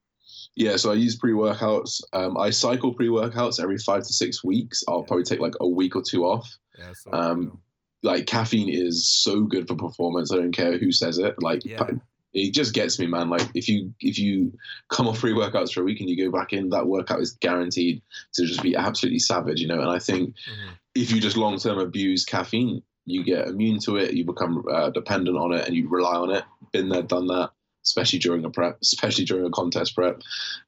Yeah, 0.56 0.76
so 0.76 0.90
I 0.90 0.94
use 0.94 1.16
pre-workouts. 1.16 2.00
Um, 2.12 2.36
I 2.36 2.50
cycle 2.50 2.94
pre-workouts 2.94 3.60
every 3.62 3.78
five 3.78 4.02
to 4.04 4.12
six 4.12 4.44
weeks. 4.44 4.82
I'll 4.88 5.00
Yeah. 5.00 5.04
probably 5.08 5.24
take 5.24 5.40
like 5.40 5.54
a 5.60 5.68
week 5.68 5.96
or 5.96 6.02
two 6.02 6.24
off. 6.24 6.48
Yeah. 6.78 6.92
So, 6.94 7.12
Um, 7.12 7.58
Like 8.02 8.26
caffeine 8.26 8.68
is 8.68 9.08
so 9.08 9.44
good 9.44 9.66
for 9.66 9.76
performance. 9.76 10.30
I 10.30 10.36
don't 10.36 10.52
care 10.52 10.76
who 10.76 10.92
says 10.92 11.16
it. 11.16 11.40
Like 11.42 11.64
Yeah. 11.64 11.88
it 12.34 12.52
just 12.52 12.74
gets 12.74 12.98
me, 12.98 13.06
man. 13.06 13.30
Like 13.30 13.48
if 13.54 13.66
you 13.66 13.94
if 13.98 14.18
you 14.18 14.52
come 14.90 15.08
off 15.08 15.20
pre-workouts 15.20 15.72
for 15.72 15.80
a 15.80 15.84
week 15.84 16.00
and 16.00 16.10
you 16.10 16.16
go 16.22 16.30
back 16.30 16.52
in, 16.52 16.68
that 16.68 16.86
workout 16.86 17.20
is 17.22 17.32
guaranteed 17.40 18.02
to 18.34 18.44
just 18.44 18.62
be 18.62 18.76
absolutely 18.76 19.20
savage, 19.20 19.58
you 19.58 19.66
know. 19.68 19.80
And 19.80 19.88
I 19.88 19.98
think 19.98 20.34
Mhm. 20.34 20.74
if 20.94 21.10
you 21.12 21.18
just 21.20 21.38
long 21.38 21.58
term 21.58 21.78
abuse 21.78 22.26
caffeine, 22.26 22.82
you 23.06 23.24
get 23.24 23.48
immune 23.48 23.78
to 23.80 23.96
it, 23.96 24.12
you 24.12 24.24
become 24.26 24.62
uh, 24.70 24.90
dependent 24.90 25.38
on 25.38 25.52
it, 25.54 25.66
and 25.66 25.74
you 25.74 25.88
rely 25.88 26.16
on 26.16 26.30
it. 26.30 26.44
Been 26.72 26.90
there, 26.90 27.02
done 27.02 27.26
that, 27.28 27.52
especially 27.84 28.18
during 28.18 28.44
a 28.44 28.50
prep, 28.50 28.78
especially 28.82 29.24
during 29.24 29.44
a 29.46 29.50
contest 29.50 29.94
prep, 29.94 30.22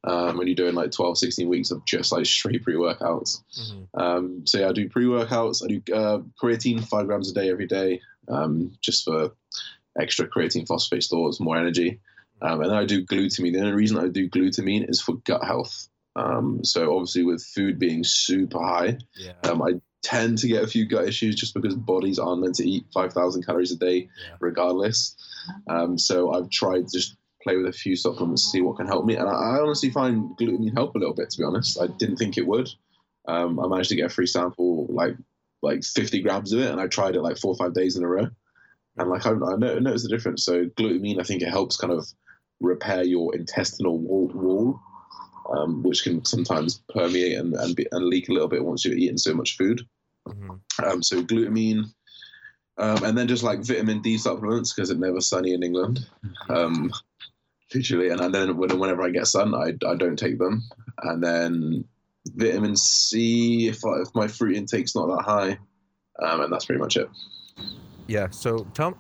um, 0.05 0.37
when 0.37 0.47
you're 0.47 0.55
doing 0.55 0.75
like 0.75 0.91
12, 0.93 1.19
16 1.19 1.49
weeks 1.49 1.71
of 1.71 1.85
just 1.85 2.13
like 2.13 2.27
straight 2.27 2.63
pre 2.63 2.75
workouts. 2.75 3.43
Mhm. 3.59 3.89
Um, 3.95 4.47
so 4.47 4.59
yeah, 4.59 4.69
I 4.69 4.73
do 4.73 4.89
pre 4.89 5.07
workouts, 5.07 5.65
I 5.65 5.69
do 5.69 5.95
uh, 5.95 6.19
creatine 6.43 6.87
five 6.87 7.07
grams 7.07 7.31
a 7.31 7.35
day 7.35 7.51
every 7.51 7.67
day, 7.67 8.01
um, 8.29 8.73
just 8.81 9.05
for 9.05 9.33
extra 9.99 10.29
creatine 10.29 10.67
phosphate 10.67 11.03
stores, 11.03 11.41
more 11.41 11.57
energy. 11.57 12.01
Um, 12.43 12.61
and 12.61 12.71
then 12.71 12.77
I 12.77 12.85
do 12.85 13.05
glutamine. 13.05 13.55
The 13.55 13.61
only 13.61 13.73
reason 13.73 13.99
I 13.99 14.09
do 14.09 14.29
glutamine 14.29 14.89
is 14.91 15.01
for 15.01 15.15
gut 15.25 15.43
health. 15.43 15.89
Um, 16.17 16.65
so 16.65 16.95
obviously, 16.95 17.25
with 17.25 17.43
food 17.43 17.79
being 17.79 18.05
super 18.05 18.59
high, 18.63 18.99
Yeah. 19.15 19.33
um, 19.45 19.63
I 19.63 19.81
tend 20.07 20.39
to 20.39 20.47
get 20.47 20.63
a 20.63 20.69
few 20.69 20.87
gut 20.87 21.09
issues 21.09 21.35
just 21.35 21.53
because 21.53 21.75
bodies 21.75 22.19
aren't 22.19 22.43
meant 22.43 22.55
to 22.55 22.69
eat 22.69 22.87
5,000 22.95 23.45
calories 23.45 23.73
a 23.73 23.77
day 23.77 24.09
regardless. 24.39 25.17
Um, 25.69 25.99
so 25.99 26.33
I've 26.33 26.49
tried 26.49 26.87
just 26.93 27.17
play 27.43 27.57
with 27.57 27.67
a 27.67 27.73
few 27.73 27.97
supplements 27.97 28.45
to 28.45 28.51
see 28.51 28.61
what 28.61 28.77
can 28.77 28.87
help 28.87 29.05
me. 29.05 29.17
And 29.17 29.29
I, 29.29 29.33
I 29.33 29.61
honestly 29.61 29.91
find 29.91 30.31
glutamine 30.39 30.75
help 30.75 30.95
a 30.95 30.99
little 30.99 31.15
bit. 31.15 31.31
To 31.31 31.39
be 31.39 31.45
honest, 31.45 31.81
I 31.81 31.89
didn't 31.89 32.19
think 32.19 32.39
it 32.39 32.47
would. 32.47 32.69
Um, 33.27 33.59
I 33.59 33.67
managed 33.67 33.91
to 33.91 33.97
get 33.97 34.07
a 34.07 34.15
free 34.15 34.27
sample, 34.27 34.87
like 34.89 35.17
like 35.63 35.83
50 35.83 36.23
grams 36.23 36.53
of 36.53 36.61
it, 36.61 36.71
and 36.71 36.81
I 36.81 36.87
tried 36.87 37.17
it 37.17 37.23
like 37.23 37.39
four 37.39 37.53
or 37.53 37.57
five 37.57 37.75
days 37.75 37.97
in 37.97 38.05
a 38.05 38.09
row, 38.09 38.29
and 38.99 39.11
like 39.11 39.27
I, 39.27 39.31
I 39.31 39.57
noticed 39.57 40.05
the 40.05 40.15
difference. 40.15 40.45
So 40.45 40.67
glutamine, 40.67 41.19
I 41.19 41.25
think 41.25 41.43
it 41.43 41.49
helps 41.49 41.77
kind 41.77 41.93
of 41.93 42.07
repair 42.61 43.03
your 43.03 43.35
intestinal 43.35 43.99
wall, 43.99 44.31
wall 44.33 44.81
um, 45.51 45.83
which 45.83 46.05
can 46.05 46.25
sometimes 46.25 46.83
permeate 46.93 47.39
and 47.39 47.55
and, 47.55 47.75
be, 47.77 47.87
and, 47.91 48.07
leak 48.07 48.29
a 48.29 48.33
little 48.33 48.49
bit 48.49 48.65
once 48.65 48.85
you've 48.85 48.99
eaten 48.99 49.19
so 49.19 49.35
much 49.35 49.57
food. 49.57 49.87
Mm-hmm. 50.27 50.85
Um, 50.85 51.03
so 51.03 51.23
glutamine, 51.23 51.85
um, 52.79 53.05
and 53.05 53.17
then 53.17 53.29
just 53.29 53.43
like 53.43 53.61
vitamin 53.61 54.03
D 54.03 54.19
supplements 54.19 54.73
because 54.73 54.91
it's 54.91 55.01
never 55.01 55.21
sunny 55.21 55.55
in 55.55 55.63
England. 55.63 56.07
Um, 56.49 56.93
usually, 57.73 58.11
and, 58.11 58.21
and 58.21 58.35
then 58.35 58.57
whenever 58.57 59.03
I 59.03 59.11
get 59.11 59.27
sun, 59.27 59.55
I, 59.55 59.73
I 59.87 59.95
don't 59.95 60.19
take 60.19 60.39
them. 60.39 60.63
And 61.03 61.23
then 61.23 61.85
vitamin 62.35 62.77
C 62.77 63.69
if, 63.69 63.85
I, 63.85 64.03
if 64.03 64.09
my 64.15 64.29
fruit 64.29 64.57
intake's 64.57 64.95
not 64.95 65.07
that 65.07 65.25
high, 65.25 65.59
um, 66.23 66.41
and 66.43 66.53
that's 66.53 66.65
pretty 66.65 66.81
much 66.81 66.97
it. 66.97 67.09
Yeah. 68.07 68.29
So 68.31 68.67
tell 68.75 68.97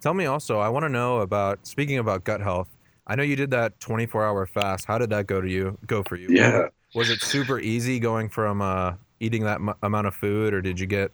tell 0.00 0.14
me 0.14 0.26
also. 0.26 0.58
I 0.58 0.68
want 0.68 0.84
to 0.84 0.88
know 0.88 1.20
about 1.20 1.66
speaking 1.66 1.98
about 1.98 2.24
gut 2.24 2.40
health. 2.40 2.68
I 3.06 3.14
know 3.14 3.22
you 3.22 3.36
did 3.36 3.50
that 3.50 3.78
24 3.80 4.24
hour 4.24 4.46
fast. 4.46 4.84
How 4.86 4.98
did 4.98 5.10
that 5.10 5.26
go 5.26 5.40
to 5.40 5.48
you? 5.48 5.78
Go 5.86 6.02
for 6.02 6.16
you? 6.16 6.28
Yeah. 6.30 6.68
Was 6.94 7.10
it 7.10 7.20
super 7.20 7.60
easy 7.60 8.00
going 8.00 8.28
from 8.28 8.62
uh, 8.62 8.94
eating 9.20 9.44
that 9.44 9.60
m- 9.60 9.74
amount 9.82 10.06
of 10.06 10.14
food, 10.14 10.54
or 10.54 10.60
did 10.60 10.78
you 10.78 10.86
get 10.86 11.12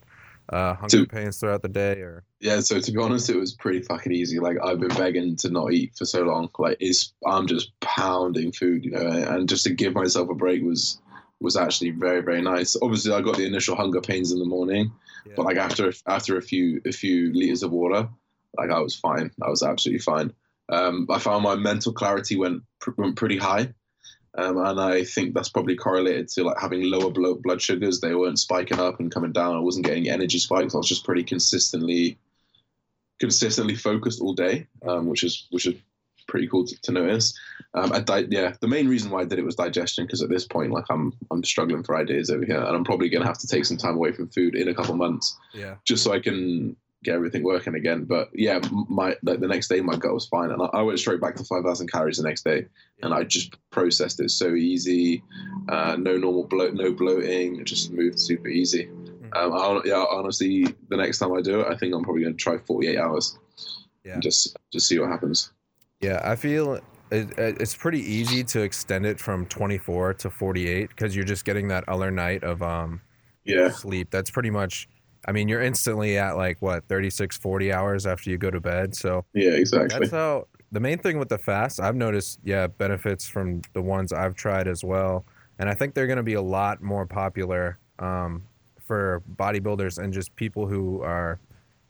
uh, 0.48 0.74
hunger 0.74 1.04
to, 1.04 1.06
pains 1.06 1.38
throughout 1.38 1.62
the 1.62 1.68
day? 1.68 2.00
Or 2.00 2.24
yeah, 2.40 2.60
so 2.60 2.80
to 2.80 2.92
be 2.92 2.98
honest, 2.98 3.30
it 3.30 3.36
was 3.36 3.52
pretty 3.52 3.82
fucking 3.82 4.12
easy. 4.12 4.38
Like 4.38 4.58
I've 4.62 4.80
been 4.80 4.96
begging 4.96 5.36
to 5.36 5.50
not 5.50 5.72
eat 5.72 5.94
for 5.96 6.04
so 6.04 6.22
long. 6.22 6.50
Like 6.58 6.76
it's 6.80 7.12
I'm 7.26 7.46
just 7.46 7.78
pounding 7.80 8.52
food, 8.52 8.84
you 8.84 8.92
know, 8.92 9.06
and 9.06 9.48
just 9.48 9.64
to 9.64 9.70
give 9.70 9.94
myself 9.94 10.28
a 10.30 10.34
break 10.34 10.62
was 10.62 11.00
was 11.40 11.56
actually 11.56 11.90
very 11.90 12.20
very 12.22 12.42
nice. 12.42 12.76
Obviously, 12.80 13.12
I 13.12 13.20
got 13.20 13.36
the 13.36 13.46
initial 13.46 13.76
hunger 13.76 14.00
pains 14.00 14.32
in 14.32 14.38
the 14.38 14.46
morning, 14.46 14.92
yeah. 15.26 15.32
but 15.36 15.44
like 15.44 15.56
after 15.56 15.92
after 16.06 16.36
a 16.36 16.42
few 16.42 16.80
a 16.86 16.92
few 16.92 17.32
liters 17.32 17.62
of 17.62 17.70
water, 17.70 18.08
like 18.56 18.70
I 18.70 18.80
was 18.80 18.94
fine. 18.94 19.30
I 19.42 19.48
was 19.48 19.62
absolutely 19.62 20.00
fine. 20.00 20.32
Um, 20.68 21.06
I 21.10 21.18
found 21.18 21.42
my 21.42 21.56
mental 21.56 21.92
clarity 21.92 22.36
went 22.36 22.62
went 22.96 23.16
pretty 23.16 23.36
high, 23.36 23.74
um, 24.34 24.56
and 24.58 24.80
I 24.80 25.04
think 25.04 25.34
that's 25.34 25.50
probably 25.50 25.76
correlated 25.76 26.28
to 26.28 26.44
like 26.44 26.58
having 26.58 26.82
lower 26.82 27.10
blood 27.10 27.60
sugars. 27.60 28.00
They 28.00 28.14
weren't 28.14 28.38
spiking 28.38 28.78
up 28.78 28.98
and 28.98 29.12
coming 29.12 29.32
down. 29.32 29.56
I 29.56 29.60
wasn't 29.60 29.86
getting 29.86 30.08
energy 30.08 30.38
spikes. 30.38 30.74
I 30.74 30.78
was 30.78 30.88
just 30.88 31.04
pretty 31.04 31.24
consistently 31.24 32.18
consistently 33.20 33.76
focused 33.76 34.20
all 34.20 34.32
day, 34.32 34.66
um, 34.88 35.06
which 35.06 35.22
is 35.22 35.46
which 35.50 35.66
is 35.66 35.74
pretty 36.28 36.48
cool 36.48 36.64
to, 36.66 36.80
to 36.82 36.92
notice. 36.92 37.38
Um, 37.74 37.92
I 37.92 38.00
di- 38.00 38.26
yeah, 38.30 38.54
the 38.60 38.68
main 38.68 38.88
reason 38.88 39.10
why 39.10 39.20
I 39.20 39.24
did 39.24 39.38
it 39.38 39.44
was 39.44 39.54
digestion 39.54 40.06
because 40.06 40.22
at 40.22 40.30
this 40.30 40.46
point, 40.46 40.72
like 40.72 40.86
I'm 40.88 41.12
I'm 41.30 41.44
struggling 41.44 41.82
for 41.82 41.96
ideas 41.96 42.30
over 42.30 42.44
here, 42.44 42.56
and 42.56 42.74
I'm 42.74 42.84
probably 42.84 43.10
gonna 43.10 43.26
have 43.26 43.38
to 43.38 43.46
take 43.46 43.66
some 43.66 43.76
time 43.76 43.96
away 43.96 44.12
from 44.12 44.28
food 44.28 44.54
in 44.54 44.68
a 44.68 44.74
couple 44.74 44.94
months. 44.94 45.36
Yeah. 45.52 45.76
Just 45.84 46.02
so 46.02 46.12
I 46.12 46.20
can 46.20 46.74
get 47.02 47.14
everything 47.14 47.42
working 47.42 47.74
again. 47.74 48.04
But 48.04 48.30
yeah, 48.34 48.60
my 48.88 49.16
like 49.22 49.40
the 49.40 49.48
next 49.48 49.68
day 49.68 49.80
my 49.80 49.96
gut 49.96 50.14
was 50.14 50.26
fine, 50.26 50.50
and 50.50 50.62
I, 50.62 50.66
I 50.66 50.82
went 50.82 50.98
straight 50.98 51.20
back 51.20 51.36
to 51.36 51.44
five 51.44 51.64
thousand 51.64 51.90
calories 51.90 52.18
the 52.18 52.22
next 52.22 52.44
day, 52.44 52.66
and 53.02 53.12
I 53.12 53.24
just 53.24 53.56
processed 53.70 54.20
it 54.20 54.30
so 54.30 54.54
easy. 54.54 55.22
Uh, 55.68 55.96
no 55.98 56.16
normal 56.16 56.44
bloat, 56.44 56.74
no 56.74 56.92
bloating. 56.92 57.60
It 57.60 57.64
just 57.64 57.90
moved 57.92 58.18
super 58.18 58.48
easy. 58.48 58.86
Mm-hmm. 58.86 59.32
Um, 59.34 59.52
I, 59.52 59.80
yeah, 59.84 60.04
honestly, 60.10 60.66
the 60.88 60.96
next 60.96 61.18
time 61.18 61.32
I 61.32 61.40
do 61.40 61.60
it, 61.60 61.66
I 61.68 61.76
think 61.76 61.94
I'm 61.94 62.02
probably 62.02 62.22
going 62.22 62.36
to 62.36 62.42
try 62.42 62.58
48 62.58 62.98
hours. 62.98 63.38
Yeah. 64.04 64.18
just 64.18 64.56
just 64.72 64.88
see 64.88 64.98
what 64.98 65.08
happens. 65.08 65.52
Yeah, 66.00 66.20
I 66.24 66.34
feel 66.34 66.80
it, 67.12 67.38
it's 67.38 67.76
pretty 67.76 68.00
easy 68.00 68.42
to 68.44 68.62
extend 68.62 69.06
it 69.06 69.20
from 69.20 69.46
24 69.46 70.14
to 70.14 70.30
48 70.30 70.88
because 70.88 71.14
you're 71.14 71.24
just 71.24 71.44
getting 71.44 71.68
that 71.68 71.88
other 71.88 72.10
night 72.10 72.42
of 72.42 72.62
um 72.62 73.00
yeah 73.44 73.70
sleep. 73.70 74.08
That's 74.10 74.30
pretty 74.30 74.50
much. 74.50 74.88
I 75.26 75.32
mean, 75.32 75.48
you're 75.48 75.62
instantly 75.62 76.18
at 76.18 76.36
like 76.36 76.60
what 76.60 76.86
36, 76.88 77.36
40 77.36 77.72
hours 77.72 78.06
after 78.06 78.30
you 78.30 78.38
go 78.38 78.50
to 78.50 78.60
bed. 78.60 78.94
So 78.94 79.24
yeah, 79.34 79.52
exactly. 79.52 80.00
That's 80.00 80.12
how 80.12 80.46
the 80.72 80.80
main 80.80 80.98
thing 80.98 81.18
with 81.18 81.28
the 81.28 81.38
fast. 81.38 81.80
I've 81.80 81.96
noticed, 81.96 82.40
yeah, 82.42 82.66
benefits 82.66 83.28
from 83.28 83.62
the 83.74 83.82
ones 83.82 84.12
I've 84.12 84.34
tried 84.34 84.66
as 84.66 84.82
well, 84.82 85.24
and 85.58 85.68
I 85.68 85.74
think 85.74 85.94
they're 85.94 86.06
going 86.06 86.16
to 86.16 86.22
be 86.22 86.34
a 86.34 86.42
lot 86.42 86.82
more 86.82 87.06
popular 87.06 87.78
um, 87.98 88.42
for 88.84 89.22
bodybuilders 89.36 90.02
and 90.02 90.12
just 90.12 90.34
people 90.34 90.66
who 90.66 91.02
are 91.02 91.38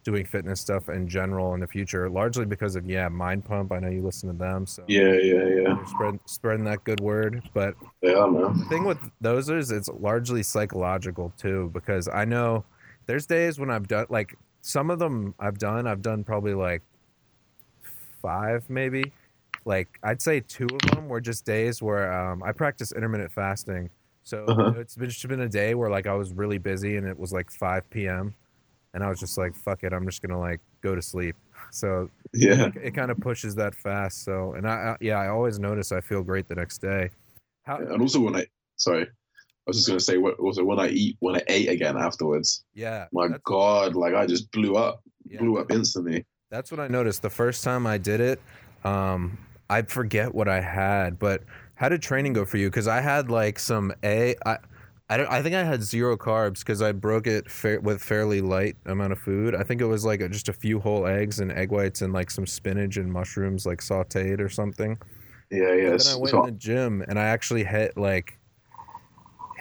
doing 0.03 0.25
fitness 0.25 0.59
stuff 0.59 0.89
in 0.89 1.07
general 1.07 1.53
in 1.53 1.59
the 1.59 1.67
future, 1.67 2.09
largely 2.09 2.45
because 2.45 2.75
of 2.75 2.87
yeah, 2.87 3.07
Mind 3.07 3.45
Pump. 3.45 3.71
I 3.71 3.79
know 3.79 3.89
you 3.89 4.03
listen 4.03 4.29
to 4.29 4.37
them, 4.37 4.67
so 4.67 4.83
yeah, 4.87 5.13
yeah, 5.13 5.47
yeah. 5.47 5.85
Spread, 5.85 6.19
spreading 6.25 6.65
that 6.65 6.83
good 6.83 6.99
word, 6.99 7.41
but 7.53 7.75
yeah, 8.01 8.25
man. 8.27 8.59
The 8.59 8.65
thing 8.65 8.83
with 8.83 8.99
those 9.21 9.49
is 9.49 9.71
it's 9.71 9.89
largely 9.89 10.43
psychological 10.43 11.33
too, 11.37 11.71
because 11.73 12.07
I 12.07 12.25
know 12.25 12.65
there's 13.05 13.25
days 13.25 13.59
when 13.59 13.69
I've 13.69 13.87
done 13.87 14.07
like 14.09 14.37
some 14.61 14.89
of 14.89 14.99
them 14.99 15.35
I've 15.39 15.57
done. 15.57 15.87
I've 15.87 16.01
done 16.01 16.23
probably 16.23 16.53
like 16.53 16.81
five, 18.21 18.69
maybe. 18.69 19.11
Like 19.65 19.87
I'd 20.03 20.21
say 20.21 20.41
two 20.41 20.67
of 20.71 20.91
them 20.91 21.07
were 21.07 21.21
just 21.21 21.45
days 21.45 21.81
where 21.81 22.11
um, 22.11 22.43
I 22.43 22.51
practice 22.51 22.91
intermittent 22.91 23.31
fasting. 23.31 23.89
So 24.23 24.45
uh-huh. 24.45 24.73
it's 24.77 24.95
been, 24.95 25.09
just 25.09 25.27
been 25.27 25.41
a 25.41 25.49
day 25.49 25.75
where 25.75 25.89
like 25.89 26.07
I 26.07 26.13
was 26.13 26.31
really 26.31 26.57
busy 26.57 26.97
and 26.97 27.07
it 27.07 27.17
was 27.17 27.33
like 27.33 27.51
5 27.51 27.89
p.m 27.89 28.33
and 28.93 29.03
I 29.03 29.09
was 29.09 29.19
just 29.19 29.37
like, 29.37 29.55
fuck 29.55 29.83
it, 29.83 29.93
I'm 29.93 30.05
just 30.05 30.21
gonna 30.21 30.39
like 30.39 30.59
go 30.81 30.95
to 30.95 31.01
sleep. 31.01 31.35
So 31.71 32.09
yeah, 32.33 32.67
it, 32.67 32.75
it 32.75 32.91
kind 32.91 33.09
of 33.09 33.17
pushes 33.19 33.55
that 33.55 33.73
fast. 33.73 34.23
So 34.23 34.53
and 34.53 34.67
I, 34.67 34.73
I, 34.73 34.97
yeah, 34.99 35.17
I 35.17 35.29
always 35.29 35.57
notice 35.57 35.91
I 35.91 36.01
feel 36.01 36.21
great 36.21 36.47
the 36.47 36.53
next 36.53 36.79
day. 36.79 37.09
How, 37.63 37.77
and 37.77 37.99
also 37.99 38.19
when 38.19 38.35
I 38.35 38.45
sorry, 38.75 39.07
I 39.65 39.69
was 39.69 39.77
just 39.77 39.87
gonna 39.87 39.99
say 39.99 40.17
what 40.17 40.37
also 40.39 40.63
when 40.63 40.79
I 40.79 40.89
eat 40.89 41.15
when 41.19 41.35
I 41.37 41.41
ate 41.47 41.69
again 41.69 41.97
afterwards. 41.97 42.63
Yeah, 42.73 43.05
my 43.13 43.29
god, 43.45 43.95
like 43.95 44.13
I 44.13 44.25
just 44.25 44.51
blew 44.51 44.75
up, 44.75 45.01
yeah, 45.25 45.39
blew 45.39 45.57
up 45.57 45.71
instantly. 45.71 46.25
That's 46.51 46.69
what 46.69 46.79
I 46.79 46.87
noticed 46.87 47.21
the 47.21 47.29
first 47.29 47.63
time 47.63 47.87
I 47.87 47.97
did 47.97 48.19
it. 48.19 48.41
Um, 48.83 49.37
I 49.69 49.81
forget 49.83 50.35
what 50.35 50.47
I 50.49 50.59
had, 50.59 51.17
but 51.17 51.43
how 51.75 51.89
did 51.89 52.01
training 52.01 52.33
go 52.33 52.43
for 52.45 52.57
you? 52.57 52.69
Because 52.69 52.87
I 52.87 52.99
had 53.01 53.31
like 53.31 53.57
some 53.57 53.93
a 54.03 54.35
I 54.45 54.57
I 55.09 55.17
don't. 55.17 55.29
I 55.31 55.41
think 55.41 55.55
I 55.55 55.63
had 55.63 55.81
zero 55.81 56.17
carbs 56.17 56.59
because 56.59 56.81
I 56.81 56.91
broke 56.91 57.25
it 57.27 57.49
fa- 57.49 57.79
with 57.81 58.01
fairly 58.03 58.41
light 58.41 58.75
amount 58.85 59.13
of 59.13 59.19
food. 59.19 59.55
I 59.55 59.63
think 59.63 59.79
it 59.81 59.85
was 59.85 60.03
like 60.03 60.19
a, 60.21 60.27
just 60.29 60.49
a 60.49 60.53
few 60.53 60.79
whole 60.79 61.05
eggs 61.07 61.39
and 61.39 61.51
egg 61.51 61.71
whites 61.71 62.01
and 62.01 62.11
like 62.13 62.29
some 62.31 62.45
spinach 62.47 62.97
and 62.97 63.11
mushrooms 63.11 63.65
like 63.65 63.79
sautéed 63.79 64.39
or 64.39 64.49
something. 64.49 64.97
Yeah, 65.51 65.73
yeah. 65.73 65.91
And 65.91 65.99
then 65.99 66.13
I 66.13 66.17
went 66.17 66.29
so- 66.31 66.39
in 66.41 66.45
the 66.45 66.51
gym 66.59 67.03
and 67.07 67.17
I 67.17 67.25
actually 67.25 67.63
hit 67.63 67.97
like 67.97 68.37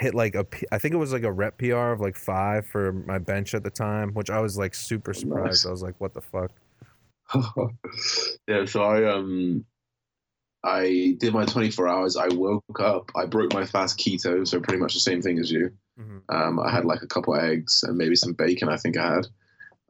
hit 0.02 0.14
like 0.14 0.34
a 0.34 0.46
I 0.70 0.78
think 0.78 0.94
it 0.94 0.98
was 0.98 1.12
like 1.12 1.22
a 1.22 1.32
rep 1.32 1.58
PR 1.58 1.92
of 1.92 2.00
like 2.00 2.16
five 2.16 2.66
for 2.66 2.92
my 2.92 3.18
bench 3.18 3.54
at 3.54 3.64
the 3.64 3.70
time, 3.70 4.12
which 4.12 4.30
I 4.30 4.40
was 4.40 4.58
like 4.58 4.74
super 4.74 5.14
surprised. 5.14 5.64
Nice. 5.64 5.66
I 5.66 5.70
was 5.70 5.82
like, 5.82 5.94
what 5.98 6.14
the 6.14 6.20
fuck. 6.20 6.50
yeah, 8.48 8.64
so 8.66 8.82
I 8.82 9.10
um 9.10 9.64
I 10.64 11.16
did 11.18 11.32
my 11.32 11.44
24 11.44 11.88
hours. 11.88 12.16
I 12.16 12.28
woke 12.28 12.80
up. 12.80 13.10
I 13.16 13.26
broke 13.26 13.52
my 13.52 13.64
fast 13.64 13.98
keto, 13.98 14.46
so 14.46 14.60
pretty 14.60 14.78
much 14.78 14.94
the 14.94 15.00
same 15.00 15.20
thing 15.20 15.38
as 15.38 15.50
you. 15.50 15.70
Mm-hmm. 15.98 16.18
Um, 16.34 16.60
I 16.60 16.70
had 16.70 16.84
like 16.84 17.02
a 17.02 17.06
couple 17.06 17.34
eggs 17.34 17.82
and 17.82 17.96
maybe 17.96 18.14
some 18.14 18.34
bacon. 18.34 18.68
I 18.68 18.76
think 18.76 18.96
I 18.96 19.14
had. 19.14 19.26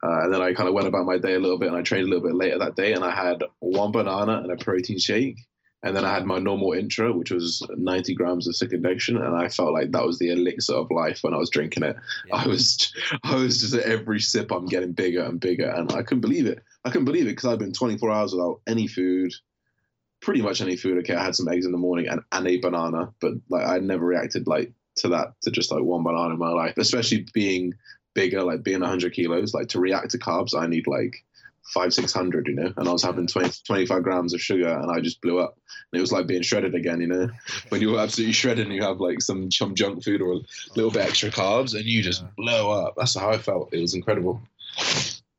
Uh, 0.04 0.24
and 0.24 0.34
then 0.34 0.42
I 0.42 0.52
kind 0.52 0.68
of 0.68 0.74
went 0.74 0.88
about 0.88 1.06
my 1.06 1.18
day 1.18 1.34
a 1.34 1.38
little 1.38 1.58
bit, 1.58 1.68
and 1.68 1.76
I 1.76 1.82
trained 1.82 2.06
a 2.06 2.10
little 2.10 2.26
bit 2.26 2.34
later 2.34 2.58
that 2.58 2.74
day. 2.74 2.92
And 2.92 3.04
I 3.04 3.10
had 3.10 3.44
one 3.60 3.92
banana 3.92 4.38
and 4.38 4.50
a 4.50 4.56
protein 4.56 4.98
shake, 4.98 5.38
and 5.82 5.96
then 5.96 6.04
I 6.04 6.12
had 6.12 6.26
my 6.26 6.38
normal 6.38 6.72
intro, 6.72 7.16
which 7.16 7.30
was 7.30 7.66
90 7.76 8.14
grams 8.14 8.46
of 8.46 8.56
cyclic 8.56 8.82
dextrin, 8.82 9.24
and 9.24 9.36
I 9.36 9.48
felt 9.48 9.72
like 9.72 9.90
that 9.90 10.06
was 10.06 10.18
the 10.18 10.30
elixir 10.30 10.74
of 10.74 10.90
life 10.90 11.20
when 11.22 11.34
I 11.34 11.38
was 11.38 11.50
drinking 11.50 11.82
it. 11.82 11.96
Yeah. 12.26 12.36
I 12.36 12.46
was, 12.46 12.92
I 13.24 13.34
was 13.34 13.60
just 13.60 13.74
at 13.74 13.82
every 13.82 14.20
sip, 14.20 14.52
I'm 14.52 14.66
getting 14.66 14.92
bigger 14.92 15.22
and 15.22 15.40
bigger, 15.40 15.68
and 15.68 15.92
I 15.92 16.02
couldn't 16.02 16.20
believe 16.20 16.46
it. 16.46 16.62
I 16.84 16.90
couldn't 16.90 17.06
believe 17.06 17.26
it 17.26 17.30
because 17.30 17.46
I'd 17.46 17.58
been 17.58 17.72
24 17.72 18.10
hours 18.10 18.32
without 18.32 18.60
any 18.66 18.86
food 18.86 19.32
pretty 20.22 20.40
much 20.40 20.60
any 20.60 20.76
food. 20.76 20.98
Okay, 20.98 21.14
I 21.14 21.24
had 21.24 21.34
some 21.34 21.48
eggs 21.48 21.66
in 21.66 21.72
the 21.72 21.78
morning 21.78 22.08
and, 22.08 22.22
and 22.32 22.46
a 22.46 22.56
banana, 22.58 23.12
but 23.20 23.32
like 23.50 23.66
I 23.66 23.78
never 23.78 24.06
reacted 24.06 24.46
like 24.46 24.72
to 24.96 25.08
that 25.08 25.34
to 25.42 25.50
just 25.50 25.70
like 25.70 25.82
one 25.82 26.04
banana 26.04 26.32
in 26.32 26.38
my 26.38 26.50
life, 26.50 26.74
especially 26.78 27.26
being 27.34 27.74
bigger, 28.14 28.42
like 28.42 28.62
being 28.62 28.80
100 28.80 29.12
kilos. 29.12 29.52
Like 29.52 29.68
to 29.68 29.80
react 29.80 30.10
to 30.12 30.18
carbs, 30.18 30.58
I 30.58 30.66
need 30.66 30.86
like 30.86 31.24
five, 31.72 31.94
600, 31.94 32.46
you 32.46 32.54
know, 32.54 32.72
and 32.76 32.88
I 32.88 32.92
was 32.92 33.02
having 33.02 33.26
20, 33.26 33.50
25 33.66 34.02
grams 34.02 34.34
of 34.34 34.40
sugar 34.40 34.68
and 34.68 34.90
I 34.90 35.00
just 35.00 35.20
blew 35.20 35.38
up. 35.38 35.56
And 35.92 35.98
it 35.98 36.00
was 36.00 36.12
like 36.12 36.26
being 36.26 36.42
shredded 36.42 36.74
again, 36.74 37.00
you 37.00 37.06
know, 37.06 37.28
when 37.68 37.80
you're 37.80 37.98
absolutely 37.98 38.32
shredded 38.32 38.66
and 38.66 38.74
you 38.74 38.82
have 38.82 39.00
like 39.00 39.20
some, 39.22 39.48
chum 39.50 39.74
junk 39.74 40.02
food 40.04 40.20
or 40.20 40.34
a 40.34 40.40
little 40.74 40.90
bit 40.90 41.06
extra 41.06 41.30
carbs 41.30 41.74
and 41.74 41.84
you 41.84 42.02
just 42.02 42.24
blow 42.36 42.70
up. 42.70 42.94
That's 42.96 43.16
how 43.16 43.30
I 43.30 43.38
felt. 43.38 43.72
It 43.72 43.80
was 43.80 43.94
incredible. 43.94 44.40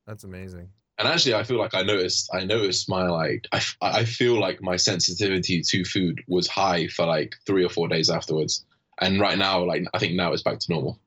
That's 0.06 0.24
amazing 0.24 0.70
and 1.00 1.08
actually 1.08 1.34
i 1.34 1.44
feel 1.44 1.58
like 1.58 1.74
i 1.74 1.82
noticed 1.82 2.30
i 2.34 2.44
noticed 2.44 2.90
my 2.90 3.08
like 3.08 3.48
I, 3.52 3.62
I 3.82 4.06
feel 4.06 4.40
like 4.40 4.62
my 4.62 4.76
sensitivity 4.76 5.62
to 5.62 5.84
food 5.84 6.24
was 6.28 6.48
high 6.48 6.88
for 6.88 7.06
like 7.06 7.36
three 7.46 7.66
or 7.66 7.70
four 7.70 7.88
days 7.88 8.10
afterwards 8.10 8.66
and 9.00 9.20
right 9.20 9.38
now 9.38 9.64
like 9.64 9.86
i 9.94 10.00
think 10.00 10.14
now 10.14 10.34
it's 10.34 10.44
back 10.44 10.60
to 10.60 10.72
normal 10.72 11.00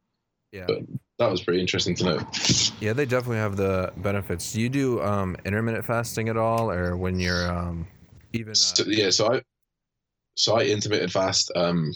yeah 0.53 0.65
but 0.67 0.79
that 1.19 1.31
was 1.31 1.43
pretty 1.43 1.61
interesting 1.61 1.95
to 1.95 2.05
know 2.05 2.19
yeah 2.81 2.93
they 2.93 3.07
definitely 3.07 3.39
have 3.39 3.57
the 3.57 3.93
benefits 3.99 4.53
do 4.53 4.61
you 4.61 4.69
do 4.69 5.03
um 5.03 5.37
intermittent 5.45 5.85
fasting 5.85 6.29
at 6.29 6.37
all 6.37 6.71
or 6.71 6.97
when 6.97 7.19
you're 7.19 7.51
um 7.51 7.87
Even 8.33 8.53
uh, 8.53 8.55
So, 8.55 8.85
yeah, 8.87 9.11
so 9.11 9.33
I 9.35 9.43
so 10.35 10.57
I 10.57 10.65
intermittent 10.65 11.11
fast 11.13 11.51
um 11.57 11.93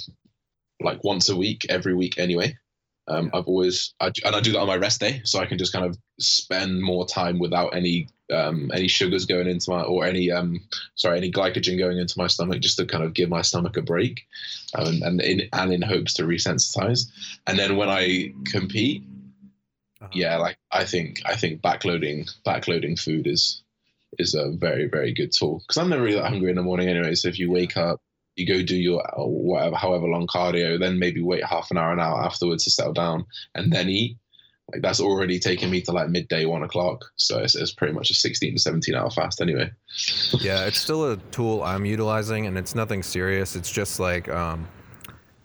like 0.83 1.05
once 1.05 1.29
a 1.29 1.37
week, 1.37 1.67
every 1.69 1.95
week 1.95 2.19
anyway. 2.19 2.57
Um, 3.09 3.27
Yeah. 3.27 3.39
I've 3.39 3.47
always 3.47 3.93
I, 4.01 4.07
and 4.25 4.35
I 4.35 4.41
do 4.41 4.53
that 4.53 4.61
on 4.61 4.67
my 4.67 4.77
rest 4.77 5.01
day, 5.01 5.21
so 5.25 5.39
I 5.39 5.47
can 5.47 5.59
just 5.59 5.73
kind 5.73 5.85
of 5.85 5.99
spend 6.19 6.81
more 6.81 7.07
time 7.07 7.39
without 7.39 7.75
any 7.75 8.09
um, 8.33 8.71
any 8.73 8.87
sugars 8.87 9.27
going 9.27 9.49
into 9.49 9.71
my 9.71 9.83
or 9.83 10.07
any 10.07 10.31
um 10.31 10.61
sorry 10.95 11.19
any 11.19 11.31
glycogen 11.33 11.77
going 11.79 11.99
into 11.99 12.15
my 12.17 12.29
stomach, 12.29 12.61
just 12.61 12.79
to 12.79 12.87
kind 12.87 13.03
of 13.05 13.13
give 13.13 13.29
my 13.29 13.43
stomach 13.43 13.77
a 13.77 13.83
break, 13.83 14.27
um, 14.75 15.03
and 15.03 15.21
in 15.21 15.49
and 15.53 15.73
in 15.73 15.83
hopes 15.83 16.15
to 16.15 16.23
resensitize. 16.23 17.11
And 17.47 17.59
then 17.59 17.77
when 17.77 17.89
I 17.89 18.33
compete, 18.47 19.03
uh, 20.01 20.09
yeah, 20.13 20.37
like 20.37 20.57
I 20.71 20.85
think 20.85 21.21
I 21.25 21.37
think 21.37 21.61
backloading 21.61 22.31
backloading 22.47 22.99
food 22.99 23.27
is 23.27 23.63
is 24.19 24.35
a 24.35 24.51
very 24.51 24.89
very 24.89 25.13
good 25.13 25.33
tool 25.33 25.61
because 25.61 25.77
I'm 25.77 25.91
never 25.91 26.03
really 26.03 26.17
that 26.17 26.29
hungry 26.29 26.51
in 26.51 26.57
the 26.57 26.63
morning 26.63 26.89
anyway. 26.89 27.15
So 27.15 27.29
if 27.29 27.39
you 27.39 27.51
wake 27.51 27.77
up, 27.77 28.01
you 28.37 28.47
go 28.47 28.63
do 28.63 28.77
your 28.77 29.03
whatever 29.17 29.77
however 29.77 30.07
long 30.07 30.27
cardio, 30.27 30.79
then 30.79 30.99
maybe 30.99 31.23
wait 31.23 31.45
half 31.45 31.71
an 31.71 31.79
hour 31.79 31.93
an 31.93 32.01
hour 32.01 32.23
afterwards 32.23 32.65
to 32.65 32.71
settle 32.71 32.93
down 32.93 33.27
and 33.55 33.73
then 33.73 33.89
eat. 33.89 34.17
Like 34.73 34.83
that's 34.83 35.01
already 35.01 35.41
taken 35.41 35.69
me 35.69 35.83
to 35.83 35.93
like 35.93 36.11
midday 36.11 36.45
one 36.45 36.63
o'clock. 36.63 37.05
So 37.17 37.41
it's, 37.41 37.57
it's 37.57 37.73
pretty 37.73 37.93
much 37.93 38.11
a 38.11 38.15
16 38.15 38.55
to 38.55 38.61
17 38.61 38.95
hour 38.95 39.11
fast 39.11 39.41
anyway. 39.41 39.71
yeah, 40.39 40.65
it's 40.67 40.79
still 40.79 41.11
a 41.11 41.17
tool 41.33 41.63
I'm 41.65 41.85
utilizing, 41.85 42.47
and 42.47 42.57
it's 42.57 42.75
nothing 42.75 43.03
serious. 43.03 43.57
It's 43.57 43.71
just 43.71 43.99
like 43.99 44.29
um, 44.29 44.69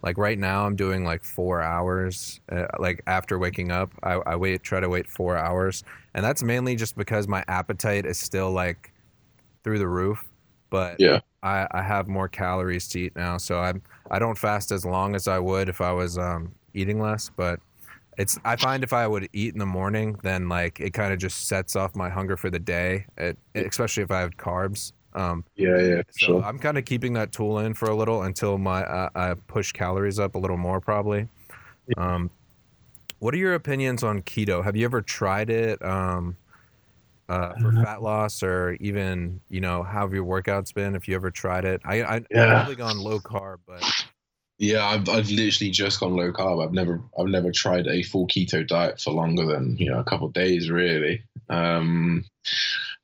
like 0.06 0.18
right 0.20 0.38
now 0.38 0.66
I'm 0.66 0.76
doing 0.76 1.04
like 1.04 1.24
four 1.24 1.62
hours. 1.62 2.40
Uh, 2.50 2.68
like 2.80 3.02
after 3.08 3.40
waking 3.40 3.72
up, 3.72 3.92
I, 4.04 4.14
I 4.14 4.36
wait 4.36 4.62
try 4.64 4.80
to 4.80 4.88
wait 4.88 5.08
four 5.08 5.36
hours, 5.36 5.84
and 6.14 6.24
that's 6.24 6.44
mainly 6.44 6.76
just 6.76 6.96
because 6.96 7.28
my 7.28 7.44
appetite 7.48 8.06
is 8.06 8.20
still 8.20 8.52
like 8.52 8.94
through 9.64 9.80
the 9.80 9.88
roof. 9.88 10.24
But 10.70 11.00
Yeah. 11.00 11.20
I, 11.42 11.68
I 11.72 11.82
have 11.82 12.08
more 12.08 12.28
calories 12.28 12.88
to 12.90 13.00
eat 13.00 13.16
now, 13.16 13.38
so 13.38 13.60
I'm 13.60 13.82
I 14.12 14.20
don't 14.20 14.38
fast 14.38 14.72
as 14.72 14.86
long 14.86 15.16
as 15.16 15.28
I 15.28 15.40
would 15.40 15.70
if 15.70 15.82
I 15.82 15.92
was 15.92 16.18
um, 16.18 16.54
eating 16.76 17.02
less. 17.02 17.32
But 17.36 17.60
it's 18.18 18.38
I 18.46 18.56
find 18.56 18.84
if 18.84 18.94
I 18.94 19.08
would 19.08 19.28
eat 19.34 19.54
in 19.54 19.60
the 19.60 19.66
morning, 19.66 20.20
then 20.22 20.48
like 20.50 20.80
it 20.80 20.92
kind 20.94 21.14
of 21.14 21.20
just 21.20 21.48
sets 21.48 21.76
off 21.76 21.96
my 21.96 22.10
hunger 22.10 22.38
for 22.38 22.52
the 22.52 22.60
day, 22.60 23.08
it, 23.18 23.38
especially 23.56 24.04
if 24.04 24.12
I 24.12 24.20
have 24.20 24.38
carbs. 24.38 24.92
Um, 25.16 25.46
Yeah, 25.56 25.80
yeah, 25.80 26.02
so 26.12 26.44
I'm 26.44 26.60
kind 26.60 26.78
of 26.78 26.86
keeping 26.86 27.14
that 27.14 27.32
tool 27.32 27.60
in 27.60 27.74
for 27.74 27.90
a 27.90 27.96
little 27.96 28.24
until 28.24 28.58
my 28.58 28.84
uh, 28.84 29.10
I 29.16 29.34
push 29.48 29.72
calories 29.72 30.20
up 30.20 30.36
a 30.36 30.38
little 30.38 30.58
more 30.58 30.82
probably. 30.82 31.28
Um, 31.98 32.30
what 33.20 33.34
are 33.34 33.38
your 33.38 33.54
opinions 33.54 34.04
on 34.04 34.22
keto? 34.22 34.64
Have 34.64 34.76
you 34.76 34.84
ever 34.86 35.02
tried 35.02 35.50
it 35.50 35.84
um, 35.84 36.36
uh, 37.30 37.54
for 37.62 37.70
Uh, 37.70 37.84
fat 37.84 38.02
loss 38.02 38.44
or 38.44 38.74
even 38.82 39.40
you 39.50 39.62
know 39.62 39.84
how 39.84 40.02
have 40.02 40.14
your 40.14 40.26
workouts 40.26 40.74
been? 40.74 40.96
If 40.96 41.08
you 41.08 41.16
ever 41.16 41.32
tried 41.32 41.64
it, 41.66 41.82
I, 41.86 42.04
I 42.04 42.16
Yeah. 42.30 42.44
I've 42.44 42.50
probably 42.50 42.76
gone 42.76 43.00
low 43.00 43.20
carb, 43.20 43.60
but 43.66 43.84
Yeah, 44.58 44.86
I've 44.86 45.08
I've 45.10 45.30
literally 45.30 45.72
just 45.72 46.00
gone 46.00 46.16
low 46.16 46.32
carb. 46.34 46.64
I've 46.64 46.74
never 46.74 47.02
I've 47.18 47.28
never 47.28 47.52
tried 47.52 47.88
a 47.88 48.04
full 48.04 48.28
keto 48.28 48.68
diet 48.68 49.00
for 49.00 49.12
longer 49.14 49.46
than 49.46 49.78
you 49.78 49.90
know 49.90 50.00
a 50.00 50.04
couple 50.04 50.28
of 50.28 50.34
days 50.34 50.70
really. 50.70 51.24
Um, 51.50 52.26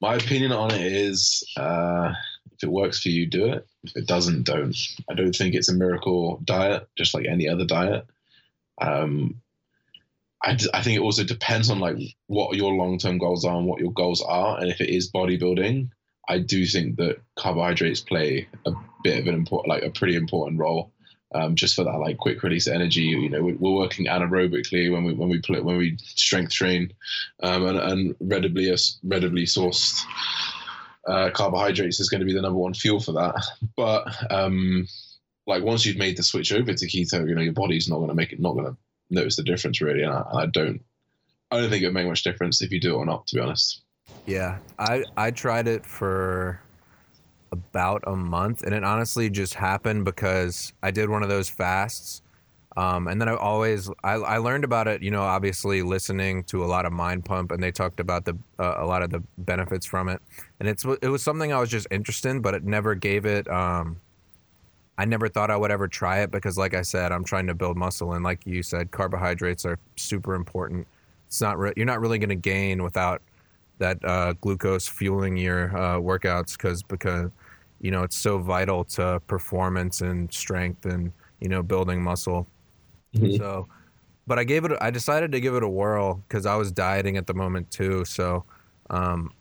my 0.01 0.15
opinion 0.15 0.51
on 0.51 0.71
it 0.71 0.81
is, 0.81 1.43
uh, 1.57 2.13
if 2.53 2.63
it 2.63 2.71
works 2.71 3.01
for 3.01 3.09
you, 3.09 3.27
do 3.27 3.45
it. 3.45 3.67
If 3.83 3.95
it 3.95 4.07
doesn't, 4.07 4.43
don't. 4.43 4.75
I 5.09 5.13
don't 5.13 5.35
think 5.35 5.55
it's 5.55 5.69
a 5.69 5.75
miracle 5.75 6.41
diet, 6.43 6.87
just 6.97 7.13
like 7.13 7.25
any 7.27 7.47
other 7.47 7.65
diet. 7.65 8.05
Um, 8.79 9.41
I, 10.43 10.55
d- 10.55 10.69
I 10.73 10.81
think 10.81 10.97
it 10.97 11.01
also 11.03 11.23
depends 11.23 11.69
on 11.69 11.79
like 11.79 11.97
what 12.25 12.55
your 12.55 12.73
long 12.73 12.97
term 12.97 13.19
goals 13.19 13.45
are 13.45 13.57
and 13.57 13.67
what 13.67 13.79
your 13.79 13.91
goals 13.91 14.21
are, 14.21 14.59
and 14.59 14.69
if 14.69 14.81
it 14.81 14.89
is 14.89 15.11
bodybuilding, 15.11 15.89
I 16.27 16.39
do 16.39 16.65
think 16.65 16.97
that 16.97 17.21
carbohydrates 17.35 18.01
play 18.01 18.47
a 18.65 18.71
bit 19.03 19.19
of 19.19 19.27
an 19.27 19.35
important, 19.35 19.69
like 19.69 19.83
a 19.83 19.91
pretty 19.91 20.15
important 20.15 20.59
role 20.59 20.91
um, 21.33 21.55
just 21.55 21.75
for 21.75 21.83
that 21.83 21.97
like 21.97 22.17
quick 22.17 22.43
release 22.43 22.67
energy. 22.67 23.01
You 23.01 23.29
know, 23.29 23.41
we- 23.41 23.53
we're 23.53 23.71
working 23.75 24.07
anaerobically 24.07 24.91
when 24.91 25.03
we 25.03 25.13
when 25.13 25.29
we 25.29 25.39
play, 25.39 25.59
when 25.61 25.77
we 25.77 25.97
strength 25.99 26.51
train, 26.51 26.93
um, 27.43 27.65
and, 27.65 27.77
and 27.79 28.15
readily 28.19 28.73
readily 29.03 29.45
sourced 29.45 30.03
uh, 31.07 31.29
carbohydrates 31.31 31.99
is 31.99 32.09
going 32.09 32.19
to 32.19 32.25
be 32.25 32.33
the 32.33 32.41
number 32.41 32.59
one 32.59 32.73
fuel 32.73 32.99
for 32.99 33.13
that. 33.13 33.35
But 33.75 34.07
um, 34.31 34.87
like 35.47 35.63
once 35.63 35.85
you've 35.85 35.97
made 35.97 36.17
the 36.17 36.23
switch 36.23 36.51
over 36.51 36.73
to 36.73 36.87
keto, 36.87 37.27
you 37.27 37.35
know, 37.35 37.41
your 37.41 37.53
body's 37.53 37.87
not 37.89 37.97
going 37.97 38.09
to 38.09 38.15
make 38.15 38.31
it, 38.31 38.39
not 38.39 38.53
going 38.53 38.65
to 38.65 38.77
notice 39.09 39.35
the 39.35 39.43
difference 39.43 39.81
really. 39.81 40.03
And 40.03 40.13
I, 40.13 40.23
I 40.33 40.45
don't, 40.45 40.81
I 41.49 41.59
don't 41.59 41.69
think 41.69 41.83
it 41.83 41.87
would 41.87 41.93
make 41.95 42.07
much 42.07 42.23
difference 42.23 42.61
if 42.61 42.71
you 42.71 42.79
do 42.79 42.95
it 42.95 42.97
or 42.97 43.05
not. 43.05 43.27
To 43.27 43.35
be 43.35 43.41
honest. 43.41 43.81
Yeah, 44.25 44.59
I 44.77 45.03
I 45.17 45.31
tried 45.31 45.67
it 45.67 45.85
for 45.85 46.61
about 47.51 48.03
a 48.07 48.15
month, 48.15 48.63
and 48.63 48.73
it 48.73 48.83
honestly 48.83 49.29
just 49.29 49.53
happened 49.53 50.05
because 50.05 50.73
I 50.81 50.91
did 50.91 51.09
one 51.09 51.23
of 51.23 51.29
those 51.29 51.49
fasts, 51.49 52.21
um, 52.77 53.07
and 53.07 53.19
then 53.19 53.27
I 53.27 53.35
always 53.35 53.89
I, 54.03 54.13
I 54.13 54.37
learned 54.37 54.63
about 54.63 54.87
it. 54.87 55.01
You 55.01 55.11
know, 55.11 55.21
obviously 55.21 55.81
listening 55.81 56.43
to 56.45 56.63
a 56.63 56.67
lot 56.67 56.85
of 56.85 56.93
Mind 56.93 57.25
Pump, 57.25 57.51
and 57.51 57.61
they 57.61 57.71
talked 57.71 57.99
about 57.99 58.25
the 58.25 58.37
uh, 58.59 58.75
a 58.77 58.85
lot 58.85 59.03
of 59.03 59.09
the 59.09 59.21
benefits 59.37 59.85
from 59.85 60.07
it, 60.09 60.21
and 60.59 60.69
it's 60.69 60.85
it 61.01 61.09
was 61.09 61.21
something 61.21 61.51
I 61.51 61.59
was 61.59 61.69
just 61.69 61.87
interested 61.91 62.29
in, 62.29 62.41
but 62.41 62.53
it 62.53 62.63
never 62.63 62.95
gave 62.95 63.25
it. 63.25 63.49
Um, 63.49 63.99
I 64.97 65.05
never 65.05 65.27
thought 65.27 65.49
I 65.49 65.57
would 65.57 65.71
ever 65.71 65.87
try 65.87 66.19
it 66.19 66.31
because, 66.31 66.57
like 66.57 66.73
I 66.73 66.83
said, 66.83 67.11
I'm 67.11 67.23
trying 67.23 67.47
to 67.47 67.53
build 67.53 67.75
muscle, 67.75 68.13
and 68.13 68.23
like 68.23 68.45
you 68.45 68.63
said, 68.63 68.91
carbohydrates 68.91 69.65
are 69.65 69.79
super 69.97 70.35
important. 70.35 70.87
It's 71.27 71.41
not 71.41 71.57
re- 71.59 71.73
you're 71.75 71.85
not 71.85 71.99
really 71.99 72.19
going 72.19 72.29
to 72.29 72.35
gain 72.35 72.83
without 72.83 73.21
that 73.79 74.03
uh, 74.05 74.33
glucose 74.41 74.87
fueling 74.87 75.35
your 75.35 75.75
uh, 75.75 75.97
workouts 75.97 76.53
because 76.53 76.83
because 76.83 77.31
you 77.81 77.91
know 77.91 78.03
it's 78.03 78.15
so 78.15 78.37
vital 78.37 78.83
to 78.85 79.19
performance 79.27 80.01
and 80.01 80.31
strength 80.31 80.85
and 80.85 81.11
you 81.39 81.49
know 81.49 81.61
building 81.63 82.01
muscle. 82.01 82.47
Mhm. 83.15 83.37
So, 83.37 83.67
but 84.27 84.39
I 84.39 84.43
gave 84.45 84.63
it. 84.65 84.71
I 84.79 84.91
decided 84.91 85.31
to 85.33 85.39
give 85.41 85.55
it 85.55 85.63
a 85.63 85.67
whirl 85.69 86.23
because 86.27 86.45
I 86.45 86.55
was 86.55 86.71
dieting 86.71 87.17
at 87.17 87.27
the 87.27 87.33
moment 87.33 87.69
too. 87.71 88.05
So, 88.05 88.45
um, 88.89 89.33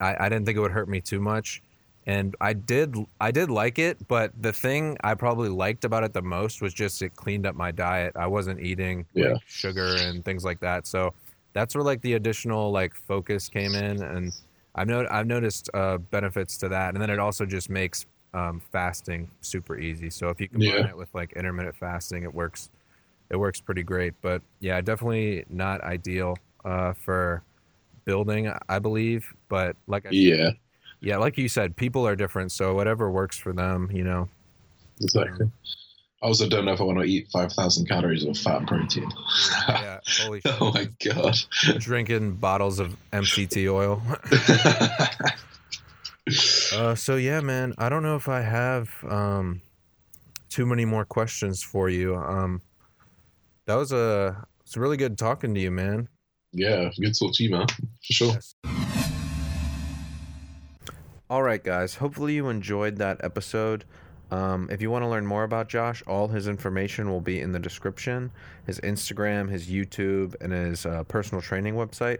I, 0.00 0.16
I 0.26 0.28
didn't 0.28 0.46
think 0.46 0.56
it 0.58 0.60
would 0.60 0.72
hurt 0.72 0.88
me 0.88 1.00
too 1.00 1.20
much, 1.20 1.62
and 2.06 2.34
I 2.40 2.54
did. 2.54 2.96
I 3.20 3.30
did 3.30 3.50
like 3.50 3.78
it, 3.78 4.08
but 4.08 4.32
the 4.40 4.52
thing 4.52 4.96
I 5.04 5.14
probably 5.14 5.48
liked 5.50 5.84
about 5.84 6.02
it 6.02 6.12
the 6.12 6.22
most 6.22 6.62
was 6.62 6.74
just 6.74 7.02
it 7.02 7.14
cleaned 7.14 7.46
up 7.46 7.54
my 7.54 7.70
diet. 7.70 8.14
I 8.16 8.26
wasn't 8.26 8.60
eating 8.60 9.06
Yeah. 9.14 9.34
like 9.34 9.42
sugar 9.46 9.94
and 9.96 10.24
things 10.24 10.44
like 10.44 10.58
that. 10.60 10.86
So 10.86 11.14
that's 11.52 11.74
where 11.76 11.84
like 11.84 12.00
the 12.00 12.14
additional 12.14 12.72
like 12.72 12.94
focus 12.94 13.48
came 13.48 13.74
in, 13.74 14.02
and 14.02 14.32
I've 14.74 14.90
I've 14.90 15.26
noticed 15.26 15.70
uh, 15.74 15.98
benefits 15.98 16.56
to 16.58 16.68
that, 16.68 16.94
and 16.94 17.02
then 17.02 17.10
it 17.10 17.18
also 17.18 17.46
just 17.46 17.70
makes 17.70 18.06
um, 18.32 18.60
fasting 18.72 19.30
super 19.40 19.78
easy. 19.78 20.10
So 20.10 20.28
if 20.28 20.40
you 20.40 20.48
combine 20.48 20.84
Yeah. 20.84 20.88
it 20.88 20.96
with 20.96 21.14
like 21.14 21.32
intermittent 21.34 21.76
fasting, 21.76 22.24
it 22.24 22.34
works. 22.34 22.70
It 23.30 23.36
works 23.36 23.60
pretty 23.60 23.82
great, 23.82 24.14
but 24.20 24.42
yeah, 24.60 24.80
definitely 24.82 25.44
not 25.48 25.80
ideal 25.82 26.36
uh, 26.64 26.92
for 26.92 27.42
building, 28.04 28.52
I 28.68 28.78
believe. 28.78 29.34
But 29.48 29.76
like 29.86 30.06
I 30.06 30.10
Yeah, 30.10 30.50
yeah, 31.00 31.16
like 31.18 31.38
you 31.38 31.48
said, 31.48 31.76
people 31.76 32.06
are 32.06 32.16
different, 32.16 32.52
so 32.52 32.74
whatever 32.74 33.10
works 33.10 33.38
for 33.38 33.52
them, 33.52 33.90
you 33.92 34.04
know. 34.04 34.28
exactly. 35.00 35.46
I 35.46 35.83
also 36.24 36.48
don't 36.48 36.64
know 36.64 36.72
if 36.72 36.80
I 36.80 36.84
want 36.84 36.98
to 36.98 37.04
eat 37.04 37.28
five 37.32 37.52
thousand 37.52 37.86
calories 37.86 38.24
of 38.24 38.36
fat 38.36 38.58
and 38.58 38.68
protein. 38.68 39.10
Yeah, 39.68 40.00
holy 40.20 40.40
shit. 40.40 40.54
oh 40.60 40.72
my 40.72 40.88
god. 41.04 41.36
Drinking 41.78 42.36
bottles 42.36 42.78
of 42.78 42.96
MCT 43.12 43.72
oil. 43.72 44.02
Uh, 46.74 46.94
so 46.94 47.16
yeah, 47.16 47.40
man, 47.40 47.74
I 47.76 47.90
don't 47.90 48.02
know 48.02 48.16
if 48.16 48.30
I 48.30 48.40
have 48.40 48.88
um, 49.06 49.60
too 50.48 50.64
many 50.64 50.86
more 50.86 51.04
questions 51.04 51.62
for 51.62 51.90
you. 51.90 52.16
Um, 52.16 52.62
that 53.66 53.74
was 53.74 53.92
a 53.92 54.46
it's 54.62 54.76
really 54.76 54.96
good 54.96 55.18
talking 55.18 55.54
to 55.54 55.60
you, 55.60 55.70
man. 55.70 56.08
yeah, 56.52 56.90
good 56.98 57.12
talk 57.18 57.34
to 57.34 57.44
you, 57.44 57.50
man. 57.50 57.66
For 57.68 58.12
sure. 58.12 58.28
Yes. 58.28 58.54
All 61.28 61.42
right, 61.42 61.62
guys. 61.62 61.96
Hopefully 61.96 62.34
you 62.34 62.48
enjoyed 62.48 62.96
that 62.96 63.22
episode. 63.22 63.84
Um, 64.34 64.68
if 64.68 64.82
you 64.82 64.90
want 64.90 65.04
to 65.04 65.08
learn 65.08 65.24
more 65.24 65.44
about 65.44 65.68
Josh, 65.68 66.02
all 66.08 66.26
his 66.26 66.48
information 66.48 67.08
will 67.08 67.20
be 67.20 67.40
in 67.40 67.52
the 67.52 67.60
description 67.60 68.32
his 68.66 68.80
Instagram, 68.80 69.48
his 69.48 69.68
YouTube, 69.68 70.34
and 70.40 70.52
his 70.52 70.84
uh, 70.86 71.04
personal 71.04 71.40
training 71.40 71.74
website. 71.74 72.18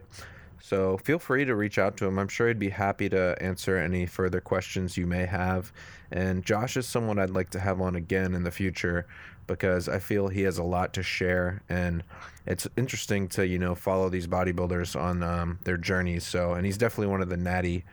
So 0.61 0.97
feel 0.99 1.19
free 1.19 1.45
to 1.45 1.57
reach 1.57 1.77
out 1.77 1.97
to 1.97 2.07
him. 2.07 2.19
I'm 2.19 2.29
sure 2.29 2.47
he'd 2.47 2.59
be 2.59 2.69
happy 2.69 3.09
to 3.09 3.37
answer 3.41 3.77
any 3.77 4.07
further 4.07 4.41
questions 4.41 4.97
you 4.97 5.07
may 5.07 5.27
have. 5.27 5.73
And 6.13 6.45
Josh 6.45 6.77
is 6.77 6.87
someone 6.87 7.19
I'd 7.19 7.31
like 7.31 7.51
to 7.51 7.61
have 7.61 7.81
on 7.81 7.97
again 7.97 8.35
in 8.35 8.45
the 8.45 8.51
future 8.53 9.07
because 9.49 9.89
I 9.89 9.99
feel 9.99 10.29
he 10.29 10.43
has 10.43 10.59
a 10.59 10.63
lot 10.63 10.95
to 10.95 11.03
share 11.03 11.63
and 11.69 12.05
it's 12.47 12.69
interesting 12.77 13.29
to 13.29 13.47
you 13.47 13.59
know 13.59 13.75
follow 13.75 14.09
these 14.09 14.27
bodybuilders 14.27 14.99
on 14.99 15.23
um, 15.25 15.59
their 15.65 15.77
journeys. 15.77 16.25
So 16.25 16.55
and 16.55 16.65
he's 16.65 16.79
definitely 16.79 17.11
one 17.11 17.23
of 17.23 17.29
the 17.29 17.37
natty 17.37 17.85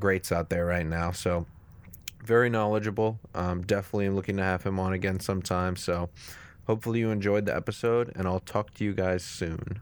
greats 0.00 0.32
out 0.32 0.50
there 0.50 0.66
right 0.66 0.86
now. 0.86 1.12
So 1.12 1.46
very 2.28 2.50
knowledgeable. 2.50 3.18
Um, 3.34 3.62
definitely 3.62 4.10
looking 4.10 4.36
to 4.36 4.42
have 4.42 4.62
him 4.62 4.78
on 4.78 4.92
again 4.92 5.18
sometime. 5.18 5.76
So 5.76 6.10
hopefully 6.66 7.00
you 7.00 7.10
enjoyed 7.10 7.46
the 7.46 7.56
episode 7.56 8.12
and 8.14 8.28
I'll 8.28 8.38
talk 8.38 8.74
to 8.74 8.84
you 8.84 8.92
guys 8.92 9.24
soon. 9.24 9.80